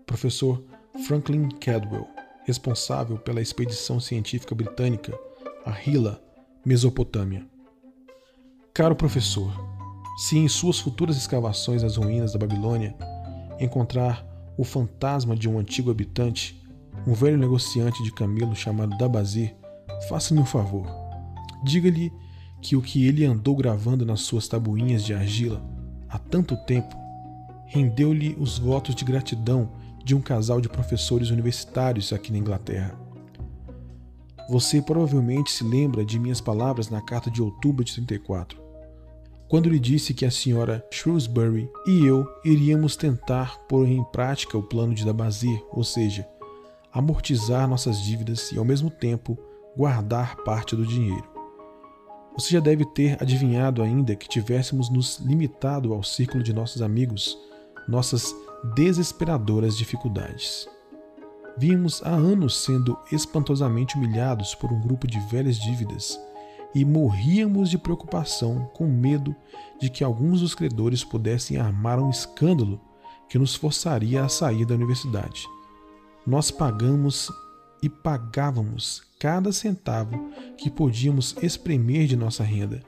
Professor 0.04 0.64
Franklin 1.06 1.48
Cadwell, 1.60 2.08
responsável 2.44 3.18
pela 3.18 3.40
expedição 3.40 4.00
científica 4.00 4.52
britânica 4.52 5.16
a 5.64 5.70
Hilla, 5.80 6.20
Mesopotâmia. 6.66 7.46
Caro 8.74 8.96
professor, 8.96 9.54
se 10.16 10.36
em 10.36 10.48
suas 10.48 10.80
futuras 10.80 11.16
escavações 11.16 11.84
nas 11.84 11.96
ruínas 11.96 12.32
da 12.32 12.38
Babilônia 12.40 12.96
encontrar 13.60 14.26
o 14.58 14.64
fantasma 14.64 15.36
de 15.36 15.48
um 15.48 15.56
antigo 15.56 15.88
habitante, 15.88 16.60
um 17.06 17.14
velho 17.14 17.38
negociante 17.38 18.02
de 18.02 18.12
camelo 18.12 18.56
chamado 18.56 18.98
Dabazir, 18.98 19.54
faça-me 20.08 20.40
um 20.40 20.44
favor 20.44 21.01
Diga-lhe 21.64 22.12
que 22.60 22.76
o 22.76 22.82
que 22.82 23.06
ele 23.06 23.24
andou 23.24 23.56
gravando 23.56 24.06
nas 24.06 24.20
suas 24.20 24.46
tabuinhas 24.46 25.04
de 25.04 25.12
argila 25.12 25.62
há 26.08 26.18
tanto 26.18 26.56
tempo 26.64 27.02
rendeu-lhe 27.66 28.36
os 28.38 28.58
votos 28.58 28.94
de 28.94 29.04
gratidão 29.04 29.72
de 30.04 30.14
um 30.14 30.20
casal 30.20 30.60
de 30.60 30.68
professores 30.68 31.30
universitários 31.30 32.12
aqui 32.12 32.30
na 32.30 32.38
Inglaterra. 32.38 32.94
Você 34.50 34.82
provavelmente 34.82 35.50
se 35.50 35.64
lembra 35.64 36.04
de 36.04 36.18
minhas 36.18 36.40
palavras 36.40 36.90
na 36.90 37.00
carta 37.00 37.30
de 37.30 37.40
outubro 37.40 37.82
de 37.82 37.94
34, 37.94 38.60
quando 39.48 39.70
lhe 39.70 39.78
disse 39.78 40.12
que 40.12 40.26
a 40.26 40.30
senhora 40.30 40.84
Shrewsbury 40.92 41.68
e 41.86 42.04
eu 42.04 42.26
iríamos 42.44 42.96
tentar 42.96 43.58
pôr 43.68 43.88
em 43.88 44.04
prática 44.04 44.58
o 44.58 44.62
plano 44.62 44.94
de 44.94 45.04
Dabazir, 45.04 45.62
ou 45.70 45.84
seja, 45.84 46.28
amortizar 46.92 47.66
nossas 47.66 48.02
dívidas 48.02 48.52
e 48.52 48.58
ao 48.58 48.64
mesmo 48.64 48.90
tempo 48.90 49.38
guardar 49.74 50.36
parte 50.44 50.76
do 50.76 50.86
dinheiro. 50.86 51.31
Você 52.34 52.50
já 52.50 52.60
deve 52.60 52.84
ter 52.84 53.22
adivinhado 53.22 53.82
ainda 53.82 54.16
que 54.16 54.28
tivéssemos 54.28 54.88
nos 54.88 55.18
limitado 55.18 55.92
ao 55.92 56.02
círculo 56.02 56.42
de 56.42 56.52
nossos 56.52 56.80
amigos, 56.80 57.36
nossas 57.86 58.34
desesperadoras 58.74 59.76
dificuldades. 59.76 60.66
Vimos 61.58 62.02
há 62.02 62.10
anos 62.10 62.64
sendo 62.64 62.98
espantosamente 63.10 63.96
humilhados 63.96 64.54
por 64.54 64.72
um 64.72 64.80
grupo 64.80 65.06
de 65.06 65.20
velhas 65.28 65.56
dívidas 65.56 66.18
e 66.74 66.84
morríamos 66.84 67.68
de 67.68 67.76
preocupação 67.76 68.70
com 68.72 68.86
medo 68.86 69.36
de 69.78 69.90
que 69.90 70.02
alguns 70.02 70.40
dos 70.40 70.54
credores 70.54 71.04
pudessem 71.04 71.58
armar 71.58 72.00
um 72.00 72.08
escândalo 72.08 72.80
que 73.28 73.38
nos 73.38 73.54
forçaria 73.54 74.24
a 74.24 74.28
sair 74.28 74.64
da 74.64 74.74
universidade. 74.74 75.46
Nós 76.26 76.50
pagamos 76.50 77.30
e 77.82 77.88
pagávamos 77.88 79.02
cada 79.18 79.52
centavo 79.52 80.30
que 80.56 80.70
podíamos 80.70 81.34
espremer 81.42 82.06
de 82.06 82.16
nossa 82.16 82.44
renda, 82.44 82.80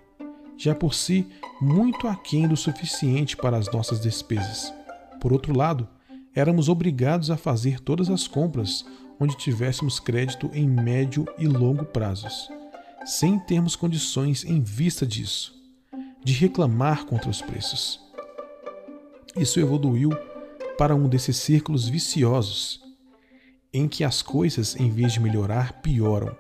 já 0.57 0.75
por 0.75 0.95
si 0.95 1.27
muito 1.61 2.07
aquém 2.07 2.47
do 2.47 2.57
suficiente 2.57 3.37
para 3.37 3.57
as 3.57 3.71
nossas 3.73 4.01
despesas. 4.01 4.73
Por 5.21 5.33
outro 5.33 5.57
lado, 5.57 5.89
éramos 6.35 6.69
obrigados 6.69 7.31
a 7.31 7.37
fazer 7.37 7.81
todas 7.81 8.09
as 8.09 8.29
compras 8.29 8.85
onde 9.19 9.37
tivéssemos 9.37 9.99
crédito 9.99 10.51
em 10.53 10.69
médio 10.69 11.27
e 11.39 11.47
longo 11.47 11.85
prazos, 11.85 12.49
sem 13.05 13.39
termos 13.39 13.75
condições 13.77 14.45
em 14.45 14.61
vista 14.61 15.07
disso, 15.07 15.55
de 16.23 16.33
reclamar 16.33 17.05
contra 17.05 17.31
os 17.31 17.43
preços. 17.43 18.01
Isso 19.37 19.59
evoluiu 19.59 20.11
para 20.79 20.95
um 20.95 21.09
desses 21.09 21.37
círculos 21.37 21.89
viciosos 21.89 22.84
em 23.75 23.89
que 23.89 24.05
as 24.05 24.23
coisas, 24.23 24.77
em 24.77 24.89
vez 24.89 25.13
de 25.13 25.21
melhorar, 25.21 25.83
pioram. 25.83 26.35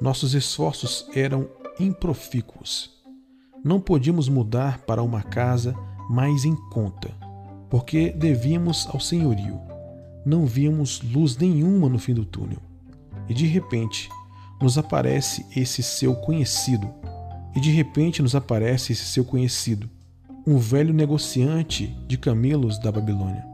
Nossos 0.00 0.34
esforços 0.34 1.08
eram 1.14 1.48
improfícuos. 1.80 2.90
Não 3.64 3.80
podíamos 3.80 4.28
mudar 4.28 4.80
para 4.80 5.02
uma 5.02 5.22
casa 5.22 5.74
mais 6.10 6.44
em 6.44 6.56
conta. 6.70 7.16
porque 7.70 8.10
devíamos 8.10 8.86
ao 8.86 9.00
senhorio. 9.00 9.60
Não 10.24 10.46
víamos 10.46 11.00
luz 11.02 11.36
nenhuma 11.36 11.88
no 11.88 11.98
fim 11.98 12.14
do 12.14 12.24
túnel. 12.24 12.60
E 13.28 13.34
de 13.34 13.46
repente, 13.46 14.08
nos 14.60 14.78
aparece 14.78 15.46
esse 15.54 15.82
seu 15.82 16.14
conhecido. 16.14 16.88
E 17.54 17.60
de 17.60 17.70
repente 17.70 18.22
nos 18.22 18.34
aparece 18.34 18.92
esse 18.92 19.04
seu 19.04 19.24
conhecido, 19.24 19.88
um 20.46 20.58
velho 20.58 20.94
negociante 20.94 21.86
de 22.06 22.16
camelos 22.16 22.78
da 22.78 22.92
Babilônia, 22.92 23.44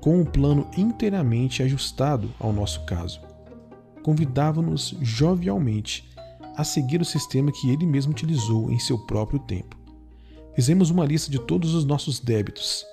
com 0.00 0.20
um 0.20 0.24
plano 0.24 0.68
inteiramente 0.76 1.62
ajustado 1.62 2.30
ao 2.38 2.52
nosso 2.52 2.84
caso. 2.84 3.20
Convidava-nos 4.02 4.96
jovialmente 5.00 6.08
a 6.56 6.64
seguir 6.64 7.00
o 7.00 7.04
sistema 7.04 7.52
que 7.52 7.70
ele 7.70 7.86
mesmo 7.86 8.12
utilizou 8.12 8.70
em 8.70 8.78
seu 8.78 8.98
próprio 8.98 9.38
tempo. 9.40 9.76
Fizemos 10.54 10.90
uma 10.90 11.04
lista 11.04 11.30
de 11.30 11.38
todos 11.38 11.74
os 11.74 11.84
nossos 11.84 12.18
débitos. 12.18 12.84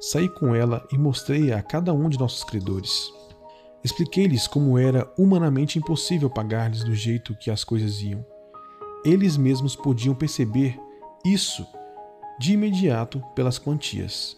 Saí 0.00 0.28
com 0.28 0.54
ela 0.54 0.86
e 0.92 0.98
mostrei-a 0.98 1.58
a 1.58 1.62
cada 1.62 1.92
um 1.92 2.08
de 2.08 2.18
nossos 2.18 2.42
credores. 2.42 3.12
Expliquei-lhes 3.84 4.48
como 4.48 4.76
era 4.76 5.08
humanamente 5.16 5.78
impossível 5.78 6.28
pagar-lhes 6.28 6.82
do 6.82 6.94
jeito 6.94 7.36
que 7.36 7.50
as 7.50 7.62
coisas 7.62 8.00
iam. 8.02 8.24
Eles 9.04 9.36
mesmos 9.36 9.76
podiam 9.76 10.14
perceber 10.14 10.78
isso 11.24 11.64
de 12.40 12.54
imediato 12.54 13.22
pelas 13.34 13.58
quantias. 13.58 14.36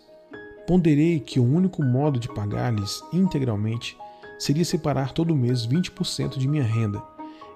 Ponderei 0.66 1.20
que 1.20 1.38
o 1.38 1.44
único 1.44 1.82
modo 1.82 2.18
de 2.18 2.28
pagar-lhes 2.28 3.02
integralmente 3.12 3.96
seria 4.38 4.64
separar 4.64 5.12
todo 5.12 5.34
mês 5.34 5.66
20% 5.66 6.38
de 6.38 6.48
minha 6.48 6.64
renda 6.64 7.02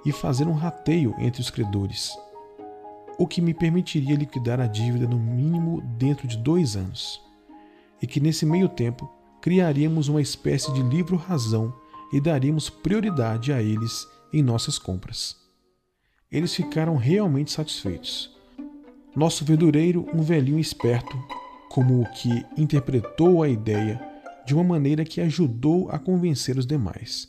e 0.04 0.12
fazer 0.12 0.46
um 0.46 0.52
rateio 0.52 1.14
entre 1.18 1.40
os 1.40 1.50
credores, 1.50 2.16
o 3.18 3.26
que 3.26 3.40
me 3.40 3.52
permitiria 3.52 4.16
liquidar 4.16 4.60
a 4.60 4.66
dívida 4.66 5.06
no 5.06 5.18
mínimo 5.18 5.82
dentro 5.98 6.28
de 6.28 6.36
dois 6.36 6.76
anos, 6.76 7.20
e 8.00 8.06
que 8.06 8.20
nesse 8.20 8.46
meio 8.46 8.68
tempo 8.68 9.10
criaríamos 9.40 10.08
uma 10.08 10.20
espécie 10.20 10.72
de 10.72 10.82
livro-razão 10.82 11.74
e 12.12 12.20
daríamos 12.20 12.70
prioridade 12.70 13.52
a 13.52 13.62
eles 13.62 14.06
em 14.32 14.42
nossas 14.42 14.78
compras. 14.78 15.36
Eles 16.30 16.54
ficaram 16.54 16.96
realmente 16.96 17.50
satisfeitos. 17.50 18.36
Nosso 19.16 19.44
verdureiro, 19.44 20.06
um 20.14 20.22
velhinho 20.22 20.58
esperto, 20.58 21.16
como 21.68 22.00
o 22.00 22.10
que 22.10 22.44
interpretou 22.56 23.42
a 23.42 23.48
ideia 23.48 24.00
de 24.46 24.54
uma 24.54 24.64
maneira 24.64 25.04
que 25.04 25.20
ajudou 25.20 25.90
a 25.90 25.98
convencer 25.98 26.56
os 26.56 26.66
demais. 26.66 27.28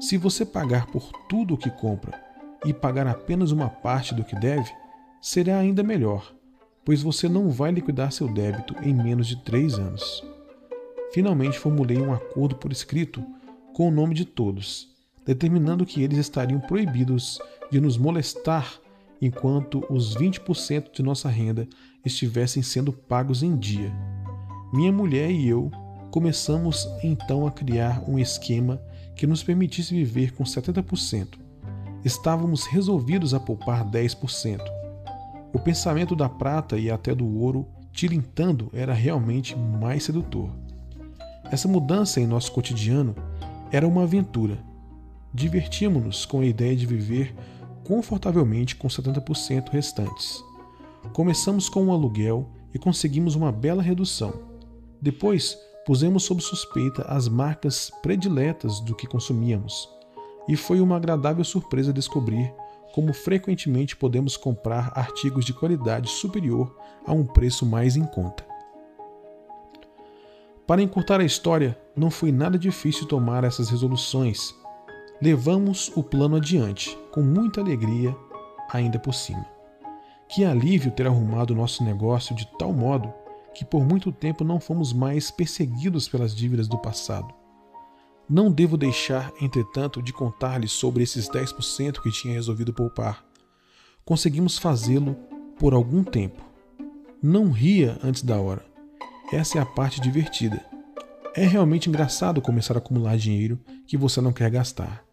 Se 0.00 0.16
você 0.16 0.44
pagar 0.44 0.86
por 0.86 1.10
tudo 1.28 1.54
o 1.54 1.58
que 1.58 1.70
compra 1.70 2.20
e 2.64 2.72
pagar 2.72 3.06
apenas 3.06 3.50
uma 3.50 3.68
parte 3.68 4.14
do 4.14 4.22
que 4.22 4.36
deve, 4.36 4.70
será 5.20 5.58
ainda 5.58 5.82
melhor, 5.82 6.32
pois 6.84 7.02
você 7.02 7.28
não 7.28 7.50
vai 7.50 7.72
liquidar 7.72 8.12
seu 8.12 8.32
débito 8.32 8.76
em 8.82 8.94
menos 8.94 9.26
de 9.26 9.36
três 9.42 9.74
anos. 9.74 10.22
Finalmente 11.12 11.58
formulei 11.58 11.98
um 11.98 12.12
acordo 12.12 12.56
por 12.56 12.70
escrito 12.70 13.24
com 13.72 13.88
o 13.88 13.90
nome 13.90 14.14
de 14.14 14.24
todos, 14.24 14.94
determinando 15.24 15.84
que 15.84 16.02
eles 16.02 16.18
estariam 16.18 16.60
proibidos 16.60 17.40
de 17.70 17.80
nos 17.80 17.98
molestar 17.98 18.80
enquanto 19.20 19.84
os 19.90 20.16
20% 20.16 20.92
de 20.92 21.02
nossa 21.02 21.28
renda 21.28 21.66
estivessem 22.06 22.62
sendo 22.62 22.92
pagos 22.92 23.42
em 23.42 23.56
dia. 23.56 23.92
Minha 24.72 24.92
mulher 24.92 25.30
e 25.30 25.48
eu 25.48 25.70
começamos 26.10 26.88
então 27.02 27.46
a 27.46 27.50
criar 27.50 28.02
um 28.08 28.18
esquema 28.18 28.80
que 29.14 29.26
nos 29.26 29.42
permitisse 29.42 29.94
viver 29.94 30.32
com 30.32 30.44
70%. 30.44 31.38
Estávamos 32.04 32.66
resolvidos 32.66 33.34
a 33.34 33.40
poupar 33.40 33.84
10%. 33.84 34.60
O 35.52 35.58
pensamento 35.58 36.14
da 36.14 36.28
prata 36.28 36.78
e 36.78 36.90
até 36.90 37.14
do 37.14 37.26
ouro 37.26 37.66
tilintando 37.92 38.70
era 38.72 38.92
realmente 38.92 39.56
mais 39.56 40.04
sedutor. 40.04 40.50
Essa 41.50 41.66
mudança 41.66 42.20
em 42.20 42.26
nosso 42.26 42.52
cotidiano 42.52 43.14
era 43.72 43.86
uma 43.86 44.02
aventura. 44.02 44.58
Divertíamos-nos 45.32 46.24
com 46.24 46.40
a 46.40 46.46
ideia 46.46 46.76
de 46.76 46.86
viver 46.86 47.34
confortavelmente 47.84 48.76
com 48.76 48.88
70% 48.88 49.70
restantes. 49.70 50.42
Começamos 51.12 51.68
com 51.68 51.84
um 51.84 51.92
aluguel 51.92 52.48
e 52.74 52.78
conseguimos 52.78 53.34
uma 53.34 53.50
bela 53.50 53.82
redução. 53.82 54.32
Depois, 55.00 55.56
pusemos 55.86 56.24
sob 56.24 56.42
suspeita 56.42 57.02
as 57.02 57.28
marcas 57.28 57.90
prediletas 58.02 58.80
do 58.80 58.94
que 58.94 59.06
consumíamos, 59.06 59.88
e 60.48 60.56
foi 60.56 60.80
uma 60.80 60.96
agradável 60.96 61.44
surpresa 61.44 61.92
descobrir 61.92 62.52
como 62.94 63.12
frequentemente 63.12 63.94
podemos 63.94 64.36
comprar 64.36 64.90
artigos 64.94 65.44
de 65.44 65.52
qualidade 65.52 66.08
superior 66.08 66.74
a 67.06 67.12
um 67.12 67.24
preço 67.26 67.66
mais 67.66 67.96
em 67.96 68.04
conta. 68.04 68.44
Para 70.66 70.82
encurtar 70.82 71.20
a 71.20 71.24
história, 71.24 71.78
não 71.94 72.10
foi 72.10 72.32
nada 72.32 72.58
difícil 72.58 73.06
tomar 73.06 73.44
essas 73.44 73.68
resoluções. 73.68 74.54
Levamos 75.20 75.92
o 75.94 76.02
plano 76.02 76.36
adiante, 76.36 76.98
com 77.12 77.22
muita 77.22 77.60
alegria, 77.60 78.16
ainda 78.72 78.98
por 78.98 79.14
cima. 79.14 79.55
Que 80.28 80.44
alívio 80.44 80.90
ter 80.90 81.06
arrumado 81.06 81.54
nosso 81.54 81.84
negócio 81.84 82.34
de 82.34 82.46
tal 82.58 82.72
modo 82.72 83.12
que 83.54 83.64
por 83.64 83.84
muito 83.84 84.12
tempo 84.12 84.44
não 84.44 84.60
fomos 84.60 84.92
mais 84.92 85.30
perseguidos 85.30 86.08
pelas 86.08 86.34
dívidas 86.34 86.68
do 86.68 86.76
passado. 86.76 87.32
Não 88.28 88.50
devo 88.50 88.76
deixar, 88.76 89.32
entretanto, 89.40 90.02
de 90.02 90.12
contar-lhes 90.12 90.72
sobre 90.72 91.02
esses 91.02 91.28
10% 91.28 92.02
que 92.02 92.10
tinha 92.10 92.34
resolvido 92.34 92.74
poupar. 92.74 93.24
Conseguimos 94.04 94.58
fazê-lo 94.58 95.16
por 95.58 95.72
algum 95.72 96.04
tempo. 96.04 96.44
Não 97.22 97.50
ria 97.50 97.98
antes 98.02 98.22
da 98.22 98.38
hora. 98.38 98.66
Essa 99.32 99.58
é 99.58 99.60
a 99.60 99.66
parte 99.66 100.00
divertida. 100.00 100.62
É 101.34 101.46
realmente 101.46 101.88
engraçado 101.88 102.42
começar 102.42 102.74
a 102.74 102.78
acumular 102.78 103.16
dinheiro 103.16 103.58
que 103.86 103.96
você 103.96 104.20
não 104.20 104.32
quer 104.32 104.50
gastar. 104.50 105.05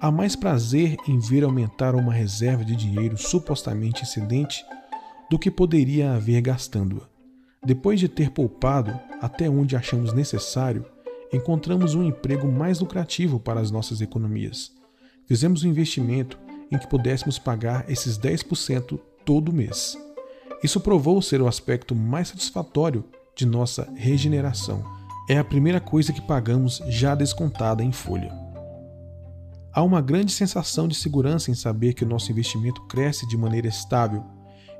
Há 0.00 0.12
mais 0.12 0.36
prazer 0.36 0.96
em 1.08 1.18
ver 1.18 1.42
aumentar 1.42 1.96
uma 1.96 2.12
reserva 2.12 2.64
de 2.64 2.76
dinheiro 2.76 3.16
supostamente 3.16 4.04
excedente 4.04 4.64
do 5.28 5.36
que 5.36 5.50
poderia 5.50 6.12
haver 6.12 6.40
gastando-a. 6.40 7.08
Depois 7.66 7.98
de 7.98 8.08
ter 8.08 8.30
poupado 8.30 8.96
até 9.20 9.50
onde 9.50 9.74
achamos 9.74 10.12
necessário, 10.12 10.84
encontramos 11.32 11.96
um 11.96 12.04
emprego 12.04 12.46
mais 12.46 12.78
lucrativo 12.78 13.40
para 13.40 13.58
as 13.58 13.72
nossas 13.72 14.00
economias. 14.00 14.70
Fizemos 15.26 15.64
um 15.64 15.68
investimento 15.68 16.38
em 16.70 16.78
que 16.78 16.86
pudéssemos 16.86 17.36
pagar 17.36 17.84
esses 17.90 18.16
10% 18.16 19.00
todo 19.24 19.52
mês. 19.52 19.98
Isso 20.62 20.78
provou 20.78 21.20
ser 21.20 21.42
o 21.42 21.48
aspecto 21.48 21.96
mais 21.96 22.28
satisfatório 22.28 23.04
de 23.34 23.44
nossa 23.44 23.92
regeneração. 23.96 24.84
É 25.28 25.38
a 25.38 25.44
primeira 25.44 25.80
coisa 25.80 26.12
que 26.12 26.22
pagamos 26.22 26.80
já 26.86 27.16
descontada 27.16 27.82
em 27.82 27.90
folha. 27.90 28.47
Há 29.72 29.82
uma 29.82 30.00
grande 30.00 30.32
sensação 30.32 30.88
de 30.88 30.94
segurança 30.94 31.50
em 31.50 31.54
saber 31.54 31.92
que 31.92 32.04
o 32.04 32.08
nosso 32.08 32.32
investimento 32.32 32.82
cresce 32.82 33.26
de 33.28 33.36
maneira 33.36 33.68
estável. 33.68 34.24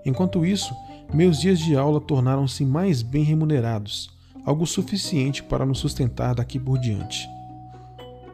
Enquanto 0.04 0.46
isso, 0.46 0.74
meus 1.12 1.40
dias 1.40 1.58
de 1.58 1.76
aula 1.76 2.00
tornaram-se 2.00 2.64
mais 2.64 3.02
bem 3.02 3.22
remunerados, 3.22 4.10
algo 4.44 4.66
suficiente 4.66 5.42
para 5.42 5.66
nos 5.66 5.78
sustentar 5.78 6.34
daqui 6.34 6.58
por 6.58 6.78
diante. 6.78 7.28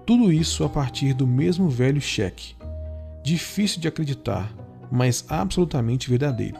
Tudo 0.07 0.33
isso 0.33 0.65
a 0.65 0.69
partir 0.69 1.13
do 1.13 1.27
mesmo 1.27 1.69
velho 1.69 2.01
cheque. 2.01 2.55
Difícil 3.23 3.81
de 3.81 3.89
acreditar, 3.89 4.53
mas 4.93 5.25
absolutamente 5.29 6.09
verdadeiro. 6.09 6.59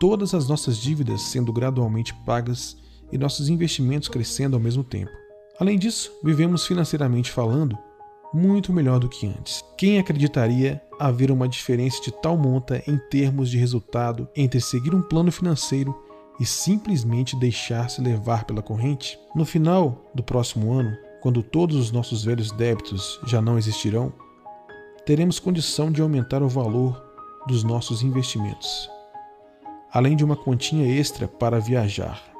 Todas 0.00 0.34
as 0.34 0.48
nossas 0.48 0.78
dívidas 0.78 1.22
sendo 1.22 1.52
gradualmente 1.52 2.12
pagas 2.26 2.76
e 3.12 3.18
nossos 3.18 3.48
investimentos 3.48 4.08
crescendo 4.08 4.56
ao 4.56 4.62
mesmo 4.62 4.82
tempo. 4.82 5.12
Além 5.60 5.78
disso, 5.78 6.10
vivemos 6.24 6.66
financeiramente 6.66 7.30
falando 7.30 7.78
muito 8.34 8.72
melhor 8.72 8.98
do 8.98 9.08
que 9.08 9.26
antes. 9.26 9.64
Quem 9.78 9.98
acreditaria 9.98 10.82
haver 10.98 11.30
uma 11.30 11.48
diferença 11.48 12.02
de 12.02 12.10
tal 12.10 12.36
monta 12.36 12.82
em 12.86 12.98
termos 13.08 13.48
de 13.48 13.56
resultado 13.56 14.28
entre 14.34 14.60
seguir 14.60 14.94
um 14.94 15.00
plano 15.00 15.30
financeiro 15.30 15.94
e 16.40 16.44
simplesmente 16.44 17.36
deixar-se 17.36 18.00
levar 18.00 18.44
pela 18.44 18.60
corrente? 18.60 19.16
No 19.36 19.44
final 19.44 20.04
do 20.12 20.22
próximo 20.22 20.72
ano, 20.72 20.96
quando 21.22 21.42
todos 21.42 21.76
os 21.76 21.92
nossos 21.92 22.24
velhos 22.24 22.50
débitos 22.50 23.20
já 23.24 23.40
não 23.40 23.56
existirão, 23.56 24.12
teremos 25.06 25.38
condição 25.38 25.92
de 25.92 26.02
aumentar 26.02 26.42
o 26.42 26.48
valor 26.48 27.00
dos 27.46 27.62
nossos 27.62 28.02
investimentos, 28.02 28.90
além 29.92 30.16
de 30.16 30.24
uma 30.24 30.36
continha 30.36 30.86
extra 30.86 31.28
para 31.28 31.60
viajar 31.60 32.34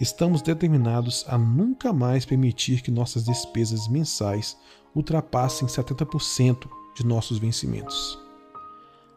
estamos 0.00 0.40
determinados 0.40 1.26
a 1.28 1.36
nunca 1.36 1.92
mais 1.92 2.24
permitir 2.24 2.80
que 2.80 2.90
nossas 2.90 3.24
despesas 3.24 3.86
mensais 3.86 4.56
ultrapassem 4.94 5.68
70% 5.68 6.68
de 6.94 7.06
nossos 7.06 7.38
vencimentos. 7.38 8.18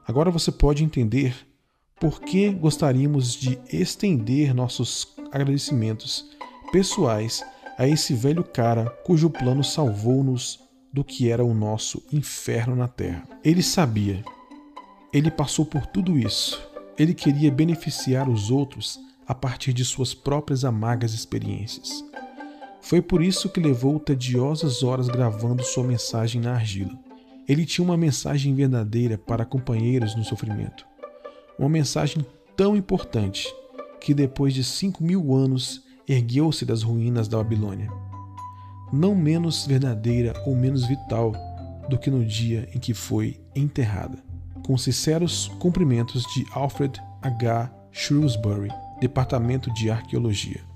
Agora 0.08 0.30
você 0.30 0.52
pode 0.52 0.84
entender 0.84 1.36
por 2.00 2.22
que 2.22 2.50
gostaríamos 2.50 3.34
de 3.34 3.60
estender 3.72 4.54
nossos 4.54 5.16
agradecimentos 5.32 6.30
pessoais 6.72 7.44
a 7.78 7.88
esse 7.88 8.14
velho 8.14 8.44
cara 8.44 8.90
cujo 9.06 9.30
plano 9.30 9.64
salvou-nos 9.64 10.60
do 10.92 11.04
que 11.04 11.32
era 11.32 11.44
o 11.44 11.54
nosso 11.54 12.04
inferno 12.12 12.76
na 12.76 12.88
terra. 12.88 13.24
Ele 13.44 13.64
sabia, 13.64 14.24
ele 15.12 15.32
passou 15.32 15.66
por 15.66 15.86
tudo 15.88 16.18
isso, 16.18 16.62
ele 16.98 17.14
queria 17.14 17.52
beneficiar 17.52 18.30
os 18.30 18.52
outros 18.52 19.00
a 19.26 19.34
partir 19.34 19.74
de 19.74 19.84
suas 19.86 20.14
próprias 20.14 20.66
amargas 20.66 21.14
experiências. 21.14 22.04
Foi 22.84 23.02
por 23.02 23.24
isso 23.24 23.48
que 23.48 23.62
levou 23.62 23.98
tediosas 23.98 24.84
horas 24.84 25.08
gravando 25.08 25.64
sua 25.64 25.86
mensagem 25.86 26.42
na 26.42 26.56
argila. 26.56 26.92
Ele 27.48 27.66
tinha 27.66 27.84
uma 27.84 27.96
mensagem 27.96 28.54
verdadeira 28.54 29.18
para 29.18 29.46
companheiros 29.46 30.16
no 30.16 30.24
sofrimento. 30.26 30.86
Uma 31.58 31.70
mensagem 31.70 32.26
tão 32.58 32.76
importante 32.76 33.48
que 34.02 34.14
depois 34.14 34.54
de 34.54 34.66
cinco 34.66 35.02
mil 35.02 35.34
anos 35.34 35.82
ergueu-se 36.06 36.66
das 36.66 36.84
ruínas 36.84 37.30
da 37.30 37.38
Babilônia. 37.38 37.90
Não 38.92 39.16
menos 39.16 39.66
verdadeira 39.66 40.34
ou 40.46 40.54
menos 40.54 40.86
vital 40.86 41.32
do 41.88 41.98
que 41.98 42.12
no 42.12 42.26
dia 42.26 42.68
em 42.76 42.80
que 42.80 42.94
foi 42.94 43.40
enterrada. 43.56 44.22
Com 44.68 44.78
sinceros 44.78 45.48
cumprimentos 45.58 46.24
de 46.34 46.46
Alfred 46.52 47.02
H. 47.22 47.74
Shrewsbury, 47.94 48.70
Departamento 49.00 49.74
de 49.74 49.90
Arqueologia. 49.90 50.73